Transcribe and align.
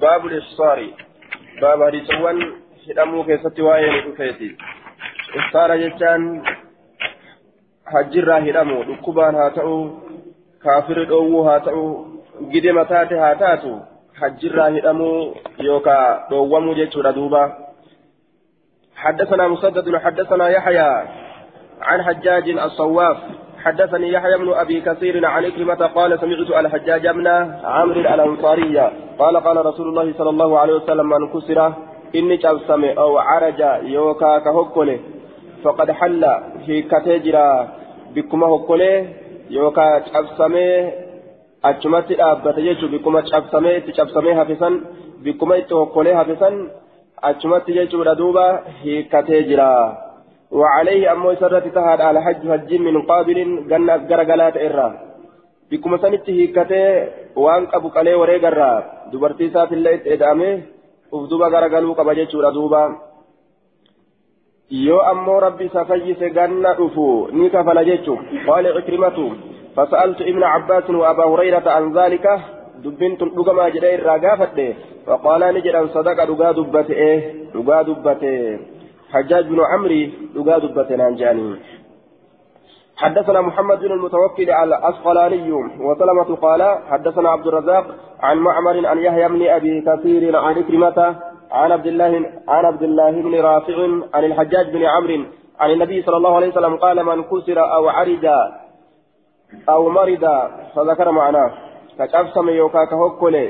باب 0.00 0.26
الإفصار 0.26 0.86
باب 1.60 1.82
هريسوان 1.82 2.60
hidhamuu 2.86 3.24
keessatti 3.24 3.62
waa'ee 3.62 3.90
nu 3.92 4.00
dhufeeti 4.04 4.46
iftaara 5.38 5.74
jechaan 5.78 6.22
hajjirraa 7.92 8.38
hidhamu 8.46 8.78
dhukkubaan 8.84 9.36
haa 9.40 9.50
ta'u 9.58 9.74
kaafiri 10.64 11.04
dhoowwuu 11.10 11.42
haa 11.48 11.60
ta'u 11.66 11.84
gidima 12.54 12.84
taate 12.92 13.18
haa 13.22 13.34
taatu 13.42 13.72
hajjirraa 14.20 14.68
hidhamuu 14.76 15.36
yookaa 15.68 16.06
dhoowwamuu 16.30 16.78
jechuudha 16.82 17.12
duuba 17.18 17.42
حدثنا 18.96 19.48
مسدد 19.48 19.96
حدثنا 19.96 20.48
يحيى 20.48 20.90
عن 21.80 22.02
حجاج 22.02 22.50
الصواف 22.50 23.16
حدثني 23.64 24.12
يحيى 24.12 24.38
بن 24.38 24.52
ابي 24.52 24.80
كثير 24.80 25.26
عن 25.26 25.44
إكرمة 25.44 25.74
قال 25.74 26.20
سمعت 26.20 26.50
الحجاج 26.60 27.08
بن 27.08 27.26
عمرو 27.64 28.00
الانصاري 28.00 28.78
قال 29.18 29.36
قال 29.36 29.66
رسول 29.66 29.88
الله 29.88 30.12
صلى 30.18 30.30
الله 30.30 30.58
عليه 30.58 30.74
وسلم 30.74 31.08
من 31.08 31.28
كسر 31.28 31.72
إني 32.14 32.38
cabsame 32.38 32.98
أو 32.98 33.18
عرج 33.18 33.60
يوكا 33.82 34.38
كهكولي 34.38 35.00
فقد 35.64 35.90
حل 35.90 36.22
في 36.66 36.82
كتجرا 36.82 37.68
بكما 38.14 38.46
هكولي 38.46 39.06
يوكا 39.50 40.02
jechuun 41.62 42.90
bikkuma 42.90 43.22
cabsamee 43.22 43.76
itti 43.76 43.92
cabsamee 43.92 44.34
hafisan 44.34 44.74
bikkuma 45.24 45.56
itti 45.56 45.74
hokkolee 45.74 46.14
hafisan 46.14 46.54
achumatti 47.22 47.72
jechuudha 47.72 48.14
duuba 48.14 48.62
hiikkatee 48.82 49.42
jira. 49.42 49.68
وعليه 50.50 51.12
أمو 51.12 51.34
سرة 51.34 51.66
تهاد 51.74 52.00
على 52.00 52.22
حج 52.22 52.42
حج 52.50 52.74
من 52.74 53.02
قابل 53.02 53.38
جنة 53.70 53.96
جرجلات 53.96 54.56
إرّا 54.56 54.88
بكم 55.70 55.96
سنته 55.96 56.38
كته 56.56 57.08
وان 57.36 57.66
أبو 57.74 57.88
كلي 57.90 58.14
وريجرا 58.14 58.72
دبرتي 59.12 59.50
سات 59.50 59.72
الليل 59.72 60.00
إدامه 60.14 60.62
ufduba 61.12 61.50
garagaluu 61.50 61.94
qaba 61.94 62.14
jechuudha 62.14 62.50
duuba 62.54 62.80
yoo 64.70 65.00
ammoo 65.12 65.40
rabbi 65.40 65.64
isa 65.66 65.84
fayyise 65.84 66.30
ganna 66.30 66.74
dhufu 66.74 67.06
ni 67.32 67.50
kafala 67.50 67.84
jechuun 67.84 68.20
qaala 68.46 68.74
cikrimatu 68.76 69.24
fasa'altu 69.74 70.28
ibna 70.32 70.52
cabbaasin 70.52 71.00
wa 71.02 71.08
abaa 71.10 71.26
hurayrata 71.32 71.74
an 71.74 71.92
zaalika 71.96 72.34
dubbiin 72.84 73.16
tun 73.18 73.34
dhugamaa 73.34 73.70
jedhee 73.74 73.94
irraa 73.98 74.18
gaafadhe 74.18 74.68
faqaalaa 75.06 75.52
ni 75.52 75.60
حجاج 79.12 79.44
بن 79.46 79.60
عمري 79.60 80.02
لقاد 80.34 80.78
بتنان 80.78 81.14
جاني. 81.14 81.56
حدثنا 82.96 83.40
محمد 83.40 83.78
بن 83.78 83.92
المتوكل 83.92 84.50
على 84.50 84.78
الأسقلاني 84.78 85.52
وسلمة 85.86 86.36
قال 86.36 86.78
حدثنا 86.90 87.28
عبد 87.28 87.46
الرزاق 87.46 87.86
عن 88.20 88.36
معمر 88.38 88.86
عن 88.86 88.98
يحيى 88.98 89.28
بن 89.28 89.46
أبي 89.46 89.80
كثير 89.80 90.36
عن 90.36 90.58
إكرمة 90.58 91.16
عن 91.50 91.72
عبد 91.72 91.86
الله 91.86 92.12
عن 92.48 92.64
عبد 92.64 92.82
الله 92.82 93.10
بن 93.10 93.34
رافع 93.40 93.78
عن 94.14 94.24
الحجاج 94.24 94.70
بن 94.70 94.84
عمرو 94.84 95.24
عن 95.60 95.70
النبي 95.70 96.02
صلى 96.02 96.16
الله 96.16 96.36
عليه 96.36 96.48
وسلم 96.48 96.76
قال 96.76 97.04
من 97.04 97.22
كسر 97.22 97.58
أو 97.74 97.88
عرج 97.88 98.26
أو 99.68 99.88
مرض 99.88 100.24
فذكر 100.74 101.10
معناه. 101.10 101.50
كشفسم 101.98 102.48
يوكا 102.48 102.84
كهوكولي 102.90 103.46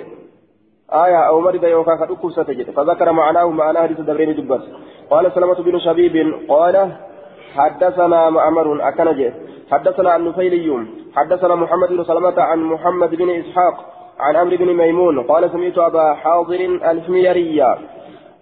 آية 0.92 1.20
أو 1.28 1.40
مرض 1.40 1.64
يوكا 1.64 1.96
كدكوسة 1.96 2.42
تجد. 2.42 2.70
فذكر 2.70 3.12
معناه 3.12 3.48
معناه 3.50 3.82
حديث 3.82 4.00
دبرين 4.00 4.34
دبس 4.36 4.64
قال 5.10 5.32
سلمة 5.32 5.54
بن 5.54 5.78
شبيب 5.78 6.34
قال 6.48 6.92
حدثنا 7.54 8.30
معمر 8.30 8.88
أكنجه 8.88 9.32
حدثنا 9.70 10.10
عن 10.10 10.28
نفيلي 10.28 10.86
حدثنا 11.16 11.54
محمد 11.54 11.88
بن 11.88 12.04
سلمة 12.04 12.40
عن 12.42 12.58
محمد 12.58 13.14
بن 13.14 13.30
إسحاق 13.30 13.76
عن 14.20 14.36
عمرو 14.36 14.56
بن 14.56 14.74
ميمون. 14.74 15.20
قال 15.20 15.50
سمعت 15.50 15.78
أبا 15.78 16.14
حاضر 16.14 16.60
الحميرية 16.90 17.78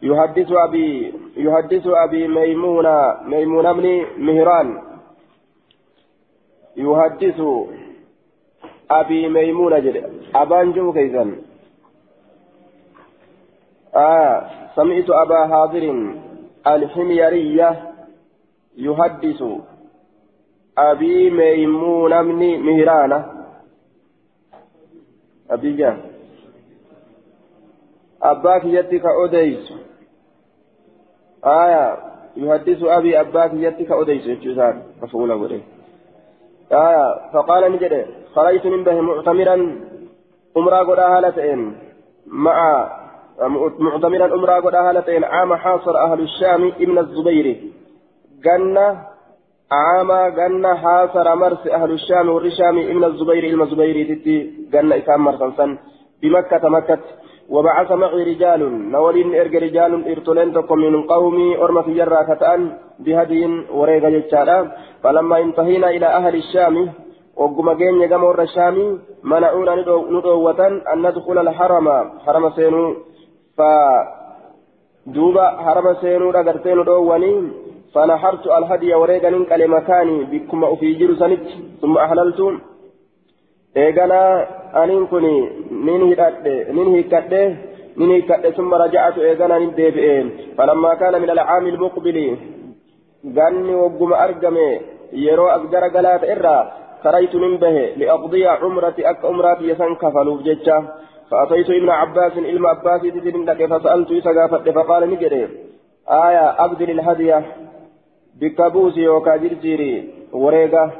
يحدث 0.02 0.52
أبي 0.52 1.14
يحدث 1.36 1.86
أبي 1.86 2.28
ميمون 2.28 2.86
ميمون 3.24 3.72
بن 3.72 4.04
مهران 4.18 4.82
يحدث 6.76 7.40
أبي 8.90 9.28
ميمون 9.28 9.82
جد. 9.82 9.96
أبان 10.34 10.72
جو 10.72 10.92
كيزن. 10.92 11.36
آه 13.94 14.46
سمعت 14.76 15.10
أبا 15.10 15.46
حاضر 15.46 15.84
الحميرية 16.66 17.92
يحدث 18.76 19.42
أبي 20.78 21.30
ميمون 21.30 22.22
بن 22.22 22.58
مهران. 22.58 23.24
أبي 25.50 25.76
جان. 25.76 26.00
أباك 28.22 28.64
يتك 28.64 29.02
أديس. 29.24 29.72
آية 31.44 31.98
يحدث 32.36 32.82
أبي 32.82 33.20
أباك 33.20 33.50
يتك 33.54 33.90
أديس. 33.90 34.26
يجوزان 34.26 34.82
مفعول 35.02 35.30
أولي 35.30 35.60
آية 36.72 37.30
فقال 37.32 37.72
نجد 37.72 38.06
خرجت 38.34 38.66
من 38.66 38.84
به 38.84 39.00
معتمرا 39.00 39.80
أمرا 40.56 40.78
قد 40.78 40.98
أهلتين 40.98 41.76
مع 42.26 42.88
معتمرا 43.78 44.34
أمرا 44.34 44.60
قد 44.60 44.74
أهلتين. 44.74 45.24
عام 45.24 45.54
حاصر 45.54 45.98
أهل 45.98 46.20
الشام 46.20 46.72
ابن 46.80 46.98
الزبير. 46.98 47.46
جنة 48.44 48.88
عام 49.72 50.10
جنة 50.38 50.74
حاصر 50.74 51.34
مرس 51.34 51.66
أهل 51.66 51.90
الشام 51.90 52.28
والرشام 52.28 52.78
ابن 52.78 53.04
الزبير 53.04 53.44
إلما 53.44 53.64
الزبير 53.64 53.96
تتي. 54.14 54.36
جنة 54.72 54.96
إسام 54.96 55.24
مرسنسن 55.24 55.78
بمكة 56.22 56.68
مكة. 56.68 56.98
وبعث 57.48 57.92
معي 57.92 58.22
رجال. 58.22 58.90
نولين 58.90 59.34
إرج 59.40 59.56
رجال 59.56 59.92
إرتلين 60.10 60.52
تكم 60.52 60.78
من 60.78 61.02
قومي 61.02 61.56
أرم 61.56 61.82
في 61.82 61.94
جرة 61.94 62.22
كتان 62.34 62.60
بهدي 62.98 63.42
وريغ 63.70 64.08
جتشارا 64.08 64.72
فلما 65.02 65.38
انتهينا 65.38 65.90
إلى 65.90 66.06
أهل 66.06 66.34
الشام 66.36 66.92
وقم 67.36 67.72
جين 67.72 67.94
يقام 68.02 68.24
ور 68.24 68.42
الشام 68.42 68.98
منعونا 69.24 69.74
ندوة 70.10 70.60
أن 70.92 70.98
ندخل 71.06 71.38
الحرم. 71.38 71.86
حرم 72.26 72.50
سينو. 72.50 72.84
فدوبا 73.58 75.46
حرم 75.64 75.86
سينو 76.00 76.30
رقرتين 76.30 76.84
دواني 76.84 77.34
فنحرت 77.94 78.44
الهدي 78.58 78.94
وريغا 78.94 79.30
ننقل 79.30 79.62
مكاني 79.74 80.16
بكما 80.30 80.74
في 80.80 80.88
جرسنت 81.00 81.46
ثم 81.80 81.94
أحللت 82.04 82.40
إيغانا 83.76 84.20
أنين 84.82 85.06
كني 85.06 85.36
نين 85.86 86.02
هيكادي 86.08 86.56
نين 86.76 86.88
هيكادي 86.94 87.44
نين 87.98 88.10
هيكادي 88.10 88.50
ثم 88.58 88.74
رجعت 88.74 89.18
إيغانا 89.18 89.58
نين 89.58 89.74
ديبئين 89.78 90.26
فلما 90.56 90.94
كان 91.00 91.14
من 91.22 91.30
العام 91.30 91.66
المقبل 91.66 92.18
غني 93.36 93.74
وقم 93.82 94.12
أرقمي 94.24 94.68
يرو 95.12 95.46
أبجر 95.56 95.84
قلات 95.94 96.22
إرى 96.32 96.58
خرجت 97.02 97.34
من 97.44 97.56
به 97.62 97.76
لأقضي 97.98 98.46
عمرتي 98.46 99.10
أك 99.10 99.24
عمرتي 99.24 99.64
يسن 99.70 99.94
كفلوا 100.02 100.36
بججة 100.38 100.78
فأتيت 101.30 101.70
ابن 101.70 101.88
عباس 101.88 102.32
إلم 102.38 102.66
عباس 102.66 103.00
تدين 103.02 103.44
لك 103.44 103.60
فسألت 103.66 104.10
إسقافت 104.12 104.68
فقال 104.68 105.10
نجري. 105.10 105.48
آية 106.08 106.64
أبدل 106.64 106.90
الهدية 106.90 107.38
بكابوس 108.40 108.96
يوكا 108.96 109.36
جرجيري 109.36 109.92
وريقة. 110.32 110.92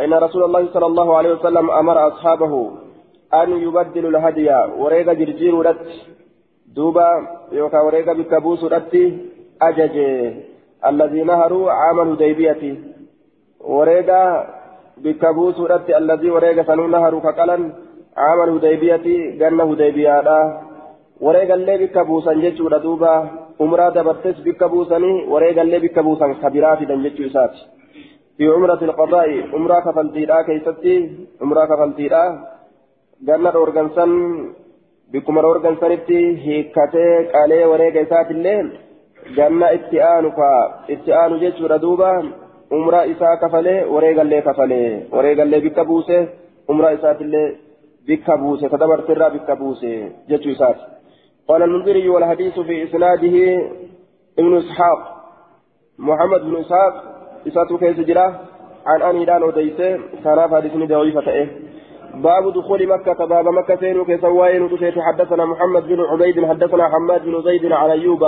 إن 0.00 0.14
رسول 0.14 0.42
الله 0.44 0.72
صلى 0.74 0.86
الله 0.86 1.16
عليه 1.16 1.32
وسلم 1.32 1.70
أمر 1.70 2.08
أصحابه 2.08 2.70
أن 3.34 3.50
يبدلوا 3.50 4.10
الهدي 4.10 4.50
وريقة 4.78 5.12
جرجير 5.12 5.54
رت 5.66 5.86
دوبا 6.76 7.08
يوكا 7.52 7.80
وريقة 7.80 8.12
بكابوس 8.12 8.64
رت 8.64 8.94
أجج 9.62 9.96
الذي 10.86 11.22
نهروا 11.22 11.72
عام 11.72 12.00
الهديبية. 12.00 12.62
وريقة 13.60 14.46
بكابوس 14.96 15.60
رت 15.60 15.90
الذي 15.90 16.30
وريقة 16.30 16.62
سنو 16.62 16.86
نهروا 16.86 17.20
كقلا 17.20 17.72
عام 18.17 18.39
الهديبية 18.43 19.05
جنة 19.39 19.63
هديبية 19.71 20.23
وريقة 21.21 21.53
اللي 21.53 21.77
بكابوسا 21.77 22.33
جيتشو 22.33 22.67
دوبا 22.85 23.13
umraa 23.59 23.91
dabartes 23.91 24.37
bikka 24.43 24.67
buusanii 24.69 25.25
wareegallee 25.33 25.79
bikka 25.79 26.03
buusan 26.03 26.35
kabiraatiidhan 26.41 27.03
jechuu 27.05 27.27
isaati 27.29 27.61
fi 28.37 28.49
umrati 28.55 28.85
ilqadaa'i 28.85 29.37
umraa 29.57 29.81
kafaltiidhaa 29.85 30.43
keeysatti 30.47 30.95
umraa 31.45 31.67
kafaltiidhaa 31.67 32.27
ganna 33.27 33.53
dhoorgansan 33.55 34.15
bikkuma 35.11 35.45
dhoorgansanitti 35.45 36.19
hiikkatee 36.45 37.13
qalee 37.35 37.63
wareega 37.71 38.05
isaatillee 38.07 38.59
ganna 39.37 39.69
itti 39.77 40.01
aanu 40.11 40.31
ka 40.39 40.49
itti 40.95 41.15
aanu 41.21 41.39
jechuudha 41.43 41.81
duuba 41.85 42.11
umraa 42.79 43.05
isaa 43.13 43.37
kafalee 43.43 43.79
wareegallee 43.93 44.41
kafalee 44.49 44.89
wareegallee 45.15 45.61
bikka 45.67 45.87
buuse 45.91 46.17
umraa 46.73 46.95
isaatillee 46.97 47.47
ka 48.16 48.76
dabartirraa 48.76 49.30
bikka 49.30 49.56
buuse 49.56 50.12
jechuu 50.28 50.50
isaati. 50.50 51.00
قال 51.50 51.62
المنذري 51.62 52.08
والحديث 52.08 52.60
في 52.60 52.84
إسناده 52.84 53.62
ابن 54.38 54.56
إسحاق 54.56 54.98
محمد 55.98 56.40
بن 56.40 56.56
إسحاق 56.56 57.04
إساته 57.48 57.78
كيس 57.78 58.00
جراه 58.06 58.34
عن 58.86 59.02
أني 59.02 59.24
دان 59.24 59.42
أديسه 59.42 59.98
كان 60.24 60.40
حديث 60.40 60.72
ضعيفة 60.72 61.32
إيه 61.32 61.48
باب 62.14 62.52
دخول 62.52 62.88
مكة 62.88 63.24
باب 63.24 63.48
مكة 63.48 63.76
سينو 63.76 64.04
كسوائن 64.04 64.68
حدثنا 64.96 65.44
محمد 65.44 65.86
بن 65.86 66.00
عبيد 66.00 66.46
حدثنا 66.46 66.88
حماد 66.88 67.24
بن 67.24 67.42
زيد 67.42 67.72
على 67.72 67.92
أيوب 67.92 68.24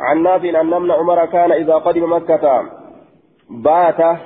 عن 0.00 0.22
نافع 0.22 0.60
أن 0.60 0.72
ابن 0.72 0.90
عمر 0.90 1.26
كان 1.26 1.52
إذا 1.52 1.74
قدم 1.74 2.12
مكة 2.12 2.62
بات 3.50 4.18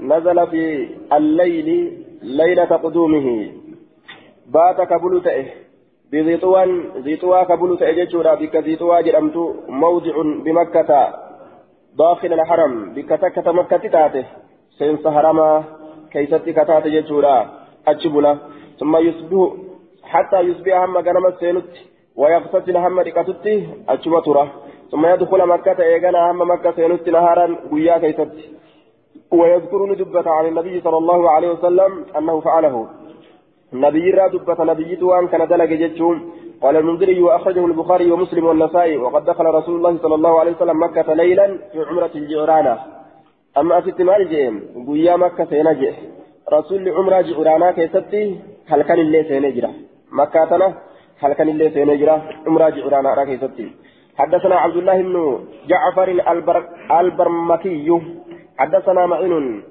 نزل 0.00 0.46
في 0.46 0.88
الليل 1.12 1.98
ليلة 2.22 2.64
قدومه 2.64 3.48
بات 4.54 4.80
كبل 4.90 5.22
تئه 5.24 5.46
بزيطوان 6.12 6.70
زيطوا 7.04 7.42
كبل 7.44 7.78
تئه 7.78 7.92
جتشورا 7.98 8.34
بك 8.34 8.56
زيطوا 8.66 9.00
جرمت 9.00 9.36
موضع 9.68 10.14
بمكة 10.44 10.90
داخل 11.98 12.32
الحرم 12.32 12.72
بك 12.94 13.08
تكة 13.08 13.52
مكة 13.52 13.76
تاته 13.94 14.24
سينس 14.78 15.06
حرما 15.16 15.64
كيستي 16.12 16.52
كتاته 16.52 16.88
جتشورا 16.94 17.36
أجبنا 17.88 18.32
ثم 18.78 18.96
يصبح 18.96 19.52
حتى 20.12 20.40
يصبح 20.40 20.74
هم 20.82 20.96
غنم 21.06 21.26
السينت 21.26 21.72
ويغتسل 22.16 22.76
هم 22.76 22.98
ركتت 23.00 23.46
أجب 23.88 24.22
ترى 24.26 24.44
ثم 24.90 25.06
يدخل 25.06 25.40
مكة 25.54 25.78
إيغانا 25.82 26.30
هم 26.30 26.40
مكة 26.50 26.70
سينت 26.76 27.08
نهارا 27.08 27.46
قيا 27.70 27.98
كيست 27.98 28.32
ويذكرني 29.38 29.94
دبة 29.94 30.30
عن 30.30 30.46
النبي 30.46 30.80
صلى 30.80 30.98
الله 31.02 31.30
عليه 31.30 31.50
وسلم 31.50 31.92
أنه 32.18 32.40
فعله 32.40 32.88
النبي 33.74 34.10
را 34.10 34.28
دبة 34.28 34.64
نبي 34.64 34.96
توان 34.96 35.28
كان 35.28 35.48
دلق 35.48 35.70
جتشون 35.82 36.16
قال 36.62 36.76
المنذري 36.76 37.20
وأخرجه 37.22 37.66
البخاري 37.66 38.12
ومسلم 38.12 38.44
والنسائي. 38.46 38.96
وقد 38.96 39.24
دخل 39.24 39.46
رسول 39.58 39.74
الله 39.76 39.98
صلى 40.02 40.14
الله 40.14 40.40
عليه 40.40 40.52
وسلم 40.52 40.82
مكة 40.82 41.14
ليلا 41.14 41.46
في 41.72 41.78
عمرة 41.88 42.10
الجيرانة 42.14 42.78
أما 43.58 43.78
أسيت 43.78 44.00
مال 44.02 44.28
جيم 44.28 44.54
قيا 44.88 45.16
مكة 45.16 45.44
سينجئ. 45.44 45.94
رسول 46.52 46.88
عمرة 46.88 47.20
جيرانا 47.20 47.70
كيستي 47.72 48.24
هل 48.70 48.82
كان 48.82 48.98
اللي 48.98 49.24
سينجرا 49.28 49.70
مكة 50.12 50.44
تنا 50.44 50.68
هل 51.22 51.32
كان 51.32 51.48
اللي 51.48 51.70
سينجرا 51.70 52.16
عمرة 52.46 52.68
جيرانا 52.70 53.24
كيستي. 53.24 53.68
حدثنا 54.18 54.56
عبد 54.64 54.76
الله 54.76 55.02
بن 55.02 55.16
جعفر 55.70 56.08
البر 56.32 56.58
البرمكي. 57.00 57.88
حدثنا 58.58 59.06
معين 59.06 59.62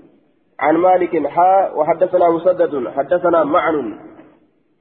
عن 0.60 0.76
مالك 0.78 1.28
حا 1.28 1.72
وحدثنا 1.76 2.30
مسدد 2.30 2.88
حدثنا 2.98 3.44
معن. 3.44 4.00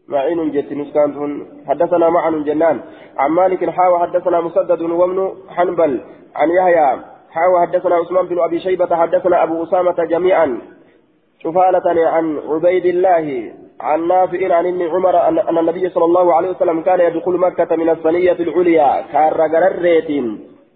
معين 0.09 0.51
جت 0.51 0.73
نسكانتون 0.73 1.31
حدثنا 1.69 2.11
معن 2.11 2.45
جنان. 2.45 2.81
عن 3.19 3.31
مالك 3.31 3.71
حا 3.71 3.89
وحدثنا 3.89 4.41
مسدد 4.41 4.81
ومن 4.83 5.31
حنبل. 5.49 6.01
عن 6.37 6.49
يحيى 6.51 6.99
حا 7.31 7.47
وحدثنا 7.47 7.95
عثمان 7.95 8.27
بن 8.27 8.39
أبي 8.41 8.61
شيبة 8.61 8.97
حدثنا 8.97 9.43
أبو 9.43 9.63
أسامة 9.65 10.05
جميعا. 10.05 10.61
شفالة 11.39 12.09
عن 12.09 12.39
عبيد 12.49 12.87
الله 12.87 13.53
عن 13.81 14.09
نافع 14.09 14.55
عن 14.55 14.67
ابن 14.67 14.83
عمر 14.83 15.29
أن 15.29 15.59
النبي 15.59 15.89
صلى 15.89 16.05
الله 16.05 16.35
عليه 16.35 16.51
وسلم 16.51 16.81
كان 16.81 17.01
يدخل 17.01 17.33
مكة 17.33 17.77
من 17.77 17.89
الثنية 17.89 18.33
العليا. 18.41 19.03
كار 19.13 19.41
غرريتين 19.53 20.27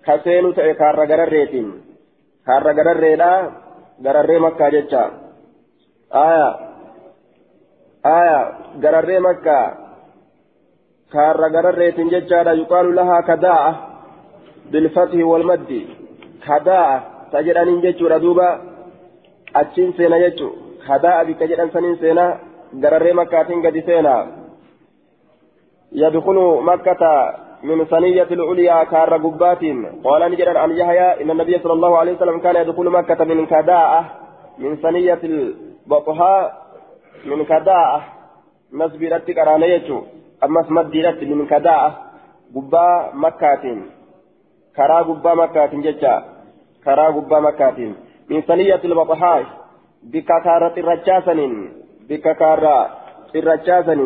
كسينو 0.07 0.53
كار 0.53 0.97
غرريتين 1.11 1.67
كار 2.47 2.73
غرريلا 2.73 3.64
غرري 4.03 4.39
مكة 4.39 4.69
جتا 4.69 5.05
آية 6.15 6.49
آية 8.07 8.41
غرري 8.83 9.19
مكة 9.19 9.75
كار 11.13 11.41
غرريتين 11.55 12.09
جتا 12.09 12.53
يقال 12.53 12.95
لها 12.95 13.21
كداء 13.21 13.63
بالفتح 14.71 15.19
والمد 15.31 15.73
كداء 16.47 16.89
تجد 17.33 17.57
أن 17.57 17.81
جتا 17.81 18.19
دوبا 18.19 18.75
achiin 19.55 19.95
seena 19.97 20.19
jechuun 20.19 20.79
hadaa 20.87 21.19
abikka 21.21 21.47
jedhan 21.47 21.71
saniin 21.73 21.99
seena 21.99 22.25
gararree 22.83 23.13
makkaatiin 23.13 23.63
gadi 23.63 23.83
seena 23.87 24.15
yadkulu 26.03 26.61
makkata 26.61 27.13
من 27.65 27.85
ثنية 27.85 28.29
العليا 28.31 28.85
كار 28.85 29.17
قبات 29.17 29.63
قال 30.05 30.31
نجد 30.31 30.49
عن 30.49 30.71
يحيى 30.71 31.23
إن 31.23 31.31
النبي 31.31 31.59
صلى 31.59 31.73
الله 31.73 31.99
عليه 31.99 32.13
وسلم 32.13 32.39
كان 32.41 32.57
يدخل 32.57 32.87
مكة 32.91 33.25
من 33.25 33.47
كداءة 33.47 34.01
من 34.59 34.77
ثنية 34.77 35.21
البطحاء 35.25 36.43
من 37.25 37.45
كداءة. 37.45 38.05
مسبيرة 38.73 39.19
كرانية 39.19 39.89
أما 40.45 40.61
اسمديرة 40.61 41.21
من 41.35 41.47
كداءة. 41.47 41.91
قبا 42.55 43.11
مكة 43.15 43.65
كرا 44.77 44.99
قبا 45.09 45.35
مكة 45.35 45.73
جتا 45.87 46.15
كرا 46.85 47.07
قبا 47.07 47.41
مكة 47.41 47.79
من 48.31 48.41
ثنية 48.41 48.81
البطحاء. 48.85 49.45
بككارة 50.03 50.75
الرجاسن 50.81 51.41
بككارة 52.09 52.77
الرجاسن 53.35 54.01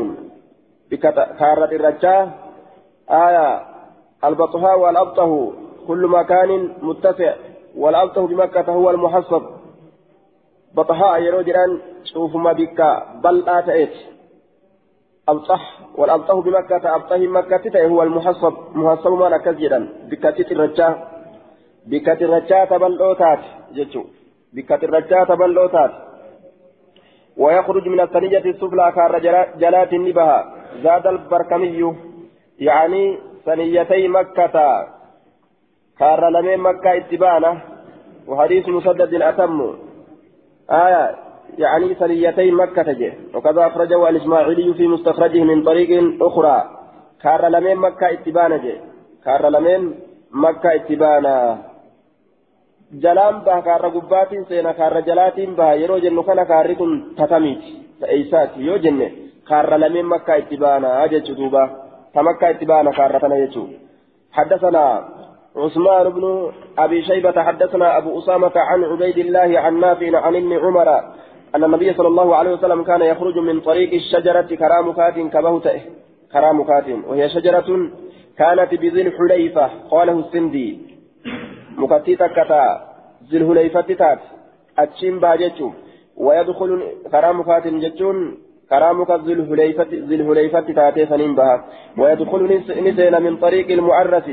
بككارة 0.90 1.70
الرجاس 1.78 2.28
آية 3.10 3.62
البطحاء 4.25 4.78
والأبطه 4.78 5.52
كل 5.87 6.06
مكان 6.06 6.72
متسع 6.82 7.34
والأبطه 7.76 8.26
بمكة 8.26 8.72
هو 8.72 8.90
المحصب. 8.90 9.43
بطحاء 10.75 11.22
يروجران 11.22 11.78
شوف 12.05 12.37
ما 12.37 12.52
بك 12.52 13.02
بل 13.25 13.49
آتئت 13.49 13.93
أبطح 15.28 15.81
والأبطه 15.96 16.43
بمكة 16.43 16.94
أبطه 16.96 17.19
مكة 17.19 17.87
هو 17.87 18.02
المحصب. 18.02 18.55
محصب 18.75 19.12
ما 19.12 19.28
نكزجرا 19.28 19.88
بكتة 20.10 20.52
الرجاس 20.52 20.96
بكتة 21.87 22.25
الرجاس 22.25 22.69
بل 22.69 23.02
أوتات 23.02 23.38
جتشو 23.75 24.05
بكة 24.52 24.81
الرجاء 24.84 25.34
بلوتات 25.34 25.90
ويخرج 27.37 27.88
من 27.88 28.00
الثنية 28.00 28.38
السفلى 28.38 28.93
كار 28.94 29.19
جلات 29.58 29.93
النبها. 29.93 30.55
زاد 30.82 31.06
البركمي. 31.06 32.07
يعني 32.58 33.19
ثنيتي 33.46 34.08
مكة 34.08 34.87
كار 35.99 36.28
لمن 36.28 36.58
مكة 36.58 36.96
اتبانة 36.96 37.60
وحديث 38.28 38.69
مسدد 38.69 39.14
أتم 39.14 39.76
آية 40.70 41.16
يعني 41.58 41.94
ثنيتي 41.94 42.50
مكة 42.50 42.93
جه 42.93 43.12
وكذا 43.34 43.66
أخرجه 43.66 44.08
الإسماعيلي 44.08 44.75
في 44.75 44.87
مستخرجه 44.87 45.43
من 45.44 45.64
طريق 45.64 45.90
أخرى 46.22 46.70
كار 47.22 47.49
لمن 47.49 47.76
مكة 47.76 48.12
اتبانة 48.12 48.56
جه 48.56 48.81
كار 49.25 49.49
لمن 49.49 49.94
مكة 50.32 51.58
baha 53.44 53.62
kaarra 53.62 53.90
gubbaatiin 53.90 54.46
seena 54.49 54.75
kaarra 54.75 55.00
jalaatiin 55.00 55.56
baha 55.56 55.75
yeroo 55.75 56.00
jennu 56.00 56.22
kana 56.22 56.44
kaarri 56.44 56.76
kun 56.76 56.93
tatamiiti 57.16 57.72
ta'eessaati 58.00 58.66
yoo 58.66 58.78
jenne 58.78 59.12
kaarra 59.44 59.81
lameen 59.81 60.06
makkaa 60.06 60.37
itti 60.37 60.56
baana 60.56 61.08
jechuu 61.08 61.37
duuba 61.37 61.69
baana 62.14 62.93
kaarra 62.93 63.20
tana 63.20 63.37
jechuu 63.37 63.69
حدثنا 64.32 65.08
عثمان 65.56 66.08
بن 66.08 66.53
أبي 66.79 67.03
شيبة 67.03 67.43
حدثنا 67.43 67.98
أبو 67.98 68.19
أسامة 68.19 68.53
عن 68.56 68.84
عبيد 68.84 69.19
الله 69.19 69.60
عن 69.60 69.81
نافع 69.81 70.19
عن 70.19 70.36
ابن 70.36 70.53
عمر 70.53 70.88
أن 71.55 71.65
النبي 71.65 71.94
صلى 71.94 72.08
الله 72.08 72.36
عليه 72.36 72.53
وسلم 72.53 72.82
كان 72.82 73.03
يخرج 73.03 73.38
من 73.38 73.60
طريق 73.60 73.93
الشجرة 73.93 74.55
كرامكات 74.62 75.15
كبهته 75.15 75.81
كرامكات 76.32 76.84
وهي 77.08 77.29
شجرة 77.29 77.91
كانت 78.38 78.74
بذي 78.74 79.03
الحليفة 79.03 79.70
قاله 79.91 80.19
السندي. 80.19 80.79
مكتي 81.77 82.17
تكتا 82.17 82.65
ذي 83.31 83.36
الهليفة 83.36 83.81
تات 83.81 84.19
أتشين 84.79 85.19
باجتشو 85.20 85.70
ويدخل 86.17 86.70
كرام 87.12 87.43
فاتن 87.43 87.81
كرامك 88.70 89.10
ذي 89.10 90.15
الهليفة 90.20 90.60
تاتي 90.60 91.06
سنين 91.06 91.34
بها 91.34 91.65
ويدخل 91.98 92.43
نسينا 92.87 93.19
من 93.19 93.37
طريق 93.37 93.70
المعرس 93.70 94.29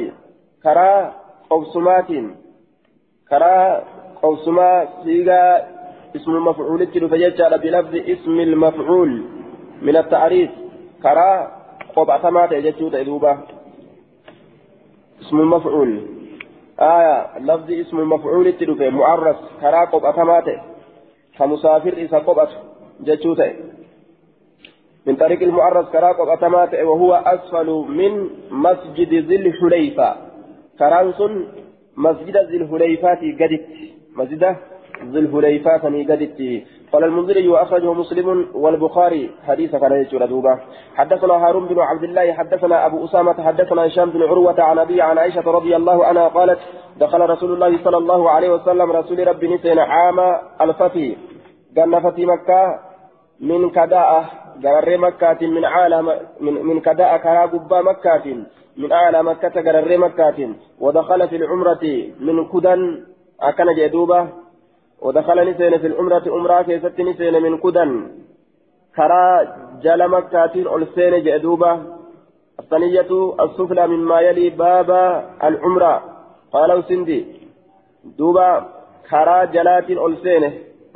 كرا 0.63 1.13
قوسمات 1.49 2.09
كرا 3.29 3.83
قوسما 4.21 4.87
سيغا 5.03 5.43
اسم 6.15 6.31
المفعول 6.31 6.87
تلفجتش 6.93 7.41
بلفظ 7.63 7.95
اسم 7.95 8.39
المفعول 8.39 9.11
من 9.81 9.95
التعريف 9.97 10.51
كرا 11.03 11.51
قبع 11.95 12.17
ثمات 12.17 12.51
يجتشو 12.51 12.89
تأذوبا 12.89 13.33
اسم 15.21 15.39
المفعول 15.39 15.91
آية 16.79 17.39
لفظ 17.39 17.71
اسم 17.71 17.99
المفعول 17.99 18.53
تلفه 18.53 18.89
معرس 18.89 19.35
كرا 19.61 19.85
قبأتماته 19.85 20.61
كمسافر 21.37 21.93
إذا 21.93 22.17
قبأت 22.17 22.49
جتشوته 22.99 23.53
من 25.07 25.15
طريق 25.15 25.41
المعرس 25.41 25.85
كرا 25.93 26.11
قبأتماته 26.11 26.85
وهو 26.85 27.13
أسفل 27.13 27.69
من 27.99 28.29
مسجد 28.51 29.13
ذي 29.13 29.35
الحليفة. 29.35 30.15
كرانس 30.79 31.19
مسجد 31.97 32.37
ذي 32.37 32.57
الحليفة 32.57 33.21
قدت. 33.39 33.65
مسجد 34.17 34.43
ذي 35.11 35.19
الحليفة 35.19 35.83
قدت. 36.09 36.39
قال 36.93 37.03
المنذري 37.03 37.47
وأخرجه 37.47 37.93
مسلم 37.93 38.47
والبخاري 38.53 39.31
حديث 39.47 39.75
كان 39.75 39.91
يجور 39.91 40.25
دوبا 40.25 40.59
حدثنا 40.95 41.33
هارون 41.33 41.65
بن 41.67 41.79
عبد 41.79 42.03
الله 42.03 42.33
حدثنا 42.33 42.85
أبو 42.85 43.05
أسامة 43.05 43.43
حدثنا 43.43 43.87
هشام 43.87 44.09
بن 44.09 44.23
عروة 44.23 44.61
عن 44.61 44.79
أبي 44.79 45.01
عن 45.01 45.17
عائشة 45.17 45.41
رضي 45.41 45.75
الله 45.75 46.05
عنها 46.05 46.27
قالت 46.27 46.59
دخل 46.99 47.29
رسول 47.29 47.53
الله 47.53 47.83
صلى 47.83 47.97
الله 47.97 48.29
عليه 48.29 48.49
وسلم 48.53 48.91
رسول 48.91 49.27
ربي 49.27 49.55
نسين 49.55 49.79
عام 49.79 50.19
الفتي 50.61 51.17
قال 51.77 52.01
فتي 52.01 52.25
مكة 52.25 52.79
من 53.39 53.69
كداء 53.69 54.25
غرر 54.63 54.97
مكة 54.97 55.47
من 55.47 55.65
عالم 55.65 56.19
من, 56.39 56.53
من 56.65 56.79
كداء 56.79 57.17
كرا 57.17 57.45
قبا 57.45 57.81
مكة 57.81 58.25
من 58.77 58.91
أعلى 58.91 59.23
مكة 59.23 59.61
غرر 59.61 59.97
مكة. 59.97 60.49
ودخل 60.79 61.27
في 61.27 61.35
العمرة 61.35 61.83
من 62.19 62.47
كدن 62.47 63.03
أكن 63.41 63.75
جدوبة. 63.75 64.27
ودخل 65.01 65.49
نسين 65.49 65.77
في 65.77 65.87
العمرة 65.87 66.23
عمرة 66.27 66.61
كيست 66.61 66.99
نسين 66.99 67.41
من 67.43 67.57
كدن. 67.57 68.07
كرا 68.95 69.23
جل 69.83 70.07
مكة 70.07 70.75
ألسين 70.75 71.23
جدوبة. 71.23 71.81
الثانية 72.59 73.11
السفلى 73.39 73.87
مما 73.87 74.19
يلي 74.21 74.49
باب 74.49 74.89
العمرة. 75.43 76.03
قالوا 76.53 76.81
سندي 76.81 77.25
دوبا 78.17 78.65
كرا 79.09 79.45
جلات 79.45 79.89
ألسين 79.89 80.43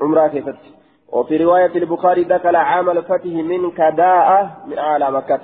عمرة 0.02 0.28
كيست 0.28 0.79
وفي 1.12 1.38
رواية 1.38 1.76
البخاري 1.76 2.24
دخل 2.24 2.56
عام 2.56 2.90
الفتح 2.90 3.26
من 3.26 3.72
كداء 3.72 4.50
من 4.68 4.78
أعلى 4.78 5.12
مكة. 5.12 5.40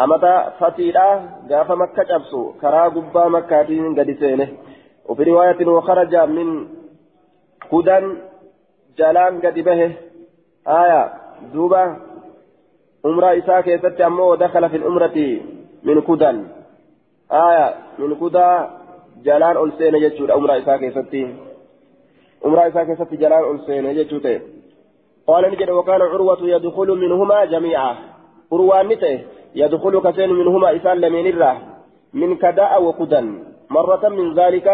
أمتى 0.00 0.50
فتيلا 0.60 1.20
قاف 1.50 1.72
مكة 1.72 2.02
جبسو. 2.02 2.52
كرا 2.60 2.88
قبا 2.88 3.28
مكة 3.28 3.58
قد 3.98 4.16
سينه. 4.20 4.48
وفي 5.08 5.22
رواية 5.22 5.66
وخرج 5.66 6.16
من 6.16 6.68
هدى 7.72 7.98
جلان 8.98 9.40
قد 9.40 9.58
به. 9.58 9.92
آية 10.68 11.12
دوبا 11.52 11.96
عمرة 13.04 13.38
إساء 13.38 13.60
كيست 13.60 14.00
أمه 14.00 14.24
ودخل 14.24 14.70
في 14.70 14.76
الأمرة 14.76 15.18
من 15.82 16.00
كدى 16.00 16.42
آية 17.32 17.74
من 17.98 18.14
كدى 18.20 18.48
جلان 19.24 19.56
ألسين 19.56 19.94
يجود 19.94 20.30
عمرة 20.30 20.58
إساء 20.58 20.76
كيست. 20.76 21.14
عمرة 22.44 22.68
إساء 22.68 22.84
كيست 22.84 23.14
جلان 23.14 23.54
ألسين 23.54 23.86
يجود 23.86 24.55
قال 25.26 25.42
نجد 25.52 25.70
وكان 25.70 26.02
عروة 26.02 26.38
يدخل 26.42 26.88
منهما 27.02 27.44
جميعا 27.44 27.92
عروان 28.52 28.88
نته 28.88 29.14
يدخل 29.54 29.94
كثير 30.00 30.32
منهما 30.32 30.76
إسان 30.76 30.96
لمن 31.00 31.26
الراه 31.26 31.56
من 32.14 32.36
كداء 32.36 32.72
وكدن 32.82 33.26
مرة 33.70 34.08
من 34.08 34.26
ذلك 34.34 34.68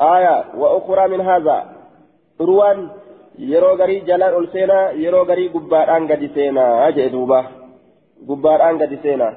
آية 0.00 0.36
وأخرى 0.60 1.04
من 1.08 1.20
هذا 1.20 1.56
عروان 2.40 2.78
yeroo 3.38 3.76
garii 3.76 4.00
jalaan 4.08 4.34
ol 4.34 4.46
seenaa 4.52 4.92
yeroo 4.96 5.24
garii 5.30 5.50
gubbaadhaan 5.54 6.06
gadi 6.10 6.28
seenaa 6.36 6.92
jee 6.96 7.08
duuba 7.14 7.40
gubbaadhaan 8.28 8.78
gadi 8.82 8.96
seenaa 9.02 9.34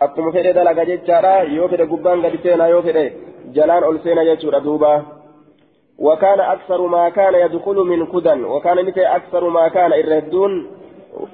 akkuma 0.00 0.32
fedhe 0.36 0.52
dalaga 0.58 0.84
jechaadha 0.90 1.32
yoo 1.56 1.68
fedhe 1.72 1.86
gubbaan 1.92 2.22
gadi 2.24 2.38
seenaa 2.44 2.68
yoo 2.72 2.82
fedhe 2.86 3.04
jalaan 3.56 3.86
ol 3.88 3.98
seenaa 4.04 4.26
jechuudha 4.28 4.60
duuba 4.66 4.90
وكان 5.98 6.40
أكثر 6.40 6.86
ما 6.86 7.08
كان 7.08 7.34
يدخل 7.34 7.76
من 7.76 8.06
كدن 8.06 8.44
وكان 8.44 8.84
متى 8.84 9.06
أكثر 9.06 9.48
ما 9.48 9.68
كان؟ 9.68 9.92
الردون 9.92 10.70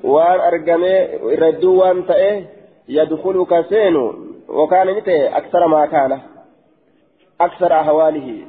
وان 0.05 0.41
أرجمي 0.41 1.05
الردون 1.15 1.79
وان 1.79 2.07
تأه 2.07 2.45
يدخل 2.89 3.47
كسين 3.51 3.97
وكان 4.49 4.95
متى 4.97 5.29
أكثر 5.29 5.67
ما 5.67 5.87
كان؟ 5.87 6.21
أكثر 7.41 7.73
أهواله. 7.73 8.47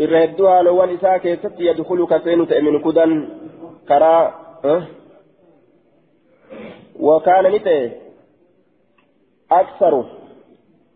الردون 0.00 0.48
هالوان 0.48 0.94
إساء 0.94 1.18
كيست 1.18 1.52
يدخل 1.58 2.06
كسين 2.06 2.38
من 2.38 2.82
كدن 2.82 3.28
كرا 3.88 4.34
أه؟ 4.64 4.82
وكان 7.00 7.52
متى 7.52 7.90
أكثر 9.52 10.04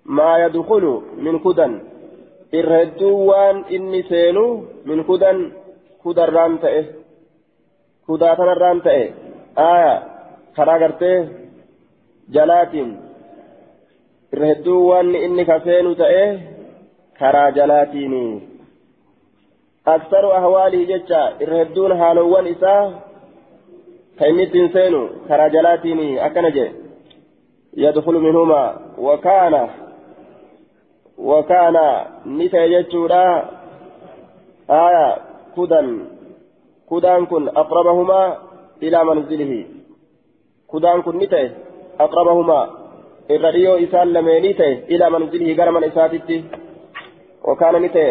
ما 0.05 0.45
يدخل 0.45 1.03
من 1.17 1.39
كدن. 1.39 1.96
Irra 2.53 2.79
hedduu 2.79 3.27
waan 3.29 3.65
inni 3.69 4.03
seenu 4.09 4.45
min 4.85 5.05
kudan 5.05 5.39
kudarraan 6.03 6.59
ta'e 6.59 6.83
kudaa 8.07 8.37
tanarraan 8.37 8.81
ta'e 8.87 9.05
aya 9.71 9.95
karaa 10.57 10.79
gartee 10.79 11.19
jalaatiin 12.35 12.91
irra 14.33 14.47
hedduu 14.47 14.81
waan 14.89 15.15
inni 15.15 15.45
ka 15.45 15.61
seenu 15.65 15.95
ta'e 15.95 16.23
karaa 17.19 17.51
jalaatiini 17.51 18.25
aksaru 19.87 20.31
ahwaalii 20.39 20.87
jecha 20.87 21.21
irra 21.41 21.57
hedduun 21.57 21.99
haalowwan 21.99 22.47
isaa 22.47 22.83
ka 24.19 24.27
inni 24.27 24.43
ittiin 24.43 24.73
seenu 24.73 25.01
karaa 25.29 25.49
jalaatiini 25.49 26.21
akkana 26.21 26.51
jedhe 26.51 26.75
yadkhulu 27.85 28.21
minhumaa 28.21 28.69
wakaana 28.99 29.63
وكان 31.19 31.77
نتا 32.27 32.65
يجورا 32.65 33.27
آية 34.71 35.07
كدن. 35.57 35.89
كدان 36.91 37.27
كن 37.27 37.49
أقربهما 37.49 38.37
إلى 38.83 39.05
منزله. 39.05 39.53
كدان 40.73 41.03
كن 41.03 41.19
نتا 41.19 41.51
أقربهما. 42.01 42.61
الرئيو 43.31 43.75
إسان 43.85 44.13
لمن 44.13 44.43
نتا 44.45 44.69
إلى 44.93 45.11
منزله 45.11 45.49
غرمان 45.59 45.85
إساتتي 45.85 46.45
وكان 47.45 47.75
نتا 47.83 48.07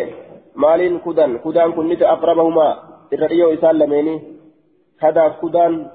مالين 0.56 1.00
كدن. 1.06 1.38
كدان 1.46 1.72
كن 1.72 1.86
نتا 1.90 2.12
أقربهما. 2.12 2.68
الرئيو 3.14 3.54
إسان 3.54 3.76
لمن 3.80 4.08
هذا 5.04 5.24
كدان 5.42 5.88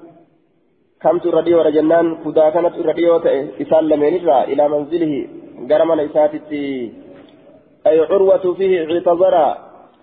كمت 1.01 1.25
الرئيو 1.25 1.61
رجنان. 1.61 2.07
كدا 2.23 2.49
كانت 2.49 2.75
الرئيو 2.75 3.15
إسان 3.61 3.83
لمن 3.91 4.13
إلى 4.51 4.63
منزله 4.73 5.13
غرمان 5.69 5.99
إساتتي 5.99 6.65
أي 7.87 7.99
عروة 7.99 8.53
فيه 8.53 8.79
اعتذر 8.79 9.57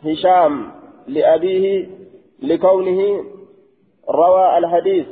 هشام 0.04 0.70
لأبيه 1.06 1.88
لكونه 2.42 3.24
روى 4.10 4.58
الحديث 4.58 5.06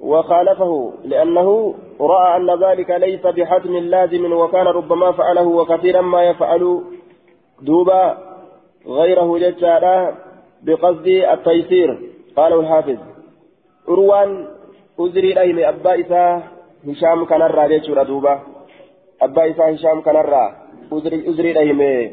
وخالفه 0.00 0.92
لأنه 1.04 1.74
رأى 2.00 2.36
أن 2.36 2.64
ذلك 2.64 2.90
ليس 2.90 3.26
بحتم 3.26 3.76
لازم 3.76 4.32
وكان 4.32 4.66
ربما 4.66 5.12
فعله 5.12 5.46
وكثيرا 5.46 6.00
ما 6.00 6.22
يفعل 6.24 6.82
دوبا 7.62 8.18
غيره 8.86 9.38
ججالا 9.38 10.14
بقصد 10.62 11.06
التيسير. 11.06 11.98
قاله 12.36 12.60
الحافظ. 12.60 12.98
عروان 13.88 14.48
أزري 15.00 15.32
إليه 15.32 15.68
أبا 15.68 16.00
إساه 16.00 16.42
هشام 16.88 17.24
كان 17.24 17.42
الرا 17.42 18.02
دوبا. 18.02 18.40
أبا 19.22 19.50
إساه 19.50 19.70
هشام 19.70 20.00
كان 20.00 20.16
الرا. 20.16 20.61
أزري 20.98 21.52
رحمه. 21.52 22.10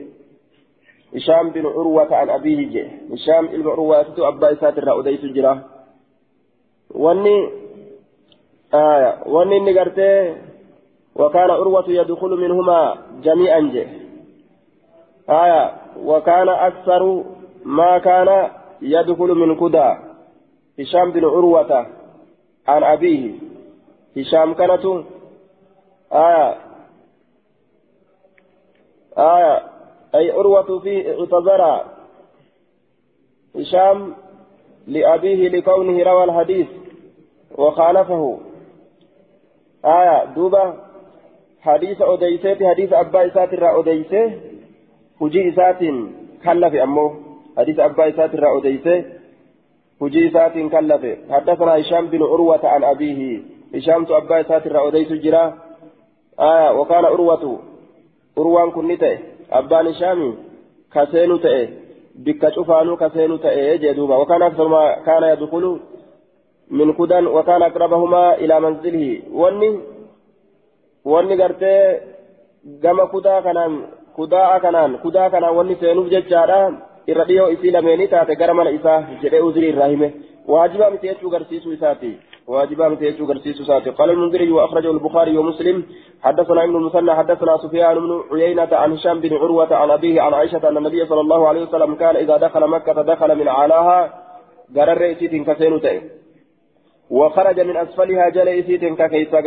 هشام 1.15 1.50
بن 1.50 1.65
عروة 1.65 2.15
عن 2.15 2.29
أبيه 2.29 2.69
جي 2.69 2.88
هشام 3.13 3.48
بن 3.48 3.67
عروة 3.67 4.05
أبا 4.17 4.51
إسات 4.51 4.77
الرأوديس 4.77 5.25
جرا. 5.25 5.62
واني 6.91 7.50
آية 8.74 9.24
واني 9.25 9.59
نقرته 9.59 10.36
وكان 11.15 11.50
عروة 11.50 11.89
يدخل 11.89 12.29
منهما 12.29 12.98
جميعا 13.24 13.59
جي 13.59 13.88
آية 15.29 15.63
وكان 16.03 16.50
أكثر 16.50 17.24
ما 17.65 17.98
كان 17.98 18.50
يدخل 18.81 19.29
من 19.36 19.55
كدا 19.59 19.98
هشام 20.79 21.12
بن 21.12 21.25
عروة 21.25 21.88
عن 22.67 22.83
أبيه. 22.83 23.31
هشام 24.17 24.53
كانت 24.53 24.86
آية 26.12 26.68
آية 29.19 29.63
أي 30.15 30.31
عروة 30.31 30.79
في 30.79 31.09
اعتذر. 31.11 31.85
هشام 33.55 34.13
لأبيه 34.88 35.49
لكونه 35.49 36.03
روى 36.03 36.23
الحديث 36.23 36.67
وخالفه. 37.57 38.39
آية 39.85 40.25
دوبة 40.25 40.73
حديث 41.61 42.01
أوديسات 42.01 42.63
حديث 42.63 42.93
أبا 42.93 43.27
إسات 43.27 43.53
الرا 43.53 43.69
أوديسة 43.69 44.31
هجي 45.21 45.49
إسات 45.49 45.79
كلف 46.43 46.73
أمه. 46.75 47.15
حديث 47.57 47.79
أبا 47.79 48.09
إسات 48.09 48.33
الرا 48.33 48.49
أوديسة 48.49 49.05
هجي 50.01 50.27
إسات 50.27 50.53
كلف. 50.53 51.03
حدثنا 51.31 51.79
هشام 51.79 52.07
بن 52.07 52.23
عروة 52.23 52.67
عن 52.67 52.83
أبيه. 52.83 53.41
هشام 53.75 54.05
أبا 54.09 54.41
إسات 54.41 54.67
أوديس 54.67 55.11
جرا. 55.11 55.57
آية 56.39 56.79
وكان 56.79 57.05
عروة 57.05 57.59
urwaan 58.38 58.71
kun 58.71 58.88
ni 58.88 58.98
ta'e 58.98 59.17
abbaan 59.59 59.88
ishaami 59.93 60.29
kaseenu 60.93 61.38
ta'e 61.45 61.62
bikka 62.25 62.51
cufaanuu 62.55 62.98
kaseenu 62.98 63.38
ta'e 63.38 63.77
jee 63.81 63.93
duuba 63.98 64.19
wakaan 64.21 64.41
aksarumaa 64.48 64.95
kaana 65.07 65.27
yadukulu 65.33 65.71
min 66.79 66.93
kudan 67.00 67.27
wakaan 67.38 67.63
aqrabahumaa 67.69 68.36
ilaa 68.43 68.59
manzilihi 68.59 69.24
wanni 69.41 69.69
wanni 71.05 71.36
gartee 71.41 71.81
gama 72.83 73.05
kudaa 73.13 73.41
kanaan 73.41 73.74
kudaa 74.15 74.59
kanaan 74.59 74.98
kudaa 75.03 75.29
kanaan 75.29 75.55
wanni 75.59 75.75
seenuuf 75.81 76.09
jechaadha 76.15 76.59
irra 77.12 77.25
dhiyoo 77.29 77.50
isii 77.55 77.71
lameenii 77.75 78.07
taate 78.13 78.36
gara 78.41 78.53
mana 78.53 78.69
isaa 78.79 79.00
jedhee 79.21 79.45
uzirii 79.50 79.69
irraa 79.74 79.88
hime 79.93 80.13
waajibaa 80.48 80.89
miti 80.89 81.07
jechuu 81.07 81.29
garsiisuu 81.36 81.77
isaati 81.77 82.12
واجبا 82.50 82.89
متيجو 82.89 83.25
قرسيس 83.29 83.62
ساتي 83.62 83.89
قال 83.89 84.09
المنذري 84.09 84.51
وأخرجه 84.51 84.91
البخاري 84.91 85.38
ومسلم 85.38 85.83
حدثنا 86.23 86.63
ابن 86.63 86.75
المثنى 86.75 87.15
حدثنا 87.15 87.57
سفيان 87.57 87.95
بن 87.95 88.23
عيينة 88.31 88.69
عن 88.71 88.93
هشام 88.93 89.19
بن 89.19 89.33
عروة 89.35 89.75
عن 89.75 89.91
أبيه 89.91 90.21
عن 90.21 90.33
عائشة 90.33 90.69
أن 90.69 90.77
النبي 90.77 91.05
صلى 91.05 91.21
الله 91.21 91.47
عليه 91.47 91.61
وسلم 91.61 91.95
كان 91.95 92.15
إذا 92.15 92.38
دخل 92.38 92.67
مكة 92.67 93.01
دخل 93.01 93.35
من 93.35 93.47
علاها 93.47 94.13
قرر 94.75 95.11
إسيت 95.11 95.49
كسين 95.49 96.01
وخرج 97.09 97.59
من 97.59 97.77
أسفلها 97.77 98.29
جل 98.29 98.47
إسيت 98.49 98.83
ككيسا 98.85 99.39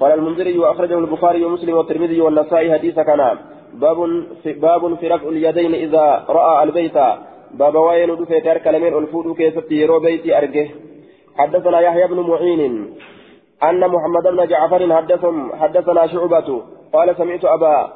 قال 0.00 0.12
المنذري 0.12 0.58
وأخرجه 0.58 0.98
البخاري 0.98 1.44
ومسلم 1.44 1.76
والترمذي 1.76 2.20
والنسائي 2.20 2.72
حديث 2.72 3.00
كان 3.00 3.38
باب 3.74 4.26
في 4.42 4.52
باب 4.52 4.94
في 4.94 5.08
رفع 5.08 5.28
اليدين 5.28 5.74
إذا 5.74 6.24
رأى 6.28 6.62
البيت. 6.62 6.98
باب 7.50 7.74
وين 7.74 8.16
دفع 8.16 8.38
ترك 8.38 8.66
لمن 8.66 8.98
الفود 8.98 9.36
كيف 9.36 9.70
يرو 9.70 10.00
بيتي 10.00 10.38
أرجه. 10.38 10.68
حدثنا 11.36 11.80
يحيى 11.80 12.06
بن 12.06 12.20
معين. 12.20 12.94
أن 13.68 13.88
محمد 13.88 14.22
بن 14.22 14.46
جعفر 14.46 14.96
حدثهم 14.96 15.56
حدثنا 15.56 16.06
شعبة 16.06 16.62
قال 16.92 17.16
سمعت 17.16 17.44
أبا 17.44 17.92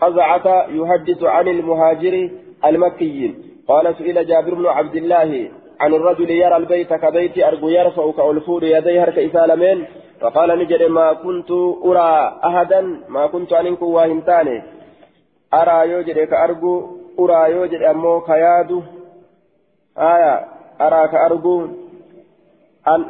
قزعة 0.00 0.66
يحدث 0.68 1.22
عن 1.24 1.48
المهاجر 1.48 2.30
المكي. 2.64 3.34
قال 3.68 3.94
سئل 3.98 4.26
جابر 4.26 4.54
بن 4.54 4.66
عبد 4.66 4.96
الله 4.96 5.50
عن 5.80 5.94
الرجل 5.94 6.30
يرى 6.30 6.56
البيت 6.56 6.94
كبيت 6.94 7.38
أرجو 7.38 7.68
يرفع 7.68 8.10
كألفود 8.10 8.62
يديه 8.62 9.04
هرك 9.04 9.18
إسالمين 9.18 9.86
فقال 10.20 10.58
نجد 10.58 10.82
ما 10.82 11.12
كنت 11.12 11.50
أرى 11.84 12.40
أحدا 12.44 12.80
ما 13.08 13.26
كنت 13.26 13.52
أنكم 13.52 13.86
واهمتاني 13.86 14.62
أرى 15.54 15.90
يوجد 15.90 16.18
كأرجو 16.18 16.74
أرى 17.20 17.52
يوجد 17.52 17.82
أمو 17.82 18.20
كيادو 18.20 18.82
آية 19.98 20.34
أرى 20.80 21.08
كأرجو 21.08 21.66
أن 22.88 23.04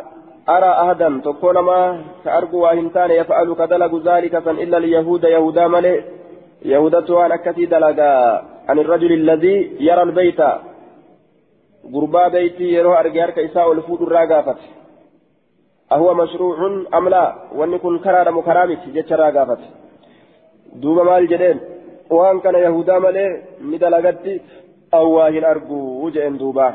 أرى 0.56 0.70
أحدا 0.82 1.20
تكون 1.24 1.58
ما 1.58 2.04
كأرجو 2.24 2.58
واهمتاني 2.62 3.14
يفعل 3.14 3.54
كدلق 3.54 3.92
ذلك 4.08 4.38
فان 4.38 4.56
إلا 4.64 4.78
اليهود 4.78 5.24
يهودا 5.24 5.66
ملئ. 5.66 6.00
يهودة 6.62 7.26
أن 7.26 7.32
أكتي 7.32 7.66
دلقا. 7.66 8.12
عن 8.68 8.78
الرجل 8.78 9.12
الذي 9.12 9.56
يرى 9.80 10.02
البيت. 10.02 10.40
غربا 11.94 12.28
بيتي 12.28 12.64
يروح 12.64 12.98
أرجع 12.98 13.30
كإساء 13.30 13.72
الفود 13.72 14.02
الراقافة 14.02 14.56
أهو 15.92 16.14
مشروع 16.14 16.56
أم 16.94 17.08
لا؟ 17.08 17.34
وأن 17.56 17.72
يكون 17.72 17.98
كرار 17.98 18.30
مكرامك. 18.30 18.78
جتشرا 18.94 19.30
قافت 19.30 19.62
دوبا 20.74 21.02
مال 21.02 21.26
جدين. 21.28 21.58
وأن 22.10 22.40
كان 22.40 22.54
يهودا 22.54 22.98
مالي 22.98 23.42
ندلقت 23.62 24.26
أواهن 24.94 25.44
أرجو. 25.44 25.80
وجئن 26.04 26.36
دوبا. 26.38 26.74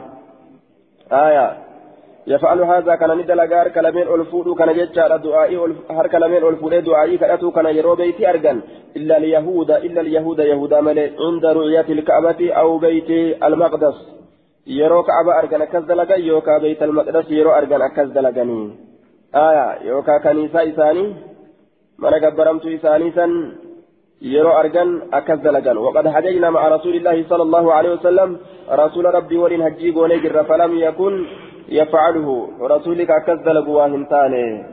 آية. 1.11 1.64
يفعل 2.27 2.61
هذا 2.61 2.95
كان 2.95 3.11
ندلقا 3.17 3.61
هر 3.61 3.67
كلامين 3.69 4.07
ألفودو 4.07 4.55
كان 4.55 4.69
جتشارا 4.77 5.17
دعائي 5.17 5.57
هر 5.97 6.07
كلامين 6.07 6.43
ألفودي 6.47 6.81
دعائي 6.81 7.17
كأتو 7.17 7.51
كان 7.51 7.65
يرو 7.65 7.95
بيتي 7.95 8.29
أرجن 8.29 8.57
إلا 8.97 9.17
اليهود 9.17 9.71
إلا 9.71 10.01
اليهود 10.01 10.39
يهودا 10.39 10.81
مالي 10.81 11.11
عند 11.25 11.45
رؤية 11.45 11.87
الكعبة 11.89 12.53
أو 12.61 12.77
بيت 12.77 13.09
المقدس. 13.47 13.97
يرو 14.67 15.03
كعبة 15.03 15.39
أرجن 15.39 15.61
أكز 15.61 15.83
دلقا 15.83 16.15
يوكا 16.15 16.57
بيت 16.57 16.83
المقدس 16.83 17.25
يرو 17.31 17.51
أرجن 17.51 17.81
أكز 17.81 18.07
دلقني 18.17 18.61
آية. 19.35 19.67
يوكا 19.89 20.17
كنيسة 20.23 20.59
إساني. 20.69 21.05
من 21.99 22.13
قبرمت 22.23 22.65
إساني 22.65 23.11
سن. 23.17 23.31
يرو 24.21 24.51
أرجن 24.61 24.89
أكز 25.13 25.39
دلقن 25.45 25.77
وقد 25.77 26.07
حججنا 26.07 26.49
مع 26.49 26.67
رسول 26.75 26.95
الله 26.95 27.17
صلى 27.29 27.43
الله 27.47 27.73
عليه 27.73 27.91
وسلم. 27.93 28.29
رسول 28.83 29.05
ربي 29.17 29.37
ولين 29.37 29.61
هجي 29.61 29.89
ونجر 30.01 30.43
فلم 30.43 30.71
يكن 30.87 31.13
يفعله. 31.69 32.49
رسولك 32.61 33.11
أكز 33.11 33.39
دلقوا 33.45 33.75
وهمتاني 33.77 34.63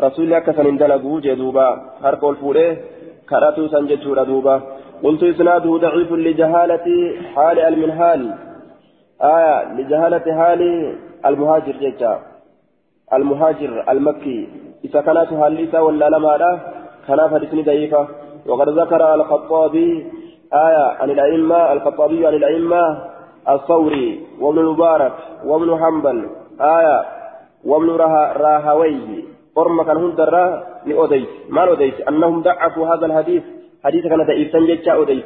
رسولك 0.00 0.48
أكز 0.48 0.60
دلقوا 0.60 1.20
جدوبا. 1.20 1.68
هرقوا 2.02 2.30
الفوله 2.30 2.76
كراتو 3.30 3.68
سنجتشورا 3.68 4.24
دوبا 4.24 4.62
قلت 5.02 5.22
إسناده 5.22 5.76
ضعيف 5.76 6.12
لجهالة 6.12 6.86
حال 7.34 7.58
المنهال. 7.60 8.34
آية 9.22 9.72
لجهالة 9.72 10.26
حال 10.38 10.60
المهاجر 11.26 11.72
جدا 11.72 12.18
المهاجر 13.12 13.84
المكي. 13.90 14.48
إذا 14.84 15.00
كانت 15.00 15.32
هاليسا 15.32 15.80
ولا 15.80 16.08
لما 16.08 16.36
لا 16.36 16.58
كان 17.08 17.28
فدسني 17.30 17.62
ضعيفة. 17.62 18.08
وقد 18.46 18.68
ذكر 18.68 19.14
الخطابي. 19.14 20.06
آية 20.52 20.86
عن 21.00 21.10
الأئمة 21.10 21.72
الخطابي 21.72 22.26
عن 22.26 22.34
الأئمة. 22.34 22.82
الثوري 23.48 24.26
وابن 24.40 24.58
المبارك 24.58 25.12
وابن 25.44 25.78
حنبل 25.80 26.28
آية 26.60 26.98
وابن 27.64 27.88
راهوي 28.44 29.24
قرم 29.56 29.82
كان 29.82 29.96
هندرا 29.96 30.44
لأوديت 30.86 31.28
ما 31.48 31.68
أوديت 31.68 32.00
أنهم 32.00 32.42
ضعفوا 32.42 32.86
هذا 32.86 33.06
الحديث. 33.06 33.42
حديث 33.84 34.06
كان 34.06 34.26
ضعيف 34.26 34.52
سنجد 34.52 34.88
أوديت 34.88 35.24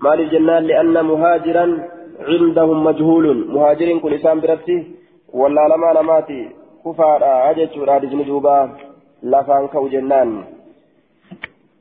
ما 0.00 0.14
للجنان 0.14 0.62
لأن 0.62 1.04
مهاجرا 1.04 1.66
عندهم 2.28 2.84
مجهول. 2.84 3.26
مهاجر 3.54 3.98
كل 3.98 4.14
إسام 4.14 4.40
برته 4.40 4.80
ولا 5.32 5.68
لما 5.72 6.02
نماتي 6.02 6.50
كفار 6.84 7.20
أجت 7.50 7.78
رادجن 7.78 8.24
دوبا 8.24 8.58
لفان 9.22 9.66
كو 9.72 9.88
جنان. 9.88 10.30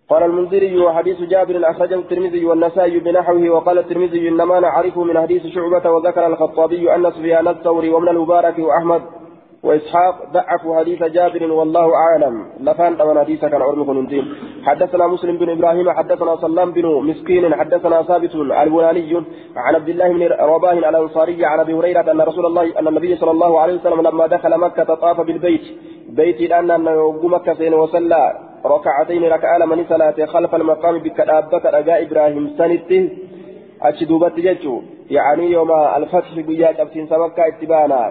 قال 0.10 0.24
المنذري 0.24 0.78
وحديث 0.78 1.22
جابر 1.22 1.72
أخرجه 1.72 1.96
الترمذي 1.96 2.46
والنسائي 2.46 3.00
بنحوه 3.00 3.50
وقال 3.50 3.78
الترمذي 3.78 4.30
إنما 4.30 4.60
نعرفه 4.60 5.04
من 5.04 5.20
حديث 5.22 5.46
شعبة 5.48 5.92
وذكر 5.92 6.28
الخطابي 6.28 6.96
أن 6.96 7.12
سفيان 7.12 7.48
الثوري 7.48 7.90
ومن 7.90 8.10
المبارك 8.10 8.60
وأحمد 8.60 9.02
وإسحاق 9.64 10.16
ضعفوا 10.34 10.80
حديث 10.80 11.04
جابر 11.04 11.52
والله 11.52 11.92
أعلم. 11.96 12.46
لفان 12.60 12.96
طبعا 12.96 13.20
حديث 13.24 13.46
كان 13.46 13.62
ننتين 13.88 14.26
حدثنا 14.64 15.08
مسلم 15.08 15.38
بن 15.38 15.50
إبراهيم 15.50 15.90
حدثنا 15.90 16.36
سلام 16.36 16.72
بن 16.72 16.86
مسكين 16.86 17.56
حدثنا 17.56 18.04
ثابت 18.04 18.36
البناني 18.36 19.16
عن 19.56 19.76
عبد 19.76 19.90
الله 19.90 20.08
بن 20.14 20.24
رباه 20.40 20.74
الأنصاري 20.74 21.46
عن 21.46 21.60
أبي 21.60 21.74
هريرة 21.74 22.12
أن 22.12 22.22
رسول 22.22 22.46
الله 22.46 22.80
أن 22.80 22.88
النبي 22.88 23.16
صلى 23.16 23.32
الله 23.32 23.60
عليه 23.60 23.74
وسلم 23.74 24.02
لما 24.02 24.28
دخل 24.28 24.58
مكة 24.58 24.96
طاف 24.96 25.22
بالبيت. 25.22 25.66
بيت 26.10 26.42
الآن 26.42 26.72
أن 26.72 26.86
مكة 27.24 27.54
سين 27.54 27.74
وصلى 27.74 28.47
ركعتين 28.68 29.24
ركعة 29.24 29.58
لمن 29.58 29.86
صلاة 29.90 30.26
خلف 30.34 30.56
المقام 30.56 30.98
بكتابة 30.98 31.64
رجاء 31.78 32.04
إبراهيم 32.06 32.46
سنته 32.58 33.10
أشدوبت 33.82 34.36
جتشو. 34.46 34.82
يعني 35.10 35.52
يوم 35.52 35.72
الفتح 35.72 36.34
بيا 36.48 36.82
أبسين 36.82 37.08
سمكة 37.08 37.48
اتبانا. 37.48 38.02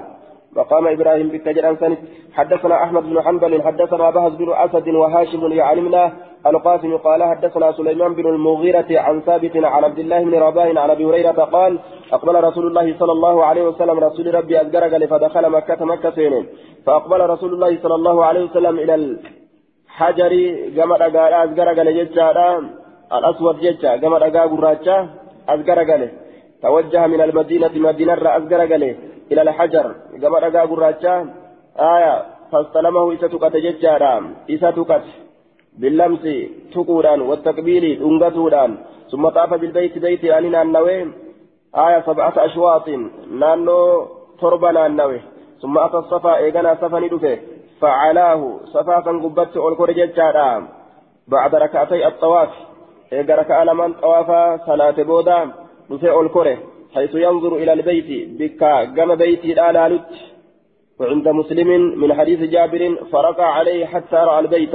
مقام 0.56 0.86
إبراهيم 0.86 1.28
بالتجر 1.28 1.68
أنسان 1.70 1.96
حدثنا 2.32 2.74
أحمد 2.84 3.02
بن 3.02 3.22
حنبل 3.22 3.62
حدثنا 3.62 4.10
بهز 4.10 4.32
بن 4.40 4.52
أسد 4.64 4.88
وهاشم 4.88 5.52
يعلمنا. 5.52 6.12
القاسم 6.46 6.96
قال 6.96 7.20
حدثنا 7.24 7.72
سليمان 7.72 8.14
بن 8.14 8.26
المغيرة 8.26 8.90
عن 8.90 9.20
ثابت 9.20 9.56
عن 9.56 9.84
عبد 9.84 9.98
الله 9.98 10.24
بن 10.24 10.34
رباه 10.34 10.68
عن 10.82 10.90
أبي 10.90 11.04
هريرة 11.04 11.30
قال 11.56 11.78
أقبل 12.12 12.44
رسول 12.44 12.66
الله 12.66 12.98
صلى 12.98 13.12
الله 13.12 13.44
عليه 13.44 13.62
وسلم 13.68 13.98
رسول 13.98 14.34
ربي 14.34 14.60
أزجرج 14.60 15.04
فدخل 15.04 15.50
مكة 15.50 15.84
مكة 15.84 16.10
سينين. 16.10 16.46
فأقبل 16.86 17.20
رسول 17.30 17.54
الله 17.54 17.78
صلى 17.82 17.94
الله 17.94 18.24
عليه 18.24 18.44
وسلم 18.44 18.78
إلى 18.78 18.94
الحجر 19.96 20.32
جمع 20.76 20.96
قال 20.96 21.32
أزجرج 21.44 21.78
لججارا 21.80 22.50
الأسود 23.16 23.56
ججا 23.60 23.96
جمع 23.96 24.18
قال 24.18 24.48
قراجا 24.52 25.08
أزجرج 25.48 25.90
توجه 26.62 27.06
من 27.06 27.20
المدينة 27.20 27.74
مدينة 27.88 28.36
أزجرج 28.38 28.72
إلى 29.32 29.42
الحجر 29.42 29.86
كما 30.22 30.38
رجع 30.38 30.64
قراجا 30.64 31.14
آية 31.94 32.14
فاستلمه 32.52 33.14
إسا 33.14 33.26
تقت 33.26 33.56
ججارا 33.56 34.14
إسا 34.50 34.70
تقت 34.70 35.04
باللمس 35.80 36.24
تقوران 36.74 37.20
والتقبيل 37.28 37.84
أنقتوران 38.08 38.72
ثم 39.10 39.28
طاف 39.28 39.50
بالبيت 39.60 39.98
بيت 39.98 40.24
أننا 40.24 40.62
النوي 40.62 40.98
آية 41.84 42.00
سبعة 42.08 42.34
أشواط 42.36 42.88
نانو 43.40 43.78
تربنا 44.40 44.86
النوي 44.86 45.20
ثم 45.62 45.78
أتى 45.78 45.96
الصفا 45.96 46.36
إيقنا 46.36 46.74
صفا 46.82 46.98
ندفه 47.00 47.38
فعلاه 47.80 48.60
صفا 48.64 49.00
فانقبت 49.00 49.56
أولكور 49.56 49.90
ججارا 49.92 50.68
بعد 51.28 51.54
ركعتي 51.54 52.06
الطواف. 52.06 52.48
إيقا 53.12 53.34
ركع 53.34 53.62
لمن 53.62 53.92
طوافا 53.92 54.66
صلاة 54.66 55.02
بودا 55.02 55.52
دفه 55.90 56.10
أولكوره 56.10 56.58
حيث 56.94 57.14
ينظر 57.14 57.56
إلى 57.56 57.72
البيت. 57.72 58.28
بكا 58.38 58.72
قام 58.96 59.14
بيتي 59.14 59.52
الآلالت 59.52 60.10
وعند 61.00 61.28
مسلم 61.28 61.68
من 62.00 62.14
حديث 62.14 62.40
جابر 62.40 62.82
فرقع 63.12 63.46
عليه 63.46 63.86
حتى 63.86 64.16
رأى 64.16 64.38
البيت. 64.38 64.74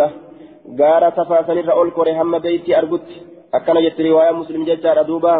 قال 0.79 1.15
تفاسن 1.15 1.57
رأول 1.69 1.91
كره 1.91 2.21
هم 2.21 2.39
بيتي 2.39 2.77
أرقت 2.79 3.07
أكن 3.53 3.81
جت 3.83 4.01
رواية 4.01 4.31
مسلم 4.31 4.65
ججار 4.65 4.99
أدوبا 4.99 5.35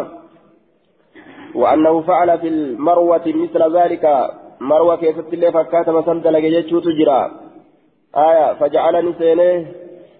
وأنه 1.54 2.00
فعل 2.00 2.38
في 2.38 2.48
المروة 2.48 3.26
مثل 3.26 3.76
ذلك. 3.78 4.04
مروة 4.60 4.96
كيف 4.96 5.18
تلي 5.20 5.52
فكات 5.52 5.88
مسند 5.88 6.26
لجيتشو 6.26 6.80
تجرى 6.80 7.30
آية 8.16 8.54
فجعلني 8.54 9.12
سينه 9.18 9.66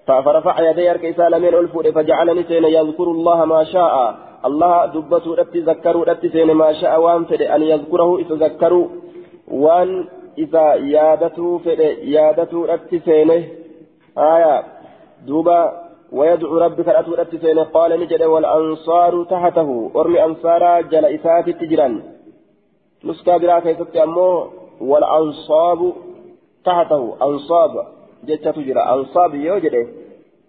فرفع 0.07 0.71
يدي 0.71 0.91
أركيسا 0.91 1.29
لمن 1.29 1.55
ألفور 1.55 1.93
فجعلني 1.93 2.43
سينه 2.43 2.69
يذكر 2.69 3.05
الله 3.05 3.45
ما 3.45 3.65
شاء. 3.65 4.15
الله 4.45 4.87
دبته 4.87 5.35
رتي 5.35 5.61
ذكروا 5.61 6.05
رتي 6.05 6.29
سين 6.29 6.51
ما 6.53 6.73
شاء 6.73 7.01
وان 7.01 7.25
فد 7.25 7.43
أن 7.43 7.63
يذكره 7.63 8.19
إذا 8.19 8.35
ذكروا 8.35 8.87
وان 9.49 10.09
إذا 10.39 10.75
يادته 10.75 11.59
فد 11.59 11.81
يادته 12.17 12.67
رتي 12.67 12.99
سينه 12.99 13.45
آية 14.19 14.63
دوبا 15.27 15.61
ويدعو 16.13 16.59
ربك 16.59 16.89
رتي 16.89 17.11
رتي 17.11 17.39
سينه 17.39 17.63
قال 17.63 18.01
نجد 18.01 18.23
والأنصار 18.23 19.25
تحته 19.25 19.91
أرمي 19.97 20.25
أنصارا 20.25 20.81
جل 20.81 21.05
إسات 21.05 21.51
تجرا 21.51 21.89
نسكا 23.05 23.37
برا 23.37 23.59
كيست 23.59 23.97
أمو 23.97 24.47
والأنصاب 24.81 25.93
تحته 26.65 27.03
أنصاب 27.23 27.73
جتة 28.25 28.51
تجرى 28.51 28.83
أنصاب 28.95 29.35
يوجد 29.35 29.75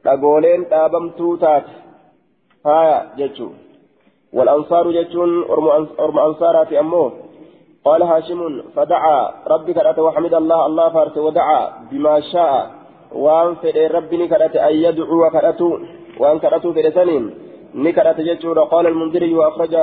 dhagooleen 0.03 0.65
dhaabamtuu 0.71 1.37
taate. 1.37 1.71
Jechuun. 3.17 3.55
والأنصار 4.33 4.91
جتون 4.91 5.43
أرم 5.99 6.19
أنصارات 6.19 6.73
أمه 6.73 7.11
قال 7.85 8.03
هاشم 8.03 8.61
فدعا 8.75 9.31
ربي 9.47 9.73
كرأت 9.73 9.99
وحمد 9.99 10.33
الله 10.33 10.65
الله 10.65 10.89
فارس 10.89 11.17
ودعا 11.17 11.61
بما 11.91 12.19
شاء 12.19 12.71
وان 13.13 13.55
فدي 13.55 13.87
ربي 13.87 14.27
كرأت 14.27 14.55
أن 14.55 14.75
يدعو 14.75 15.29
كرأت 15.29 15.61
وان 16.19 16.39
كرأت 16.39 16.67
فدسنين 16.67 17.23
نكرأت 17.75 18.21
جتون 18.21 18.59
قال 18.59 18.87
المنذري 18.87 19.33
وأخرج 19.33 19.75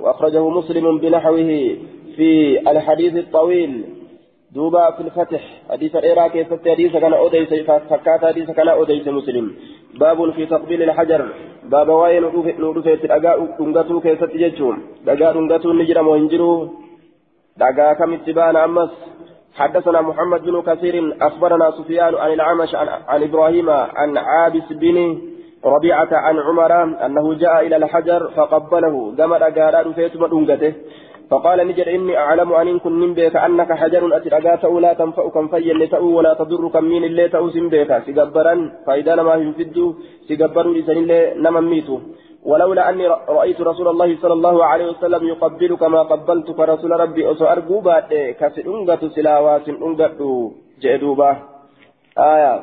وأخرجه 0.00 0.48
مسلم 0.48 0.98
بنحوه 0.98 1.76
في 2.16 2.30
الحديث 2.70 3.14
الطويل 3.16 3.72
دوبا 4.54 4.90
في 4.90 5.00
الفتح 5.00 5.42
حديث 5.70 5.96
العراق 5.96 6.36
يفتح 6.36 6.72
حديث 6.72 6.92
كان 6.92 7.12
أوديس 7.12 7.48
فكات 7.90 8.24
حديث 8.24 8.50
كان 8.50 8.68
أوديس 8.68 9.08
مسلم 9.08 9.54
باب 10.00 10.30
في 10.30 10.46
تقبيل 10.46 10.82
الحجر 10.82 11.28
باب 11.64 11.88
واي 11.88 12.20
نودو 12.20 12.82
في 12.82 13.04
الأجاء 13.04 13.56
دنغتو 13.58 14.00
كيست 14.00 14.32
ججوم 14.42 14.76
دقاء 15.06 15.32
دنغتو 15.32 15.72
نجرم 15.72 16.08
وهنجرو 16.08 16.68
دقاء 17.56 17.94
كم 17.98 18.12
اتبان 18.12 18.56
أمس 18.56 18.90
حدثنا 19.54 20.00
محمد 20.00 20.42
بن 20.42 20.62
كثير 20.62 21.16
أخبرنا 21.22 21.70
سفيان 21.70 22.14
عن 22.14 22.32
العمش 22.32 22.74
عن, 22.74 22.88
عن 23.08 23.22
إبراهيم 23.22 23.70
عن 23.70 24.18
عابس 24.18 24.66
بن 24.70 25.18
ربيعة 25.64 26.08
عن 26.12 26.38
عمر 26.38 26.72
أنه 27.06 27.34
جاء 27.34 27.66
إلى 27.66 27.76
الحجر 27.76 28.30
فقبله 28.36 29.14
قمر 29.18 29.48
أقارا 29.48 29.92
فيتم 29.92 30.26
دنغته 30.26 30.72
فقال 31.30 31.68
نجد 31.68 31.88
إني 31.88 32.18
أعلم 32.18 32.52
أن 32.52 32.78
كن 32.78 32.92
من 32.92 33.14
بيك 33.14 33.36
أنك 33.36 33.72
حجر 33.72 34.16
أتلقات 34.16 34.64
لا 34.64 34.92
تنفعك 34.92 35.50
في 35.50 35.72
لتأو 35.72 36.06
ولا 36.16 36.34
تضرك 36.34 36.76
من 36.76 37.04
اللي 37.04 37.28
تأو 37.28 37.50
سنبيك 37.50 37.90
سيقبرا 38.06 38.54
فإذا 38.86 39.14
نما 39.14 39.34
ينفدوا 39.34 39.92
سيقبروا 40.28 40.74
لسن 40.74 40.96
اللي 41.02 41.34
نما 41.44 41.60
ميتوا 41.60 41.98
ولولا 42.44 42.90
أني 42.90 43.06
رأيت 43.38 43.60
رسول 43.60 43.88
الله 43.88 44.16
صلى 44.22 44.32
الله 44.32 44.64
عليه 44.64 44.86
وسلم 44.92 45.22
يقبل 45.32 45.76
كما 45.76 46.00
قبلت 46.02 46.50
فرسول 46.50 46.90
ربي 47.00 47.30
أسو 47.30 47.44
أرجو 47.44 47.80
بعد 47.80 48.34
كسرنجة 48.40 49.02
سلاوات 49.16 49.68
أنجت 49.68 50.20
جدوبا 50.82 51.30
آية. 52.18 52.54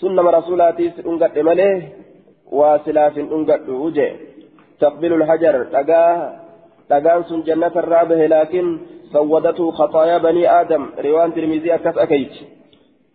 سنة 0.00 0.30
رسولاتي 0.38 0.92
أنجت 1.06 1.38
مليه 1.38 1.82
وسلاف 2.52 3.18
أنجت 3.18 3.68
وجه 3.68 4.08
تقبل 4.80 5.12
الحجر 5.12 5.64
تقاه 5.64 6.43
jannata 7.46 7.82
irraa 7.82 8.04
bahe 8.04 8.28
laakiin 8.28 8.68
sawwadatu 9.12 9.72
khataayaa 9.78 10.20
banii 10.20 10.46
aadam 10.46 10.92
riwaan 11.06 11.32
tirmizii 11.32 11.72
akkas 11.72 11.96
akeeyti 12.04 12.46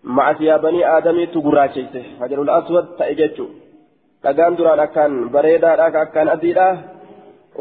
macasiyaa 0.03 0.59
banii 0.59 0.83
aadamiitu 0.83 1.41
gurraacheyse 1.41 2.05
hajarul 2.19 2.49
aswad 2.49 2.85
ta'e 2.97 3.15
jechuu 3.15 3.49
dhagaan 4.23 4.57
duraan 4.57 4.79
akkaan 4.79 5.29
bareedaadha 5.33 6.01
akkaan 6.05 6.29
adiidha 6.35 6.69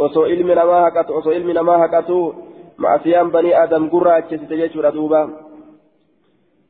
osoo 0.05 0.27
ilmi 0.27 0.55
namaa 0.55 0.81
haqatu 0.87 1.15
osoo 1.19 1.33
ilmi 1.33 1.53
namaa 1.59 1.79
haqatu 1.79 2.19
macasiyaan 2.77 3.31
banii 3.31 3.55
aadam 3.61 3.91
gurraachesite 3.91 4.57
jechuudha 4.63 4.97
duuba 4.99 5.23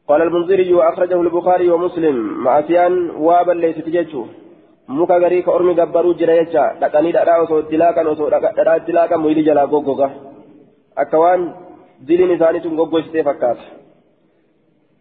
قال 0.09 0.23
المنذري 0.23 0.75
وأخرجه 0.75 1.21
البخاري 1.21 1.71
ومسلم 1.71 2.17
معسيان 2.45 3.11
وابا 3.11 3.53
ليست 3.53 3.89
جيشه 3.89 4.27
muka 4.89 5.21
garii 5.21 5.43
ka 5.43 5.53
ormi 5.53 5.75
gabbaruu 5.75 6.15
jira 6.21 6.37
jecha 6.41 6.63
dhaqanii 6.81 7.13
dhadhaa 7.13 7.43
osoo 7.45 7.59
itti 7.65 7.77
laaqan 7.83 8.07
osoo 8.13 8.31
dhadhaa 8.31 8.77
itti 8.77 8.93
laaqan 8.93 9.21
muyilii 9.21 9.49
jalaa 9.49 9.67
goggoga. 9.67 10.11
Akka 10.97 11.19
waan 11.19 11.43
diliin 12.09 12.37
isaanii 12.37 12.61
tun 12.61 12.77
goggogsitee 12.77 13.25
fakkaata. 13.25 13.79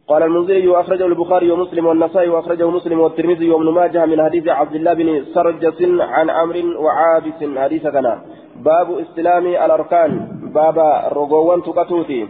قال 0.07 0.23
المنذري 0.23 0.67
وأخرجه 0.67 1.05
البخاري 1.05 1.51
ومسلم 1.51 1.85
والنسائي 1.85 2.29
وأخرجه 2.29 2.69
مسلم 2.69 2.99
والترمذي 2.99 3.49
وابن 3.49 3.69
ماجه 3.69 4.05
من 4.05 4.23
حديث 4.23 4.47
عبد 4.47 4.75
الله 4.75 4.93
بن 4.93 5.25
سرجس 5.33 5.81
عن 5.99 6.29
عمرو 6.29 6.83
وعابس 6.83 7.39
حديث 7.57 7.87
كنا 7.87 8.21
باب 8.55 8.99
استلام 8.99 9.47
الأركان 9.47 10.11
باب 10.53 10.77
رغوان 11.11 11.63
تقتوتي 11.63 12.27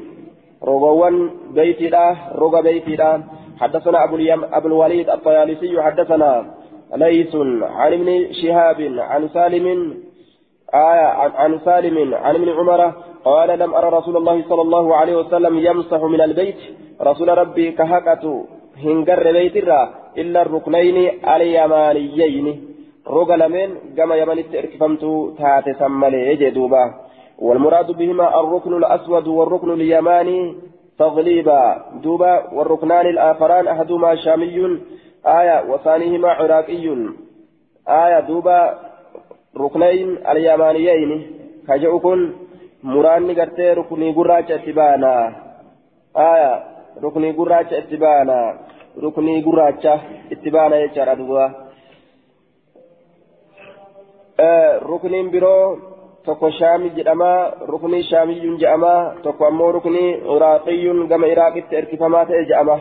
رغوان 0.63 1.29
بيتي 1.53 1.89
لا 1.89 2.15
رغى 2.35 2.61
بيتي 2.61 2.95
لا 2.95 3.23
حدثنا 3.59 4.03
أبو, 4.03 4.17
أبو 4.57 4.67
الوليد 4.67 5.09
الطيالسي 5.09 5.81
حدثنا 5.81 6.56
ليس 6.95 7.35
عن 7.61 7.93
ابن 7.93 8.33
شهاب 8.33 8.81
عن 8.99 9.29
سالم 9.29 9.97
آية 10.73 11.07
عن 11.41 11.59
سالم 11.65 12.15
عن 12.15 12.35
ابن 12.35 12.49
عمر 12.49 12.93
قال 13.25 13.59
لم 13.59 13.73
أرى 13.73 13.97
رسول 13.97 14.17
الله 14.17 14.43
صلى 14.49 14.61
الله 14.61 14.95
عليه 14.95 15.15
وسلم 15.17 15.57
يمسح 15.57 16.01
من 16.03 16.21
البيت. 16.21 16.55
رسول 17.01 17.37
ربي 17.37 17.71
كهكة 17.71 18.45
هنجر 18.83 19.31
بيت 19.31 19.57
الرا 19.57 19.89
إلا 20.17 20.41
الركنين 20.41 20.97
اليمانيين. 21.35 22.47
رجل 23.07 23.49
من 23.49 23.69
كما 23.97 24.15
يمن 24.15 24.39
التركفمت 24.39 25.03
تات 25.37 25.77
سملي 25.79 26.35
جدوبا. 26.35 26.93
والمراد 27.39 27.91
بهما 27.91 28.39
الركن 28.39 28.73
الأسود 28.77 29.27
والركن 29.27 29.71
اليماني 29.71 30.55
تغليبا. 30.99 31.85
دوبا 32.03 32.53
والركنان 32.53 33.05
الآخران 33.05 33.67
أحدهما 33.67 34.15
شامي 34.15 34.79
آية 35.25 35.71
وثانيهما 35.71 36.29
عراقي 36.29 36.85
آية 37.87 38.19
دوبا 38.19 38.79
ركنين 39.57 40.27
اليمانيين 40.27 41.11
كجؤكن 41.67 42.31
مراني 42.83 43.33
قرتي 43.33 43.73
ركني 43.73 44.13
قراجة 44.13 44.55
اتبانا. 44.55 45.35
آية 46.17 46.63
ركني 47.03 47.31
قراجة 47.31 47.77
اتبانا. 47.77 48.59
ركني 49.03 49.41
قراجة 49.43 49.99
اتبانا 50.31 50.77
يجار 50.77 51.11
أدوبا 51.11 51.45
آه 54.39 54.79
ركنين 54.83 55.31
برو 55.31 55.77
shaami 56.59 56.89
jedhama 56.89 57.51
ruknii 57.67 58.03
shaamiyyuun 58.03 58.59
jedhama 58.59 59.15
tokko 59.23 59.45
ammoo 59.47 59.71
ruknii 59.71 60.09
iraaqiyyuun 60.35 61.07
gama 61.07 61.27
iraaqitti 61.27 61.75
erkifamaa 61.75 62.25
ta'e 62.25 62.45
jedhama 62.49 62.79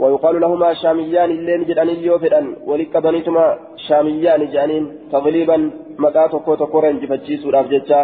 ويقال 0.00 0.40
لهما 0.40 0.74
شاميان 0.74 1.30
اللين 1.30 1.64
جداني 1.68 1.94
يوفدان 2.08 2.46
ولك 2.68 2.96
بنيتما 2.96 3.58
شاميان 3.88 4.42
جانين 4.54 4.84
تغليبا 5.12 5.56
مقا 5.98 6.26
تكو 6.32 6.54
تكورن 6.54 7.00
جفتشيسو 7.00 7.50
رافجتشا 7.50 8.00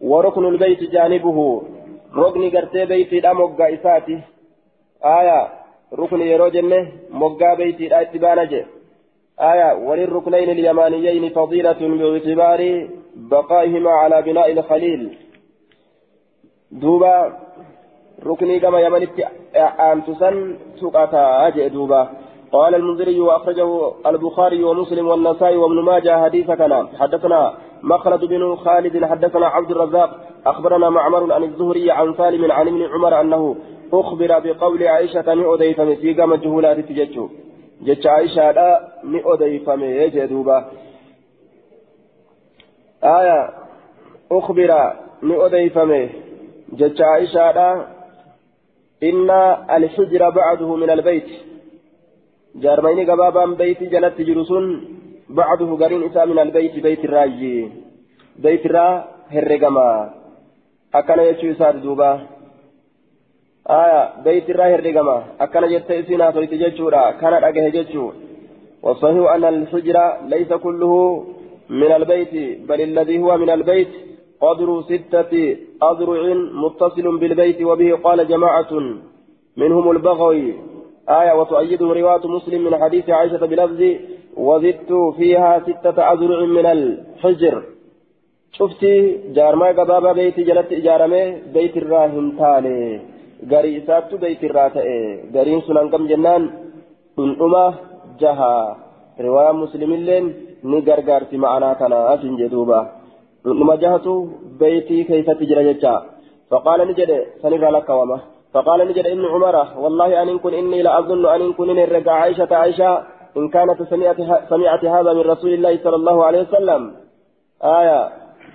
وركن 0.00 0.44
البيت 0.52 0.82
جانبه. 0.94 1.62
ركن 2.16 2.50
قرتي 2.54 2.84
بيتي 2.84 3.20
دا 3.20 3.32
مقا 3.32 3.74
إساتي. 3.74 4.18
آية 5.04 5.38
ركن 6.00 6.20
يرو 6.20 6.48
جنة 6.48 6.80
مقا 7.10 7.54
بيتي 7.54 7.88
دا 7.88 8.00
اتبانا 8.00 8.64
آية 9.40 9.68
وللركنين 9.86 10.50
اليمانيين 10.50 11.24
فضيلة 11.30 11.80
باعتبار 12.00 12.88
بقائهما 13.16 13.90
على 13.90 14.22
بناء 14.22 14.52
الخليل. 14.52 15.02
دوبا 16.72 17.16
ركني 18.24 18.60
كما 18.60 18.80
يمنت 18.80 19.10
أنتسن 19.92 20.56
سقطا 20.80 21.46
أجئ 21.46 21.68
دوبا. 21.68 22.08
قال 22.52 22.74
المنذري 22.74 23.20
وأخرجه 23.20 23.92
البخاري 24.06 24.64
ومسلم 24.64 25.08
والنسائي 25.08 25.56
وابن 25.56 25.82
ماجه 25.82 26.24
حديث 26.24 26.50
كلام 26.50 26.88
حدثنا 27.00 27.54
مخلد 27.82 28.24
بن 28.24 28.56
خالد 28.56 29.04
حدثنا 29.04 29.46
عبد 29.46 29.70
الرزاق. 29.70 30.10
أخبرنا 30.46 30.90
معمر 30.90 31.32
عن 31.32 31.42
الزهري 31.44 31.90
عن 31.90 32.14
سالم 32.14 32.52
عن 32.52 32.68
ابن 32.68 32.82
عمر 32.82 33.20
أنه 33.20 33.56
أخبر 33.92 34.38
بقول 34.38 34.82
عائشة 34.82 35.34
نؤديف 35.34 35.80
مسيقى 35.80 36.28
مجهولات 36.28 36.80
تججو. 36.80 37.28
جج 37.82 38.06
عائشة 38.06 38.50
لا 38.50 38.88
نؤديف 39.04 39.68
يجدوبا 39.78 40.64
آية 43.04 43.50
أخبر 44.32 44.92
نؤديف 45.22 45.78
جج 46.72 47.02
عائشة 47.02 47.52
لا 47.52 47.95
إن 49.02 49.30
الحجر 49.76 50.30
بعده 50.30 50.76
من 50.76 50.90
البيت. 50.90 51.28
جارمين 52.54 53.10
قبابا 53.10 53.44
بيت 53.46 53.82
جلت 53.82 54.20
جرسون 54.20 54.64
بعده 55.28 55.70
قرين 55.80 56.02
إساء 56.02 56.26
من 56.26 56.38
البيت 56.38 56.74
بيت 56.78 57.04
الراجي. 57.04 57.68
بيت 58.38 58.66
الرا 58.66 58.88
هرقما 59.30 60.10
أكنا 60.94 61.22
يشو 61.22 61.50
إساء 61.50 61.76
دوبا. 61.76 62.10
آية 63.70 64.22
بيت 64.24 64.50
الرا 64.50 64.66
هرقما 64.74 65.24
أكنا 65.40 65.66
جت 65.66 65.90
إسينا 65.90 66.32
صيت 66.32 66.54
جتشورا 66.54 67.10
كانت 67.10 67.42
أجه 67.44 67.68
جتشو 67.68 68.06
والصحيح 68.82 69.32
أن 69.34 69.44
الحجر 69.44 69.96
ليس 70.32 70.52
كله 70.52 70.92
من 71.70 71.92
البيت 71.92 72.34
بل 72.68 72.80
الذي 72.80 73.18
هو 73.18 73.36
من 73.38 73.50
البيت. 73.50 73.92
قدر 74.40 74.82
ستة 74.82 75.32
أذرع 75.82 76.22
متصل 76.62 77.18
بالبيت 77.18 77.62
وبه 77.62 77.90
قال 78.04 78.28
جماعة 78.28 78.72
منهم 79.56 79.90
البغوي. 79.90 80.54
آية 81.08 81.32
وتؤيده 81.40 81.86
رواية 81.86 82.26
مسلم 82.26 82.64
من 82.64 82.76
حديث 82.82 83.10
عائشة 83.10 83.46
بلفظ 83.46 83.80
وزدت 84.36 84.92
فيها 85.16 85.60
ستة 85.68 86.12
أذرع 86.12 86.40
من 86.56 86.66
الحجر. 86.66 87.62
شفتي 88.52 89.18
جارما 89.36 89.68
قبابا 89.68 90.12
بيتي 90.12 90.42
جلت 90.42 90.72
إجارمي 90.72 91.24
بيت 91.54 91.76
الراهن 91.76 92.26
تالي 92.38 93.00
غري 93.50 93.78
إساتو 93.78 94.16
بيت 94.16 94.44
الراتئ 94.44 94.88
غرين 95.34 95.60
سنان 95.60 96.06
جنان؟ 96.10 96.42
أنعما 97.18 97.74
جها. 98.20 98.76
رواية 99.20 99.52
مسلم 99.52 99.94
لين 99.94 100.34
نغرغر 100.64 101.24
في 101.24 101.36
معنا 101.36 101.72
كنا 101.72 102.14
أسن 102.14 102.36
أنعما 103.46 103.74
جهتو 103.82 104.14
بيتي 104.60 105.04
كيف 105.04 105.30
تجرى 105.30 105.62
جتا 105.72 105.94
فقال 106.50 106.88
نجد 106.88 107.10
سنرى 107.42 107.70
لك 107.76 107.88
وما 107.90 108.18
فقال 108.54 108.88
نجد 108.88 109.06
ابن 109.06 109.24
عمر 109.24 109.56
والله 109.82 110.22
أن 110.22 110.38
كن 110.38 110.54
إني 110.54 110.82
لأظن 110.82 111.26
أن 111.26 111.52
كن 111.52 111.70
إن 111.70 111.88
رجع 111.96 112.12
عائشة 112.12 112.48
عائشة 112.56 113.02
إن 113.36 113.48
كانت 113.48 113.82
سمعت, 113.82 114.16
سمعت 114.48 114.84
هذا 114.84 115.12
من 115.12 115.20
رسول 115.20 115.52
الله 115.52 115.78
صلى 115.84 115.96
الله 115.96 116.24
عليه 116.24 116.40
وسلم 116.42 116.92
آية 117.64 118.08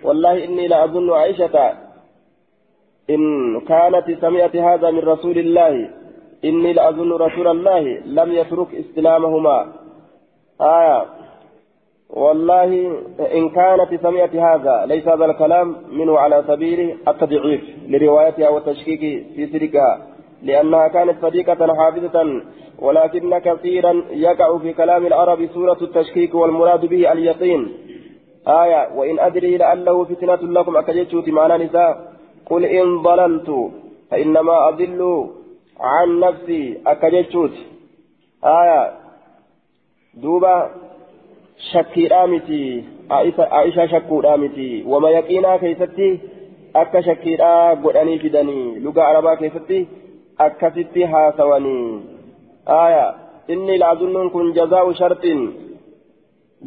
والله 0.04 0.46
إني 0.46 0.68
لأظن 0.68 1.14
عائشة 1.14 1.74
إن 3.10 3.22
كانت 3.60 4.08
سمعت 4.22 4.56
هذا 4.56 4.92
من 4.92 5.00
رسول 5.00 5.38
الله 5.38 5.90
إني 6.46 6.74
لأظن 6.74 7.12
رسول 7.12 7.48
الله 7.48 7.82
لم 8.06 8.32
يترك 8.32 8.76
استلامهما 8.76 9.58
آية 10.62 11.06
والله 12.14 12.98
إن 13.34 13.50
كانت 13.50 14.02
سمعت 14.02 14.36
هذا 14.36 14.86
ليس 14.86 15.08
هذا 15.08 15.26
الكلام 15.26 15.76
منه 15.92 16.20
على 16.20 16.44
سبيل 16.48 16.98
التضعيف 17.08 17.62
لروايتها 17.88 18.50
والتشكيك 18.50 19.00
في 19.36 19.48
سرقها 19.48 20.08
لأنها 20.44 20.88
كانت 20.88 21.16
صديقة 21.22 21.76
حافظة 21.76 22.42
ولكن 22.80 23.40
كثيرا 23.40 24.04
يقع 24.12 24.58
في 24.58 24.74
كلام 24.74 25.06
العرب 25.06 25.50
سورة 25.54 25.78
التشكيك 25.82 26.36
والمراد 26.36 26.86
به 26.86 27.12
اليقين. 27.12 27.72
آية 28.48 28.96
وإن 28.96 29.20
أدري 29.20 29.58
لعله 29.58 30.04
فتنة 30.04 30.36
لكم 30.36 30.78
أكجتشوت 30.78 31.30
معنا 31.30 31.58
نساء 31.58 32.14
قل 32.46 32.66
إن 32.66 33.02
ضللت 33.02 33.72
فإنما 34.12 34.70
أضل 34.70 35.30
عن 35.80 36.20
نفسي 36.20 36.82
أكجتشوت. 36.88 37.52
آية 38.44 38.92
دوبا 40.14 40.72
شكي 41.70 42.08
رامتي 42.08 42.84
عائشة 43.52 43.86
شكو 43.86 44.20
رامتي 44.20 44.84
وما 44.88 45.10
يقينا 45.10 45.58
كيستي 45.58 46.20
أكا 46.76 47.02
شكي 47.02 47.36
را 47.36 47.72
قدني 47.84 48.20
فدني 48.20 48.80
لغة 48.80 49.02
عربا 49.02 49.36
كيستي 49.36 49.88
أكا 50.40 50.70
ستي 50.70 51.06
هاسواني 51.06 52.02
آية 52.68 53.16
إني 53.50 53.78
لأظن 53.78 54.30
كن 54.30 54.54
جزاء 54.54 54.92
شرط 54.92 55.26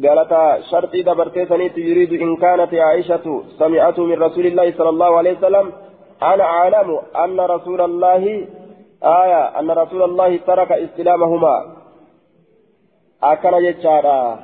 قالت 0.03 0.33
شرطي 0.71 1.01
دبرتي 1.03 1.45
سنيت 1.45 1.77
يريد 1.77 2.13
إن 2.21 2.35
كانت 2.35 2.73
عائشة 2.73 3.43
سمعته 3.59 4.03
من 4.05 4.17
رسول 4.27 4.45
الله 4.45 4.71
صلى 4.77 4.89
الله 4.89 5.17
عليه 5.17 5.33
وسلم 5.37 5.71
أنا 6.21 6.43
أعلم 6.43 6.99
أن 7.23 7.39
رسول 7.39 7.81
الله 7.81 8.23
آية 9.03 9.59
أن 9.59 9.71
رسول 9.71 10.01
الله 10.03 10.37
ترك 10.37 10.71
استلامهما 10.71 11.55
أكن 13.23 13.53
جتشارا 13.63 14.39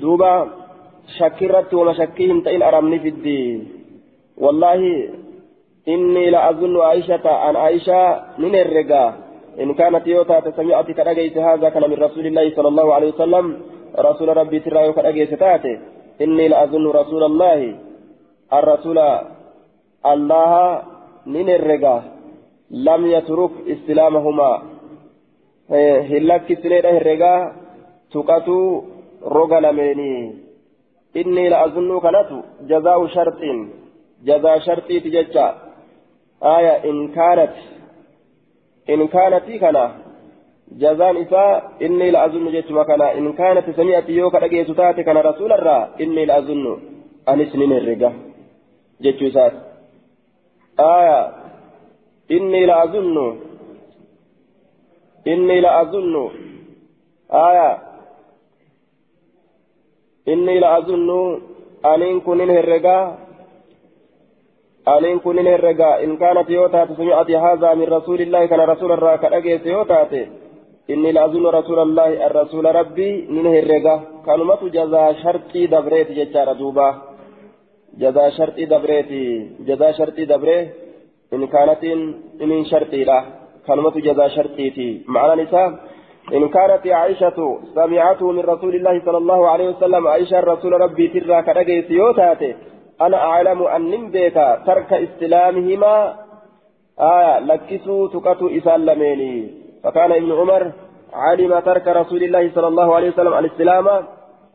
دوبا 0.00 0.48
شكرت 1.18 1.74
وما 1.74 1.92
شكيهم 1.92 2.40
تئن 2.40 2.62
أرمني 2.62 2.98
في 2.98 3.08
الدين 3.08 3.68
والله 4.38 5.08
إني 5.88 6.30
لأظن 6.30 6.80
عائشة 6.80 7.26
أن 7.50 7.56
عائشة 7.56 8.00
من 8.38 8.54
الرقا 8.54 9.14
إن 9.60 9.74
كانت 9.74 10.06
يوتا 10.06 10.50
سمعت 10.56 10.90
كرقيت 10.90 11.38
هذا 11.38 11.68
كان 11.68 11.90
من 11.90 11.96
رسول 11.96 12.26
الله 12.26 12.54
صلى 12.56 12.68
الله 12.68 12.94
عليه 12.94 13.08
وسلم 13.14 13.46
رسول 13.98 14.36
ربي 14.36 14.58
ترى 14.60 14.92
كرقيت 14.92 15.34
تاتي 15.34 15.74
إني 16.22 16.48
لأظن 16.48 16.86
رسول 16.86 17.22
الله 17.24 17.76
الرسول 18.52 18.98
الله 20.06 20.82
من 21.26 21.48
الرقا 21.58 22.02
لم 22.70 23.06
يترك 23.06 23.50
استلامهما 23.68 24.62
هلك 26.10 26.46
سنيده 26.62 26.90
الرقا 26.96 27.34
تقاتو 28.12 28.82
roga 29.22 29.60
lameenii 29.60 30.32
inni 31.14 31.48
la'azunnu 31.48 32.00
kanatu 32.00 32.42
jazaa'u 32.68 33.08
sharxiin 33.08 33.60
jazaa 34.24 34.60
sharxiiti 34.66 35.10
jecha 35.10 35.54
aya 36.40 36.82
in 36.90 37.12
kaanat 37.12 37.56
in 38.86 39.08
kaanati 39.08 39.58
kana 39.58 39.84
jazaan 40.78 41.16
isaa 41.16 41.62
inni 41.80 42.10
la'azunnu 42.10 42.50
jechuma 42.50 42.84
kana 42.84 43.12
in 43.12 43.32
kaanati 43.32 43.72
sami'ati 43.72 44.16
yoo 44.16 44.30
ka 44.30 44.40
dhageessu 44.40 44.74
taate 44.74 45.04
kana 45.04 45.22
rasuularraa 45.22 45.88
inni 45.98 46.26
la'azunnu 46.26 46.72
anis 47.26 47.54
nin 47.54 47.72
herrega 47.72 48.12
jechuu 49.00 49.30
aya 50.76 51.18
inni 52.28 52.66
la'azunnu 52.66 53.26
inni 55.24 55.60
la'azunnu 55.60 56.24
aya 57.28 57.89
إني 60.28 60.58
لأظن 60.58 61.10
أن 61.84 62.20
كن 62.20 62.50
هرقا 62.50 63.18
أن 64.88 65.18
كن 65.18 65.46
هرقا 65.46 66.04
إن 66.04 66.16
كانت 66.16 66.50
يوتا 66.50 66.86
سمعت 66.96 67.30
هذا 67.30 67.74
من 67.74 67.86
رسول 67.96 68.20
الله 68.20 68.46
كان 68.46 68.60
رسول 68.60 68.92
الله 68.92 69.16
كأجيس 69.16 69.66
يوتات 69.66 70.12
إني 70.90 71.12
لأظن 71.12 71.46
رسول 71.46 71.78
الله 71.78 72.26
الرسول 72.26 72.64
ربي 72.74 73.10
من 73.34 73.46
هرقا 73.46 73.96
كلمة 74.26 74.62
جزاء 74.76 75.12
شرطي 75.22 75.66
دبريت 75.66 76.08
جتار 76.18 76.52
دوبا 76.52 76.88
جزاء 78.02 78.30
شرطي 78.30 78.64
دبريت 78.72 79.10
جزاء 79.68 79.92
شرطي 79.98 80.24
دبريت 80.24 80.68
إن 81.34 81.46
كانت 81.46 81.82
إن 82.42 82.64
شرطي 82.70 83.04
له 83.04 83.24
كلمة 83.66 83.94
جزاء 84.06 84.28
شرطي 84.36 85.02
معنى 85.14 85.42
نساء 85.42 85.68
إن 86.32 86.48
كانت 86.48 86.86
عائشة 86.86 87.58
سمعته 87.74 88.32
من 88.32 88.40
رسول 88.40 88.74
الله 88.74 89.02
صلى 89.06 89.18
الله 89.18 89.48
عليه 89.48 89.68
وسلم 89.68 90.06
عائشة 90.06 90.40
رسول 90.40 90.72
ربي 90.80 91.08
ترى 91.08 91.42
كرجي 91.42 91.82
سيوتاته 91.82 92.54
أنا 93.00 93.16
أعلم 93.16 93.62
أن 93.62 93.90
نمبيك 93.90 94.34
ترك 94.66 94.92
استلامهما 94.92 96.14
آية 97.00 97.38
لكسوا 97.38 98.08
تقتوا 98.08 98.50
إسلاميني. 98.58 99.50
فكان 99.84 100.12
ابن 100.12 100.32
عمر 100.32 100.72
علم 101.12 101.58
ترك 101.58 101.88
رسول 101.88 102.22
الله 102.22 102.50
صلى 102.54 102.68
الله 102.68 102.94
عليه 102.94 103.08
وسلم 103.08 103.34
الاستلام 103.34 103.86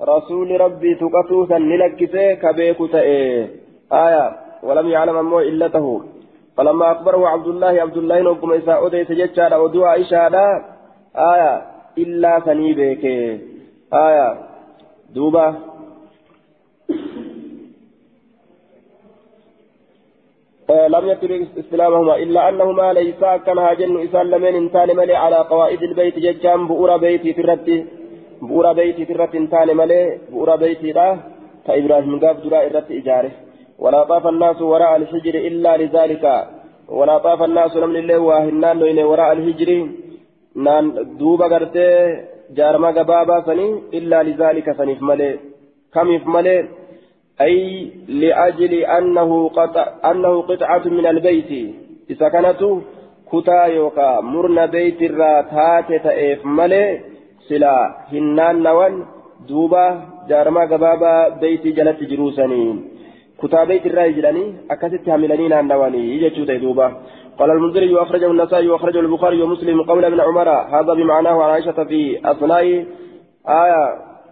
رسول 0.01 0.61
ربي 0.61 0.95
تقتوا 0.95 1.45
سنلكسه 1.45 2.33
كبيك 2.33 2.95
آية 3.93 4.31
ولم 4.63 4.87
يعلم 4.89 5.17
أمه 5.17 5.39
إلته. 5.39 6.01
فلما 6.57 6.91
أخبره 6.91 7.27
عبد 7.27 7.47
الله 7.47 7.81
عبد 7.81 7.97
الله 7.97 8.21
نقم 8.21 8.51
إساء 8.51 8.87
أدي 8.87 9.05
سجدت 9.05 9.53
ودعا 9.53 9.89
عائشة 9.89 10.74
آية 11.15 11.53
إلا 12.03 12.33
سني 12.45 12.73
بك 12.73 13.05
آية 13.93 14.27
دوبا۔ 15.15 15.53
لم 20.69 21.07
يترك 21.09 21.41
استلامهما 21.57 22.13
إلا 22.23 22.41
أنهما 22.49 22.93
ليسا 22.93 23.37
كان 23.45 23.59
جن 23.79 23.97
إسان 23.97 24.27
لمن 24.27 24.55
انتان 24.55 24.89
ملي 24.97 25.13
على 25.13 25.37
قواعد 25.49 25.83
البيت 25.83 26.19
ججام 26.19 26.67
بؤر 26.67 26.97
بيتي 26.97 27.33
ترتي 27.33 27.77
بؤر 28.41 28.73
بيتي 28.73 29.05
ترت 29.05 29.35
انتان 29.35 29.77
ملي 29.77 30.17
بؤر 30.31 30.55
بيتي 30.55 30.91
لا 30.91 31.15
فإبراهيم 31.65 32.19
قاب 32.19 32.37
دراء 32.43 32.63
الرت 32.69 32.91
إجاره 32.91 33.31
ولا 33.79 34.03
طاف 34.03 34.27
الناس 34.27 34.61
وراء 34.61 34.95
الحجر 34.95 35.35
إلا 35.49 35.71
لذلك۔ 35.77 36.25
ولا 36.89 37.17
طاف 37.17 37.41
الناس 37.41 37.75
لمن 37.75 37.95
الله 37.95 38.17
واهنان 38.17 39.03
وراء 39.03 39.31
الحجر۔ 39.31 39.69
Naan 40.55 40.91
duuba 41.19 41.49
gartee 41.53 41.99
jaarmaa 42.57 42.93
gabaabaa 42.97 43.43
sanii 43.45 43.71
illaa 43.99 44.23
lizaalika 44.29 44.77
saniif 44.79 45.01
malee 45.09 45.33
kamiif 45.93 46.25
malee 46.35 46.59
ay 47.45 47.57
liajli 48.21 48.79
annahu 48.97 49.39
annahu 50.11 50.43
qixcatu 50.49 50.93
min 50.97 51.09
albeyti 51.13 51.61
isa 52.13 52.29
kanatu 52.35 52.69
kutaa 53.31 53.67
yookaa 53.77 54.21
murna 54.21 54.67
beeytirraa 54.75 55.43
taate 55.55 55.99
ta'eef 56.05 56.43
malee 56.59 56.89
silaa 57.47 57.83
hin 58.11 58.27
naannawan 58.39 58.95
duuba 59.49 59.83
jaarmaa 60.29 60.67
gabaabaa 60.73 61.19
beeytii 61.41 61.77
jalatti 61.79 62.09
jiruu 62.11 62.31
sanii 62.37 62.69
kutaa 63.41 63.65
beeytirraa 63.71 64.07
jedhanii 64.17 64.47
akkasitti 64.75 65.15
hamilanii 65.15 65.51
naannawanii 65.53 66.19
jechuu 66.23 66.45
ta'e 66.49 66.63
duuba 66.65 66.87
قال 67.39 67.51
المنذري 67.51 67.93
وأخرجه 67.93 68.31
النسائي 68.31 68.67
وأخرجه 68.69 68.99
البخاري 68.99 69.41
ومسلم 69.41 69.81
قول 69.81 70.05
ابن 70.05 70.19
عمر 70.21 70.49
هذا 70.49 70.93
بمعناه 70.93 71.43
عن 71.43 71.49
عائشة 71.49 71.83
في 71.83 72.19
أثناء 72.25 72.63
آية 73.47 73.83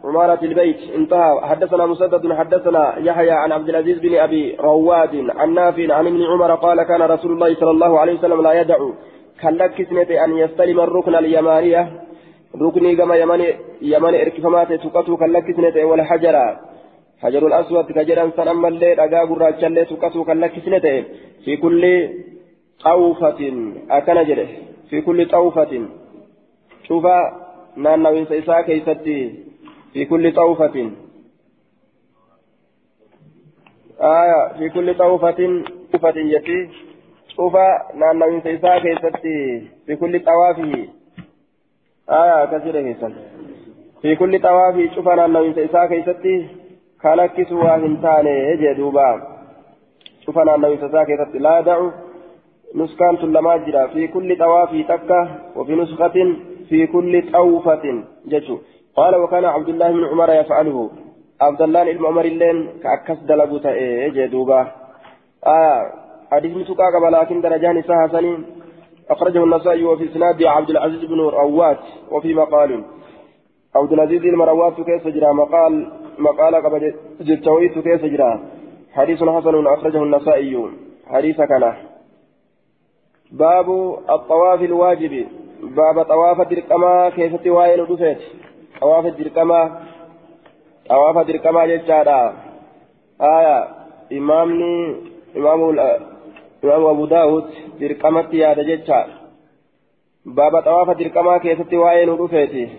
عمارة 0.04 0.40
البيت. 0.44 0.78
انتهى. 0.96 1.40
حدثنا 1.44 1.86
مسدد 1.86 2.34
حدثنا 2.34 3.00
يحيى 3.00 3.32
عن 3.32 3.52
عبد 3.52 3.70
العزيز 3.70 4.00
بن 4.00 4.16
أبي 4.16 4.56
رواد 4.60 5.30
عن 5.36 5.54
نافع 5.54 5.94
عن 5.94 6.08
ابن 6.08 6.24
عمر 6.24 6.56
قال 6.56 6.84
كان 6.84 7.02
رسول 7.02 7.32
الله 7.32 7.56
صلى 7.56 7.72
الله 7.72 8.00
عليه 8.00 8.14
وسلم 8.14 8.42
لا 8.42 8.62
يدع 8.62 8.78
كلك 9.42 10.12
أن 10.12 10.38
يستلم 10.38 10.80
الركن 10.80 11.16
اليمانية. 11.16 11.92
ركني 12.62 12.96
كما 12.96 13.16
يمن 13.16 13.42
يمن 13.82 14.16
اركفمات 14.16 14.74
تقتو 14.74 15.18
كلك 15.18 15.56
سنة 15.56 15.86
والحجر. 15.86 16.36
حجر 17.24 17.48
الأسود 17.48 17.86
كجرا 17.92 18.32
سنما 18.38 18.68
الليل 18.68 19.00
أقا 19.00 19.22
قراج 19.30 19.64
الليل 19.64 19.86
تقصو 19.86 20.24
كاللك 20.24 20.54
سنتين 20.66 21.04
في 21.46 21.58
كل 21.58 21.84
جره 24.24 24.48
في 24.90 25.02
كل 25.02 25.30
طوفة. 25.30 25.88
شوف 26.84 27.06
نانا 27.78 28.10
وين 28.10 28.26
سيسا 28.26 28.62
كيستي 28.62 29.20
في 29.94 30.06
كل 30.06 30.34
طوفة. 30.34 30.92
آية. 34.02 34.58
في 34.58 34.70
كل 34.70 34.98
طوفة. 34.98 35.64
طوفة 35.94 36.18
يتي 36.18 36.70
شوف 37.36 37.56
نانا 37.96 38.26
وين 38.26 38.42
سيسا 38.42 38.80
كيستي 38.80 39.68
في 39.86 39.96
كل 39.96 40.20
طوافه. 40.20 40.88
آية. 42.10 42.46
كثيرة 42.46 42.82
كيستي 42.82 43.14
في 44.02 44.16
كل 44.16 44.42
طواف 44.42 44.76
شوف 44.96 45.08
نانا 45.08 45.40
وين 45.40 45.54
سيسا 45.54 45.86
كيستي 45.86 46.48
كالكس 47.02 47.52
واهنتاني 47.52 48.58
جدوبا. 48.58 49.10
شوف 50.26 50.38
نانا 50.38 50.68
وين 50.68 50.80
سيسا 50.80 51.04
كيستي 51.04 51.40
لا 51.40 51.62
دعو. 51.62 51.92
نسكان 52.76 53.16
لما 53.16 53.58
جرى 53.58 53.88
في 53.94 54.08
كل 54.08 54.38
طواف 54.38 54.70
تكة 54.88 55.22
وفي 55.56 55.76
نسخة 55.76 56.18
في 56.70 56.88
كل 56.88 57.32
طوفة 57.32 58.04
جتشو. 58.28 58.58
قال 58.96 59.16
وكان 59.16 59.46
عبد 59.46 59.70
الله 59.70 59.92
بن 59.92 60.04
عمر 60.06 60.30
يفعله. 60.34 60.90
عبد 61.42 61.62
الله 61.62 61.94
بن 61.94 62.06
عمر 62.06 62.26
اللين 62.26 62.68
كأكس 62.84 63.20
دلبوتا 63.24 63.70
إيه 63.70 64.10
جدوبا 64.10 64.72
آه 65.48 65.82
حديث 66.32 66.58
مسكاك 66.58 66.94
ولكن 67.04 67.42
درجان 67.42 67.82
سهسني 67.82 68.38
أخرجه 69.10 69.44
النسائي 69.44 69.84
وفي 69.84 70.08
سناد 70.08 70.44
عبد 70.44 70.70
العزيز 70.70 71.06
بن 71.06 71.20
روات 71.20 71.84
وفي 72.12 72.34
مقال. 72.34 72.84
عبد 73.76 73.94
العزيز 73.94 74.22
المروات 74.26 74.76
كيف 74.82 75.08
جرى؟ 75.08 75.34
مقال 75.34 75.92
مقال 76.20 76.56
قبل 76.56 76.94
جتويت 77.22 77.80
كيف 77.80 78.06
جرى؟ 78.06 78.40
حديث 78.94 79.24
حسن 79.24 79.68
أخرجه 79.68 80.04
النسائي. 80.04 80.70
حديث 81.08 81.38
كان. 81.38 81.93
باب 83.34 83.98
الطواف 84.10 84.62
الواجب 84.62 85.28
باب 85.64 86.04
طواف 86.04 86.42
الدرقما 86.42 87.10
كيف 87.10 87.36
تواين 87.36 87.80
ودفت 87.80 88.22
طواف 88.82 89.06
الدرقما 89.06 89.80
طواف 90.90 91.18
الدرقما 91.18 91.66
جتشارا 91.66 92.34
آية 93.22 93.68
إمامني 94.12 94.96
إمام 95.38 95.80
إمام 96.64 96.86
أبو 96.86 97.06
داود 97.06 97.46
درقمت 97.80 98.34
يا 98.34 98.54
جتشار 98.54 99.08
باب 100.26 100.62
طواف 100.62 100.90
الدرقما 100.90 101.38
كيف 101.38 101.62
تواين 101.62 102.10
ودفت 102.10 102.70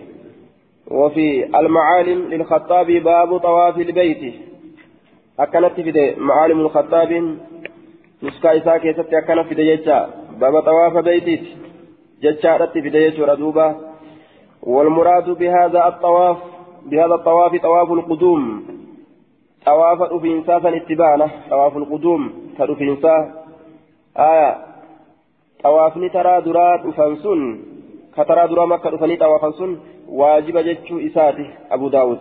وفي 0.91 1.57
المعالم 1.59 2.19
للخطاب 2.29 2.91
باب 2.91 3.37
طواف 3.37 3.77
البيت. 3.77 4.33
أكنت 5.39 5.79
في 5.81 6.15
معالم 6.17 6.59
الخطاب 6.59 7.37
نسكا 8.23 8.57
إساء 8.57 8.77
كيست 8.77 9.13
أكنت 9.13 9.47
في 9.47 9.75
جتشار 9.75 10.24
باب 10.39 10.59
طواف 10.59 10.97
بيتيت 10.97 11.43
جتشارت 12.21 12.77
ديش 12.77 13.19
ردوبة 13.19 13.75
والمراد 14.63 15.29
بهذا 15.29 15.87
الطواف 15.87 16.37
بهذا 16.85 17.15
الطواف 17.15 17.61
طواف 17.61 17.91
القدوم 17.91 18.65
طواف 19.65 20.01
الأفنسا 20.01 20.59
فنتبانة 20.59 21.31
طواف 21.49 21.77
القدوم 21.77 22.33
كالأفنسا 22.57 23.15
آية 24.17 24.57
طوافني 25.63 26.09
ترى 26.09 26.41
درات 26.41 26.85
أفنسون 26.85 27.39
كترى 28.17 28.47
درا 28.47 28.65
مكة 28.65 28.95
أفني 28.95 29.15
طوافنسون 29.17 29.79
واجب 30.09 30.57
جتشو 30.57 30.99
إساتي 30.99 31.47
أبو 31.71 31.87
داود 31.89 32.19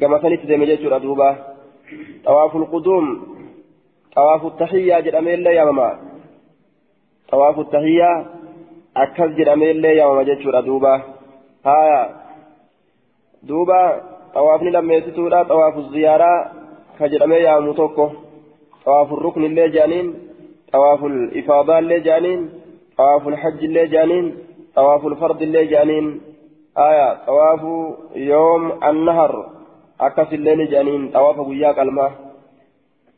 كما 0.00 0.22
سنت 0.22 0.46
دم 0.46 0.64
جتشو 0.64 0.88
ردوبة 0.88 1.36
طواف 2.24 2.56
القدوم 2.56 3.06
طواف 4.16 4.46
التحية 4.46 5.00
جرأمين 5.00 5.40
لا 5.42 5.50
يا 5.50 5.64
ماما 5.64 6.11
طواف 7.32 7.58
التحية 7.58 8.26
أكل 8.96 9.34
جرامي 9.36 9.70
اللي 9.70 9.96
يوم 9.98 10.22
جتشورا 10.22 10.60
دوبا 10.60 11.02
هايا 11.66 12.10
دوبا 13.42 14.00
طوافني 14.34 14.70
لما 14.70 14.94
يستورا 14.94 15.42
طواف 15.42 15.76
الزيارة 15.76 16.52
كجرامي 16.98 17.36
يوم 17.36 17.72
توكو 17.72 18.08
طواف 18.84 19.12
الركن 19.12 19.44
اللي 19.44 19.68
جانين 19.68 20.14
طواف 20.72 21.04
الإفاضة 21.04 21.78
اللي 21.78 22.00
جانين 22.00 22.50
طواف 22.98 23.28
الحج 23.28 23.64
اللي 23.64 23.86
جانين 23.86 24.38
طواف 24.76 25.06
الفرض 25.06 25.42
اللي 25.42 25.66
جانين 25.66 26.20
آية 26.78 27.24
طواف 27.26 27.60
يوم 28.16 28.84
النهر 28.84 29.32
أكس 30.00 30.32
الليل 30.32 30.70
جانين 30.70 31.10
طواف 31.10 31.38
وياك 31.38 31.78
الماء 31.78 32.12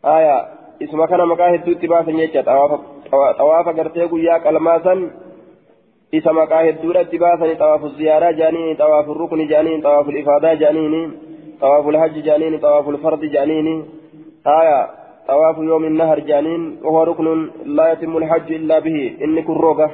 آية 0.05 0.49
اسمه 0.83 1.07
كان 1.07 1.29
مكاهد 1.29 1.65
دوتي 1.65 1.87
باسا 1.87 2.11
نيتشا 2.13 2.43
طواف 2.43 2.81
gartee 3.77 4.09
guyyaa 4.09 4.41
qalmaasan 4.41 5.01
isa 6.13 6.33
maqaa 6.33 6.63
hedduudhatti 6.63 7.19
baasanii 7.19 7.57
xawaafu 7.63 7.89
ziyaaraa 7.89 8.33
jaaniini 8.33 8.77
xawaafu 8.77 9.15
rukni 9.15 9.49
jaaniini 9.53 9.83
xawaafu 9.83 10.11
ifaadaa 10.11 10.55
jaaniini 10.55 11.03
xawaafu 11.61 11.93
lhajji 11.97 12.23
jaaniini 12.23 12.63
xawaafu 12.65 12.93
lfardi 12.93 13.33
jaaniini 13.37 13.75
haya 14.45 14.79
xawaafu 15.27 15.65
yoomi 15.65 15.91
nahar 15.91 16.21
jaaniin 16.31 16.65
wahuwa 16.85 17.05
ruknun 17.05 17.51
laa 17.67 17.89
yatimu 17.89 18.21
lhajju 18.21 18.55
illaa 18.55 18.81
bihi 18.81 19.07
inni 19.07 19.43
kun 19.43 19.61
roga 19.67 19.91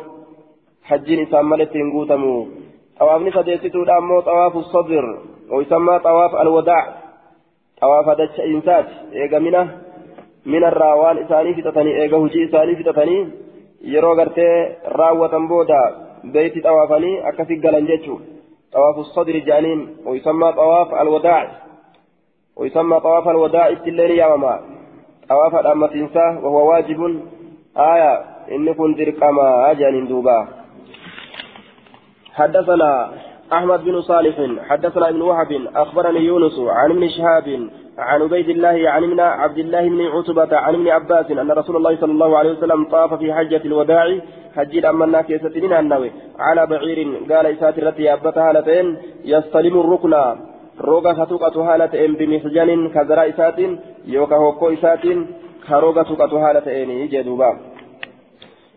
hajjiin 0.82 1.26
isaan 1.26 1.46
maletti 1.46 1.78
hin 1.78 1.92
guutamu 1.96 2.32
xawaafni 2.98 3.36
sadeessituudha 3.38 3.96
ammoo 3.96 4.22
xawaafu 4.22 4.64
sabir 4.72 5.04
ويسمى 5.50 5.98
طواف 5.98 6.36
الوداع 6.36 6.94
طواف 7.80 8.08
دچ 8.20 8.40
إنسات 8.40 8.86
إيغامنا 9.12 9.68
من 10.46 10.64
الراوان 10.64 11.18
إساني 11.18 11.54
فتتني 11.54 12.02
إيغا 12.02 12.18
هجي 12.18 12.44
إساني 12.44 12.76
فتتني 12.76 13.28
يرو 13.82 14.12
غرتي 14.12 14.76
راوة 14.84 15.48
بودا 15.48 15.82
بيت 16.24 16.64
طوافني 16.64 17.28
أكسي 17.28 17.56
قلنجتشو 17.56 18.18
طواف 18.72 18.98
الصدر 18.98 19.38
جانين 19.38 19.96
ويسمى 20.06 20.52
طواف 20.52 20.94
الوداع. 20.94 21.50
ويسمى 22.56 23.00
طواف 23.00 23.28
الوداع 23.28 23.68
التلين 23.68 24.10
يا 24.10 24.28
ماما. 24.28 24.60
طواف 25.28 25.54
الأمة 25.54 25.94
إنساه 25.94 26.44
وهو 26.44 26.70
واجب. 26.70 27.00
آية 27.76 28.12
إن 28.52 28.74
كنت 28.74 29.00
رقما 29.00 29.72
جانين 29.72 30.06
دوبا. 30.08 30.48
حدثنا 32.34 33.10
أحمد 33.52 33.84
بن 33.84 34.00
صالح 34.00 34.36
حدثنا 34.68 35.08
ابن 35.08 35.22
وهب 35.22 35.52
أخبرني 35.76 36.20
يونس 36.20 36.58
عن 36.58 36.90
ابن 36.90 37.08
شهاب 37.08 37.70
عن 37.98 38.22
عبيد 38.22 38.48
الله 38.48 38.90
عن 38.90 39.04
ابن 39.04 39.20
عبد 39.20 39.58
الله 39.58 39.88
بن 39.88 40.06
عتبة 40.06 40.56
عن 40.56 40.74
ابن 40.74 40.88
عباس 40.88 41.30
أن 41.30 41.50
رسول 41.50 41.76
الله 41.76 41.96
صلى 41.96 42.12
الله 42.12 42.38
عليه 42.38 42.50
وسلم 42.50 42.84
طاف 42.84 43.14
في 43.14 43.34
حجة 43.34 43.62
الوداع 43.64 44.18
حج 44.56 44.84
أمنا 44.84 45.22
كيستين 45.22 45.72
النوي 45.72 46.10
على 46.38 46.66
بعير 46.66 46.98
قال 47.30 47.46
إسات 47.46 47.78
التي 47.78 48.12
أبتها 48.12 48.50
هالتين 48.50 48.96
يستلم 49.24 49.80
الركن. 49.80 50.14
روغا 50.80 51.12
فتوقة 51.12 51.74
هالتين 51.74 52.14
بمحجن 52.14 52.88
كزراء 52.88 53.28
إسات 53.28 53.58
يوكا 54.06 54.36
هوكو 54.36 54.68
إسات 54.68 55.04
كروغا 55.68 56.02
توقة 56.02 56.50
هالتين 56.50 56.90
يجدوبا 56.90 57.50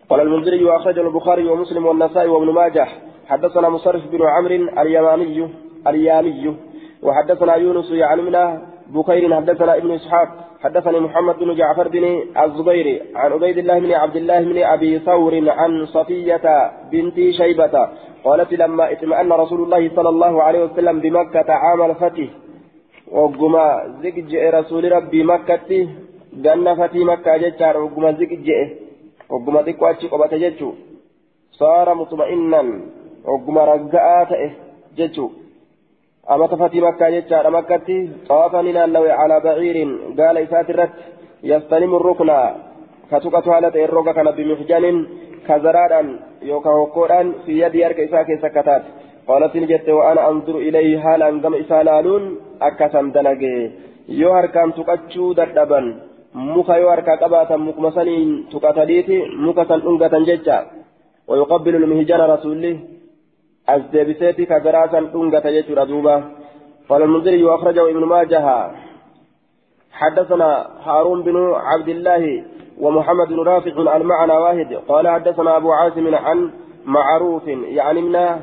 قال 0.08 0.20
المنذري 0.20 0.64
وأخرج 0.64 0.98
البخاري 0.98 1.48
ومسلم 1.48 1.86
والنسائي 1.86 2.28
وابن 2.28 2.50
ماجه. 2.52 2.86
حدثنا 3.28 3.68
مصرف 3.68 4.02
بن 4.12 4.22
عمرو 4.22 4.68
اليماني 4.82 5.48
اليامي. 5.86 6.56
وحدثنا 7.02 7.54
يونس 7.54 7.90
يعلمنا 7.90 8.73
بكير 8.86 9.34
حدثنا 9.34 9.76
ابن 9.76 9.90
إسحاق 9.90 10.28
حدثني 10.60 11.00
محمد 11.00 11.38
بن 11.38 11.54
جعفر 11.54 11.88
بن 11.88 12.04
الزبير 12.44 13.02
عن 13.14 13.32
عبيد 13.32 13.58
الله 13.58 13.78
بن 13.78 13.92
عبد 13.92 14.16
الله 14.16 14.40
بن 14.40 14.62
أبي 14.62 14.98
ثور 14.98 15.50
عن 15.50 15.86
صفية 15.86 16.72
بنت 16.92 17.16
شيبة 17.30 17.88
قالت 18.24 18.52
لما 18.52 18.92
اطمأن 18.92 19.32
رسول 19.32 19.62
الله 19.62 19.90
صلى 19.96 20.08
الله 20.08 20.42
عليه 20.42 20.64
وسلم 20.64 21.00
بمكة 21.00 21.52
عام 21.52 21.82
الفتح 21.90 22.28
وقما 23.12 23.96
زكج 24.02 24.36
رسول 24.36 24.92
ربي 24.92 25.24
مكة 25.24 25.88
جنة 26.32 26.74
فتي 26.74 27.04
مكة 27.04 27.36
جتار 27.36 27.76
وقما 27.76 28.12
زكج 28.12 28.50
وقما 29.30 29.62
ذكو 29.62 29.86
أتشي 29.86 30.08
قبة 30.08 30.72
صار 31.52 31.94
مطمئنا 31.94 32.80
وقما 33.24 33.64
رقاء 33.64 34.30
جتشو. 34.96 35.43
أما 36.30 36.46
تفتي 36.46 36.80
مكة 36.80 37.10
جتشار 37.10 37.50
مكة 37.50 37.88
طاف 38.28 38.54
ننالوي 38.56 39.10
على 39.10 39.40
بعير 39.44 39.76
قال 40.18 40.36
إسات 40.38 40.70
الرت 40.70 40.90
يستلم 41.42 41.94
الركن 41.94 42.30
كتوكة 43.10 43.46
هالة 43.56 43.84
الرقة 43.84 44.12
كان 44.12 44.28
بمحجن 44.36 44.84
كزرادا 45.48 46.02
يوكا 46.42 46.70
هكورا 46.70 47.32
في 47.46 47.52
يد 47.62 47.74
يرك 47.74 48.00
إساك 48.00 48.28
سكتات 48.42 48.82
قالت 49.28 49.56
نجت 49.56 49.88
وأنا 49.88 50.28
أنظر 50.30 50.56
إليه 50.66 50.98
حالا 51.04 51.26
قم 51.42 51.54
إسالالون 51.54 52.22
أكسم 52.62 53.06
دلقي 53.16 53.58
yoo 54.20 54.32
harkaan 54.36 54.76
tuqachuu 54.76 55.32
dadhaban 55.38 55.86
muka 56.36 56.76
yoo 56.76 56.90
harkaa 56.92 57.16
qabaatan 57.22 57.60
mukuma 57.66 57.90
saniin 57.96 58.52
tuqataniiti 58.52 59.16
muka 59.44 59.64
ويقبل 61.28 61.74
المهجان 61.76 62.20
رسوله 62.20 62.74
أزدبسيتي 63.68 64.44
كجراسا 64.46 65.00
دونغة 65.00 65.46
يجور 65.48 65.84
دوبا 65.84 66.24
قال 66.88 67.02
المنذري 67.02 67.44
وأخرجه 67.44 67.90
ابن 67.90 68.04
ماجه 68.04 68.70
حدثنا 69.92 70.70
هارون 70.84 71.22
بن 71.22 71.52
عبد 71.54 71.88
الله 71.88 72.44
ومحمد 72.80 73.28
بن 73.28 73.40
رافع 73.40 73.96
المعنى 73.96 74.32
واحد 74.32 74.74
قال 74.88 75.08
حدثنا 75.08 75.56
أبو 75.56 75.72
عاصم 75.72 76.14
عن 76.14 76.50
معروف 76.84 77.46
يعني 77.48 78.00
من 78.00 78.40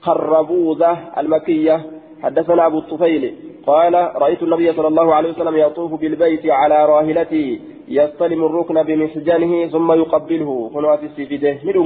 خربوذة 0.00 0.98
المكية 1.18 1.80
حدثنا 2.22 2.66
أبو 2.66 2.78
الطفيل 2.78 3.34
قال 3.66 3.94
رأيت 3.94 4.42
النبي 4.42 4.72
صلى 4.72 4.88
الله 4.88 5.14
عليه 5.14 5.30
وسلم 5.30 5.56
يطوف 5.56 6.00
بالبيت 6.00 6.46
على 6.46 6.86
راهلته 6.86 7.60
يستلم 7.88 8.44
الركن 8.44 8.82
بمحجنه 8.82 9.66
ثم 9.66 9.92
يقبله 9.92 10.70
كنوا 10.74 10.96
في 10.96 11.06
السجده 11.06 11.58
من 11.64 11.76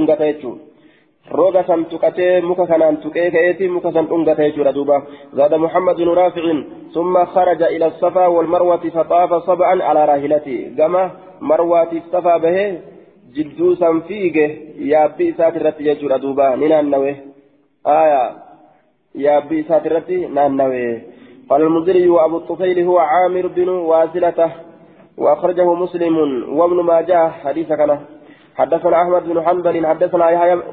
roga 1.29 1.63
san 1.67 1.85
tuqatee 1.85 2.41
muka 2.41 2.65
kanaan 2.67 2.97
tuqee 2.97 3.29
ka'eeti 3.31 3.69
muka 3.69 3.91
san 3.91 4.05
dhungata 4.07 4.43
jechuudha 4.43 4.73
duuba 4.73 4.97
zaada 5.37 5.57
muhammad 5.57 5.97
bin 5.97 6.09
raaficin 6.15 6.59
summa 6.93 7.25
kharaja 7.33 7.69
ila 7.69 7.91
safaa 7.99 8.29
walmarwati 8.29 8.91
faxaafa 8.91 9.43
sab'an 9.45 9.81
alaa 9.81 10.05
raahilati 10.11 10.73
gama 10.75 11.03
marwaatiif 11.39 12.03
safaa 12.11 12.39
bahee 12.39 12.69
jidduu 13.35 13.75
san 13.75 14.01
fiige 14.07 14.45
yaabbii 14.91 15.29
isaati 15.33 15.59
irratti 15.61 15.83
jechuudha 15.83 16.17
duuba 16.19 16.55
ni 16.55 16.67
naannawe 16.67 17.11
aya 17.83 18.21
yaabbii 19.15 19.63
isaati 19.65 19.87
irratti 19.91 20.17
naannawe 20.27 20.83
قال 21.51 21.61
المنذري 21.61 22.09
وابو 22.09 22.37
الطفيل 22.37 22.79
هو 22.79 22.97
عامر 22.97 23.47
بن 23.47 23.69
واسلته 23.69 24.51
واخرجه 25.17 25.73
مسلم 25.73 26.15
وابن 26.57 26.79
ماجه 26.79 27.29
حديث 27.29 27.67
كان 27.67 27.99
حدثنا 28.55 29.01
أحمد 29.01 29.23
بن 29.23 29.41
حنبل 29.41 29.87
حدثنا 29.87 30.29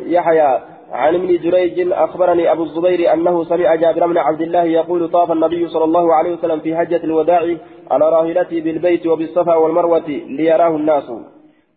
يحيى 0.06 0.60
عن 0.92 1.14
ابن 1.14 1.26
جريج 1.26 1.92
أخبرني 1.92 2.52
أبو 2.52 2.62
الزبير 2.62 3.12
أنه 3.12 3.44
سمع 3.44 3.74
جابر 3.74 4.06
بن 4.06 4.18
عبد 4.18 4.40
الله 4.40 4.62
يقول 4.62 5.08
طاف 5.10 5.32
النبي 5.32 5.68
صلى 5.68 5.84
الله 5.84 6.14
عليه 6.14 6.32
وسلم 6.32 6.60
في 6.60 6.76
حجة 6.76 7.00
الوداع 7.04 7.56
على 7.90 8.08
راهلته 8.08 8.60
بالبيت 8.60 9.06
وبالصفا 9.06 9.54
والمروة 9.54 10.08
ليراه 10.08 10.76
الناس. 10.76 11.10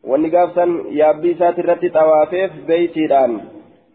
والنقافا 0.03 0.83
يابي 0.89 1.33
ساترتي 1.33 1.89
توافيف 1.89 2.51
بيتي 2.67 3.05
الآن 3.05 3.41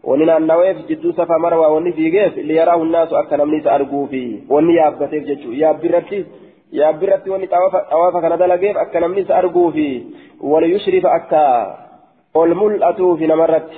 وننا 0.03 0.37
النواف 0.37 0.77
جدو 0.89 1.11
صفا 1.11 1.37
مروة 1.37 1.69
وني 1.69 1.91
في 1.93 2.09
جيف 2.09 2.37
ليراه 2.37 2.81
الناس 2.83 3.13
أكثر 3.13 3.45
من 3.45 3.67
أرجو 3.67 4.05
فيه 4.05 4.39
وني 4.49 4.73
يابتيف 4.75 5.23
جتشو 5.23 5.51
يابي 5.51 5.87
رتي 5.87 6.25
يابي 6.73 7.05
رتي 7.05 7.29
وني 7.29 7.47
توافا 7.47 8.19
كان 8.21 8.37
دلقيف 8.37 8.77
أكثر 8.77 9.07
من 9.07 9.31
أرجو 9.31 9.71
فيه 9.71 10.03
وليشرف 10.41 11.05
أكثر 11.05 11.86
mul'atuufi 12.35 13.27
namarratti 13.27 13.77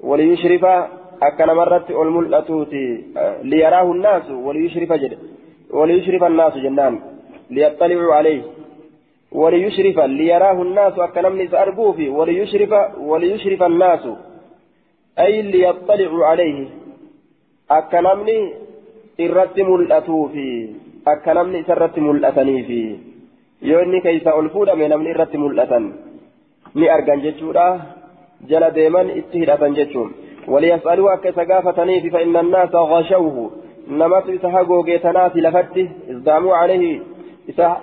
waliyushrifa 0.00 0.88
akka 1.20 1.46
namarratti 1.46 1.94
ol 1.94 2.10
mul'atuuti 2.10 2.82
liyaraahu 3.42 3.94
nnaasu 3.94 4.46
waliyushrifa 4.46 4.98
jedhe 4.98 5.18
waliyushrifa 5.70 6.26
annaasu 6.26 6.60
jennaan 6.60 7.00
liyaxxalicuu 7.50 8.12
alayhi 8.12 8.62
وليشرف 9.32 9.98
ليراه 9.98 10.62
الناس 10.62 10.98
أكنم 10.98 11.42
نسأرقوه 11.42 11.98
وليشرف 12.08 12.72
وليشرف 13.00 13.62
الناس 13.62 14.04
أي 15.18 15.42
ليطلعوا 15.42 16.26
عليه 16.26 16.68
أكنمني 17.70 18.52
إرت 19.20 19.60
ملأتوا 19.60 20.28
في 20.28 20.46
أكنمني 21.08 21.62
سرت 21.62 21.98
ملأتني 21.98 22.62
في 22.62 22.96
يوني 23.62 24.00
كيف 24.00 24.28
ألفود 24.28 24.70
من 24.70 24.92
أمن 24.92 25.06
إرت 25.06 25.36
ملأتن 25.36 25.92
ni 26.74 26.88
argan 26.88 27.22
jechuudha. 27.22 27.66
Jala 28.48 28.70
deeman 28.70 29.10
itti 29.10 29.38
hidhatan 29.38 29.74
jechuun. 29.74 30.12
وليسألوا 30.48 31.14
أكسا 31.14 31.42
قافتني 31.42 32.10
فإن 32.10 32.36
الناس 32.36 32.74
غشوه 32.74 33.50
نمت 33.88 34.26
إسها 34.28 34.62
قوقيتنا 34.62 35.28
في 35.28 35.40
لفته 35.40 35.88
ازداموا 36.10 36.54
عليه 36.56 37.00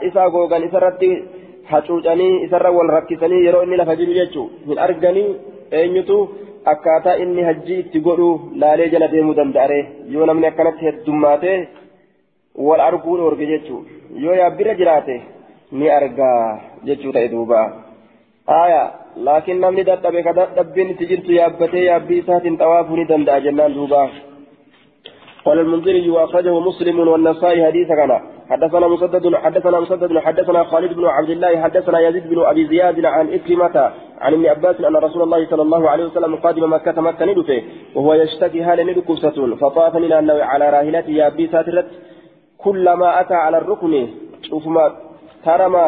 إسها 0.04 0.26
قوقا 0.36 0.66
إسرته 0.66 1.24
حشوجني 1.66 2.46
إسر 2.46 2.68
والركسني 2.68 3.38
يرو 3.46 3.64
إني 3.64 3.76
لفجر 3.78 4.10
يجو 4.20 4.44
من 4.68 4.78
أرقني 4.80 5.26
أينيتو 5.74 6.28
akkaataa 6.66 7.18
inni 7.24 7.44
hajjii 7.44 7.80
itti 7.80 8.00
godhu 8.06 8.26
laalee 8.62 8.90
jala 8.94 9.08
deemuu 9.12 9.36
danda'are 9.38 9.78
yoo 10.14 10.26
namni 10.26 10.48
akkanatti 10.48 10.86
heddummaate 10.88 11.52
wal 12.68 12.82
arguu 12.88 13.16
orge 13.28 13.46
jechuu. 13.52 13.86
Yoo 14.24 14.36
yaabbirra 14.40 14.76
jiraate 14.80 15.16
ni 15.72 15.90
argaa 15.90 16.60
jechuu 16.88 17.14
ta'e 17.16 17.32
duuba. 17.34 17.60
آية 18.50 18.92
لكن 19.18 19.60
نمني 19.62 19.84
دتبه 19.84 20.22
كدتبين 20.22 20.98
تجرت 20.98 21.30
يابتي 21.30 21.78
يابي 21.86 22.22
سات 22.22 22.44
طوافني 22.60 23.04
دندا 23.10 23.40
جنان 23.40 23.74
دوبا 23.74 24.10
قال 25.46 25.60
المنذري 25.60 26.10
واخرجه 26.10 26.60
مسلم 26.60 27.00
والنسائي 27.00 27.66
حديثا 27.66 27.96
كان 27.96 28.12
حدثنا 28.50 28.88
مسدد 28.88 29.36
حدثنا 29.36 29.80
مسدد 29.80 30.18
حدثنا 30.18 30.64
خالد 30.64 30.94
بن 30.94 31.06
عبد 31.06 31.30
الله 31.30 31.62
حدثنا 31.62 32.00
يزيد 32.00 32.30
بن 32.30 32.40
ابي 32.46 32.68
زياد 32.68 33.06
عن 33.06 33.34
إكرمة 33.34 33.92
عن 34.22 34.34
ابن 34.34 34.46
عباس 34.46 34.82
ان 34.82 34.96
رسول 34.96 35.22
الله 35.22 35.46
صلى 35.50 35.62
الله 35.62 35.90
عليه 35.90 36.06
وسلم 36.06 36.36
قادم 36.36 36.74
مكة 36.74 37.02
مكة 37.02 37.26
ندفه 37.26 37.64
وهو 37.96 38.14
يشتكي 38.14 38.62
هال 38.62 38.88
ندكوسة 38.88 39.56
فطاف 39.56 39.96
من 39.96 40.12
انه 40.12 40.44
على 40.44 40.70
راهلته 40.70 41.12
يابي 41.12 41.48
ساترت 41.48 41.88
كلما 42.58 43.22
اتى 43.22 43.34
على 43.34 43.58
الركن 43.58 44.08
شوف 44.42 44.68
ما 44.68 44.96
ترى 45.46 45.70
ما 45.70 45.84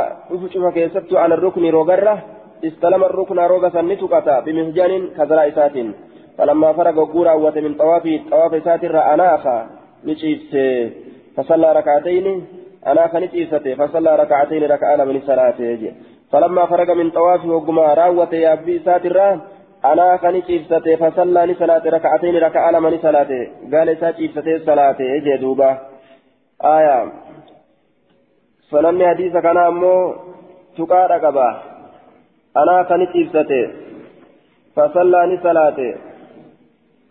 شوف 0.54 0.68
كيست 0.74 1.14
على 1.14 1.34
الركن 1.34 1.66
روغره 1.66 2.24
استلم 2.64 3.04
الركن 3.04 3.40
روغا 3.40 3.70
سنتكتا 3.70 4.40
بمهجان 4.40 5.08
كذرا 5.18 5.48
إسات 5.48 5.76
فلما 6.38 6.74
فرغ 6.74 6.98
قورا 7.14 7.34
وت 7.34 7.58
من 7.58 7.74
طوافي 7.74 8.18
طواف 8.32 8.54
إسات 8.54 8.84
أناخا 9.14 9.58
نشيفت 10.06 10.54
فصلى 11.36 11.74
ركعتين 11.74 12.46
أناخا 12.88 13.20
نشيفت 13.20 13.68
فصلى 13.80 14.16
ركعتين 14.16 14.64
ركعان 14.64 15.08
من 15.08 15.22
صلاته 15.22 15.94
فلما 16.32 16.66
فرغ 16.66 16.94
من 16.94 17.10
طوافي 17.10 17.50
وقما 17.50 17.94
راوت 17.94 18.34
يا 18.34 18.54
أبي 18.54 18.78
إسات 18.78 19.06
أناخا 19.86 20.32
نشيفت 20.32 20.90
فصلى 21.02 21.42
لصلاة 21.46 21.84
ركعتين 21.86 22.36
ركعان 22.36 22.84
من 22.84 22.98
صلاته 23.06 23.44
قال 23.74 23.90
إسات 23.90 24.16
شيفت 24.18 24.48
صلاته 24.66 25.18
جدوبا 25.26 25.72
آية. 26.64 27.12
فلن 28.72 29.08
حديث 29.08 29.34
كان 29.38 29.58
أمو 29.58 30.16
تقارا 30.78 31.18
قبا 31.18 31.71
أنا 32.58 32.84
كانت 32.84 33.10
إبسته 33.16 33.70
فصلى 34.76 35.36
لصلاته 35.36 35.96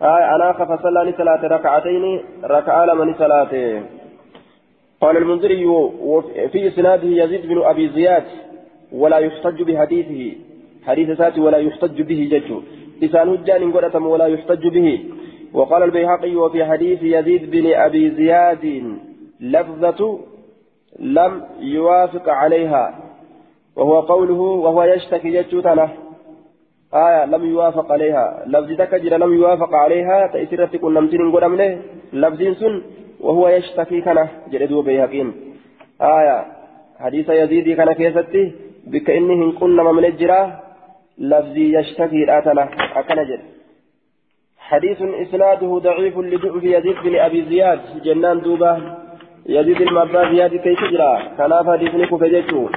آه 0.01 0.35
أنا 0.35 0.51
فصلى 0.53 1.11
لصلاته 1.11 1.47
ركعتين 1.47 2.21
ركعة 2.43 2.85
لمن 2.85 3.13
صلاته 3.13 3.81
قال 5.01 5.17
المنذري 5.17 5.65
في 6.51 6.67
إسناده 6.67 7.07
يزيد 7.07 7.45
بن 7.45 7.61
أبي 7.61 7.89
زياد 7.89 8.23
ولا 8.91 9.17
يحتج 9.17 9.61
بحديثه. 9.61 10.37
حديث 10.87 11.09
ذات 11.09 11.39
ولا 11.39 11.57
يحتج 11.57 12.01
به 12.01 12.29
جج. 12.31 12.49
لسان 13.01 13.29
هجان 13.29 13.71
قدتم 13.71 14.05
ولا 14.05 14.25
يحتج 14.25 14.67
به. 14.67 15.05
وقال 15.53 15.83
البيهقي 15.83 16.35
وفي 16.35 16.65
حديث 16.65 16.99
يزيد 17.03 17.51
بن 17.51 17.73
أبي 17.73 18.09
زياد 18.09 18.83
لفظة 19.39 20.19
لم 20.99 21.43
يوافق 21.59 22.29
عليها. 22.29 23.10
وهو 23.75 23.99
قوله 23.99 24.41
وهو 24.63 24.83
يشتكي 24.83 25.29
جتوتنا 25.31 25.89
آية 26.93 27.25
لم 27.25 27.43
يوافق 27.45 27.91
عليها. 27.91 28.43
لفظ 28.47 28.69
تكجر 28.77 29.17
لم 29.17 29.33
يوافق 29.33 29.73
عليها. 29.73 30.27
تأثيرت 30.27 30.75
كن 30.75 30.93
نمتين 30.93 31.31
قدم 31.31 31.53
لفظ 32.13 32.41
سن 32.59 32.81
وهو 33.19 33.47
يشتكي 33.47 34.01
كان 34.01 34.27
جلدوا 34.51 34.83
بيهقين. 34.83 35.27
آية 36.01 36.37
حديث 36.99 37.29
يزيد 37.29 37.67
كان 37.77 37.91
كيستي. 37.93 38.51
بك 38.87 39.09
إنهن 39.09 39.51
كن 39.51 39.75
من 39.97 40.05
الجراه 40.05 40.47
لفظي 41.17 41.77
يشتكي 41.77 42.23
الآتنا 42.23 42.63
أكن 42.99 43.15
جل 43.29 43.41
حديث 44.59 45.01
إسناده 45.01 45.71
ضعيف 45.87 46.17
لضعف 46.17 46.63
يزيد 46.63 46.97
بن 47.03 47.15
أبي 47.15 47.39
زياد. 47.49 47.79
جنان 48.05 48.41
دوبة 48.41 48.71
يزيد 49.45 49.81
المبا 49.81 50.21
زياد 50.31 50.55
كيف 50.55 50.81
جرى؟ 50.83 51.11
كان 51.37 51.51
حديث 51.67 51.95
نكو 51.95 52.17
فجيته 52.17 52.69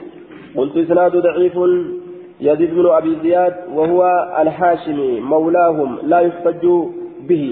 قلت 0.57 0.77
إسناد 0.77 1.17
ضعيف 1.17 1.57
يزيد 2.41 2.75
بن 2.75 2.87
أبي 2.87 3.17
زياد 3.23 3.55
وهو 3.75 4.01
الحاشمي 4.39 5.21
مولاهم 5.21 5.99
لا 6.03 6.21
يحتج 6.21 6.67
به. 7.29 7.45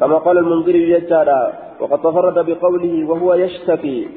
كما 0.00 0.18
قال 0.18 0.38
المنذري 0.38 0.90
يجارا 0.90 1.52
وقد 1.80 1.98
تفرد 1.98 2.46
بقوله 2.46 3.08
وهو 3.08 3.34
يشتكي 3.34 4.08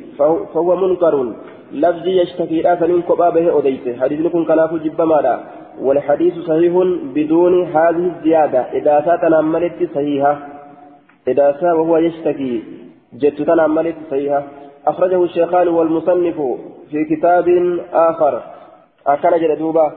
فهو 0.53 0.75
منكر. 0.75 1.33
لفظ 1.71 2.07
يشتكي 2.07 2.61
لا 2.61 2.75
فنين 2.75 3.01
كبابه 3.01 3.59
أديته 3.59 3.93
حديث 4.01 4.19
لكم 4.21 4.43
كلاف 4.45 4.73
جب 4.73 5.01
مالا. 5.01 5.39
والحديث 5.81 6.33
صحيح 6.47 6.73
بدون 7.15 7.53
هذه 7.63 8.05
الزيادة. 8.13 8.59
إذا 8.59 9.01
ساتنا 9.05 9.41
ملت 9.41 9.79
صحيحة. 9.95 10.33
إذا 11.27 11.57
سا 11.59 11.73
وهو 11.73 11.97
يشتكي 11.97 12.63
جدتنا 13.21 13.67
ملت 13.67 13.95
صحيحة. 14.11 14.43
أخرجه 14.87 15.23
الشيخان 15.23 15.67
والمصنف 15.67 16.37
في 16.93 17.15
كتاب 17.15 17.47
آخر. 18.09 18.33
أكل 19.07 19.39
جلدوبا 19.39 19.87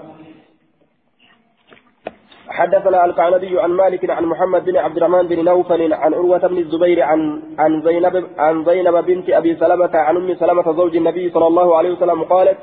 حدثنا 2.49 3.05
القعنبي 3.05 3.61
عن 3.61 3.71
مالك 3.71 4.11
عن 4.11 4.25
محمد 4.25 4.65
بن 4.65 4.77
عبد 4.77 4.97
الرحمن 4.97 5.27
بن 5.29 5.45
نوفل 5.45 5.93
عن 5.93 6.15
عروة 6.15 6.47
بن 6.47 6.59
الزبير 6.59 7.03
عن 7.03 7.43
عن 7.59 7.83
زينب 7.83 8.25
عن 8.39 8.65
زينب 8.65 8.95
بنت 9.05 9.31
أبي 9.31 9.57
سلمة 9.57 9.91
عن 9.95 10.17
أم 10.17 10.35
سلمة 10.35 10.73
زوج 10.73 10.97
النبي 10.97 11.31
صلى 11.31 11.47
الله 11.47 11.77
عليه 11.77 11.91
وسلم 11.91 12.23
قالت 12.23 12.59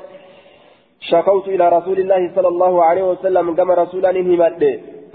شكوت 1.00 1.48
إلى 1.48 1.68
رسول 1.68 1.98
الله 1.98 2.30
صلى 2.36 2.48
الله 2.48 2.84
عليه 2.84 3.04
وسلم 3.10 3.54
كما 3.54 3.74
رسولا 3.74 4.10
همت 4.10 4.62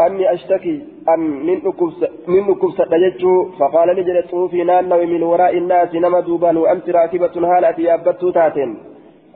أني 0.06 0.34
أشتكي 0.34 0.76
أن 1.14 1.20
من 1.20 1.58
أكبس 1.68 2.78
دججه 2.92 3.36
فقال 3.60 3.88
نجلت 4.00 4.36
في 4.52 4.64
نانو 4.64 5.02
من 5.14 5.24
وراء 5.24 5.58
الناس 5.58 5.96
نما 5.96 6.20
دوبان 6.20 6.58
وأنت 6.58 6.90
راكبة 6.90 7.36
هالة 7.36 7.80
يابتو 7.88 8.30
تاتين 8.30 8.89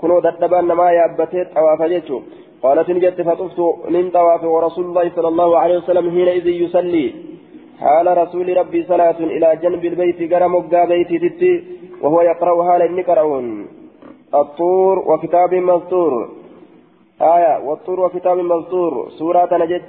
كنو 0.03 0.19
دتبان 0.25 0.65
نما 0.67 0.87
يابتت 0.99 1.49
أو 1.57 1.65
أفججه 1.73 2.19
قالت 2.63 2.89
نجت 2.95 3.19
فطفت 3.27 3.59
من 3.95 4.03
طواف 4.17 4.43
ورسول 4.43 4.85
الله 4.85 5.05
صلى 5.15 5.27
الله 5.33 5.49
عليه 5.61 5.77
وسلم 5.77 6.05
حينئذ 6.15 6.47
يصلي 6.63 7.07
حال 7.83 8.07
رسول 8.17 8.57
ربي 8.57 8.81
صلاة 8.91 9.19
إلى 9.35 9.47
جنب 9.63 9.83
البيت 9.91 10.19
قرم 10.33 10.53
بيتي 10.89 11.17
تتي 11.23 11.53
وهو 12.01 12.21
يقرأ 12.21 12.55
حال 12.67 12.81
النكرون 12.89 13.47
الطور 14.41 14.95
وكتاب 15.09 15.51
مسطور 15.69 16.13
آية 17.21 17.53
والطور 17.67 17.99
وكتاب 17.99 18.37
مسطور 18.37 19.09
سورة 19.19 19.51
نجد 19.61 19.83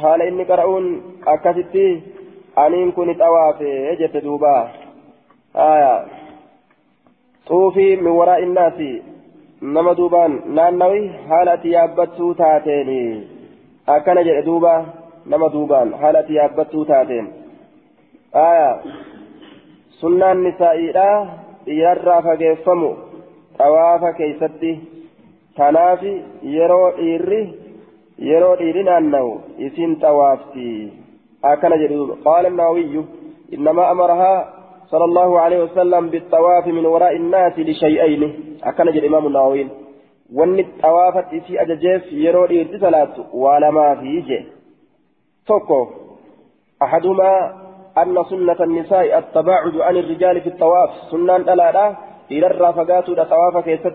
حال 0.00 0.22
إني 0.22 0.44
قرؤون 0.44 0.84
أكستي 1.26 2.00
أنين 2.58 2.92
كنت 2.92 3.20
أوافي 3.20 3.96
جت 4.00 4.16
دوبا 4.16 4.68
آية 5.56 6.23
xuufii 7.48 7.96
min 8.04 8.12
waraa 8.18 8.38
innaasi 8.46 8.90
nama 9.76 9.92
duubaan 9.98 10.34
naannawi 10.56 11.00
haala 11.28 11.52
ati 11.56 11.72
yaabbattuu 11.76 12.34
taateen. 12.40 12.90
Akkana 13.94 14.22
jedhe 14.28 14.42
duuba 14.48 14.72
nama 15.32 15.48
duubaan 15.54 15.92
haala 16.00 16.18
ati 16.24 16.34
yaabbattuu 16.38 16.84
taateen. 16.90 17.26
Aya 18.48 18.70
sunnaan 20.00 20.38
nisaa'iidha 20.46 21.08
dhiirarraa 21.66 22.22
fageeffamu 22.28 22.90
xawaafa 23.58 24.10
keeysatti 24.18 24.72
tanaafi 25.58 26.12
yeroo 26.56 26.88
dhiirri 26.98 27.42
yeroo 28.30 28.56
dhiirri 28.60 28.82
naannawu 28.90 29.32
isin 29.66 29.92
xawaafti. 30.02 30.68
Akkana 31.52 31.76
jedhe 31.82 31.96
duuba 32.00 32.16
qaala 32.26 32.50
nawawiyyu 32.58 33.02
innamaa 33.56 33.88
amarahaa 33.94 34.40
صلى 34.86 35.04
الله 35.04 35.40
عليه 35.40 35.62
وسلم 35.62 36.08
بالطواف 36.08 36.66
من 36.66 36.86
وراء 36.86 37.16
الناس 37.16 37.58
لشيئين 37.58 38.22
أكن 38.64 38.88
الإمام 38.88 39.26
النووي 39.26 39.68
وأن 40.34 40.58
الطواف 40.58 41.16
في 41.46 41.62
أججيف 41.62 42.12
يرو 42.12 42.44
إيرتي 42.44 42.78
صلاة 42.78 43.14
ولما 43.32 43.94
فيه 43.94 44.46
توكو 45.46 45.88
أحدهما 46.82 47.52
أن 47.98 48.24
سنة 48.30 48.56
النساء 48.60 49.18
التباعد 49.18 49.76
عن 49.76 49.96
الرجال 49.96 50.40
في 50.40 50.48
الطواف 50.48 50.90
سنة 51.10 51.36
لا 51.36 51.94
إلى 52.30 52.46
الرافقات 52.46 53.08
الطواف 53.08 53.64
كيست 53.64 53.94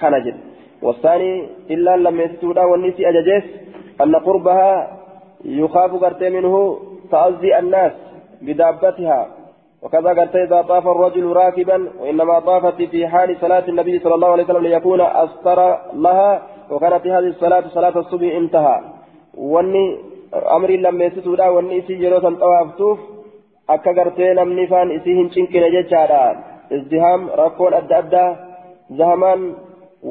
كان 0.00 0.24
جل 0.24 0.34
والثاني 0.82 1.48
إلا 1.70 1.96
لم 1.96 2.20
يستودا 2.20 2.64
والنسي 2.64 3.08
أججيف 3.08 3.44
أن 4.00 4.16
قربها 4.16 4.98
يخاف 5.44 6.04
قرتي 6.04 6.30
منه 6.30 6.78
تأذي 7.10 7.58
الناس 7.58 7.92
بدابتها 8.42 9.43
وكذا 9.84 10.10
قلت 10.18 10.36
إذا 10.36 10.62
طاف 10.62 10.86
الرجل 10.86 11.24
راكبا 11.32 11.88
وإنما 12.00 12.38
طافت 12.38 12.82
في 12.82 13.08
حال 13.08 13.36
صلاة 13.40 13.64
النبي 13.68 13.98
صلى 13.98 14.14
الله 14.14 14.28
عليه 14.28 14.44
وسلم 14.44 14.62
ليكون 14.62 15.00
أستر 15.00 15.58
لها 15.94 16.42
وكانت 16.70 17.06
هذه 17.06 17.28
الصلاة 17.34 17.64
صلاة 17.68 17.98
الصبح 17.98 18.34
انتهى 18.34 18.80
واني 19.34 19.98
أمر 20.56 20.70
لم 20.70 21.02
يستودا 21.02 21.48
واني 21.48 21.78
إسي 21.78 21.94
جروسا 21.94 22.30
طوافتوف 22.40 22.98
namni 23.68 24.66
faan 24.68 24.90
isii 24.90 25.16
hin 25.18 25.28
cinqine 25.34 25.68
jechaadha 25.74 26.22
izdihaam 26.76 27.22
rakkoon 27.40 27.74
adda 27.74 27.96
addaa 28.02 28.36
zahamaan 28.98 29.56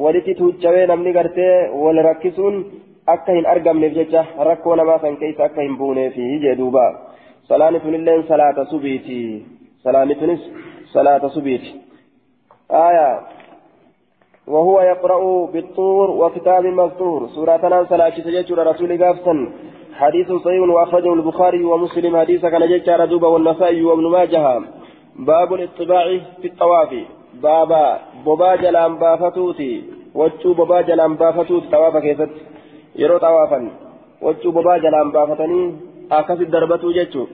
walitti 0.02 0.34
tuuchawee 0.34 0.86
namni 0.86 1.12
gartee 1.12 1.70
wal 1.82 1.98
rakkisuun 2.08 2.56
akka 3.14 3.36
hin 3.36 3.46
argamneef 3.46 3.94
jecha 3.98 4.26
rakkoo 4.48 4.76
namaa 4.76 4.98
san 5.04 5.16
keessa 5.16 5.44
akka 5.44 5.60
hin 5.62 5.78
salaani 7.48 7.80
tunilleen 7.80 8.24
salaata 8.28 8.64
subiiti 8.64 9.46
سلامتنس 9.84 10.40
صلاة 10.94 11.28
سبيت 11.28 11.64
آية. 12.70 13.20
وهو 14.46 14.80
يقرأ 14.80 15.46
بالطور 15.52 16.10
وكتاب 16.10 16.64
مستور 16.66 17.28
سورة 17.28 17.84
صلاة 17.90 18.08
تججر 18.08 18.66
رسول 18.66 19.04
قافتا 19.04 19.34
حديث 20.00 20.28
صحيح 20.44 20.62
وأخرجه 20.74 21.12
البخاري 21.14 21.64
ومسلم. 21.64 22.16
حديث 22.16 22.42
كان 22.46 22.68
ججر 22.68 23.04
دوبا 23.04 23.28
والنسائي 23.28 23.82
وابن 23.84 24.06
ماجه. 24.10 24.60
باب 25.16 25.50
الاطباع 25.54 26.06
في 26.40 26.48
الطواف. 26.48 26.92
بابا 27.42 27.84
بابا 28.26 28.56
جلان 28.56 28.92
بافتوتي. 29.00 29.72
وجو 30.14 30.52
بابا 30.60 30.80
جلان 30.80 31.14
بافتوتي 31.14 31.68
طواف 31.72 31.96
كيفت؟ 31.96 32.32
يرو 32.96 33.18
طوافا. 33.18 33.60
وجو 34.22 34.50
بابا 34.50 34.78
جلان 34.78 35.10
بافتني. 35.10 35.62
أكثر 36.12 36.44
دربتو 36.44 36.90
ججو 36.98 37.26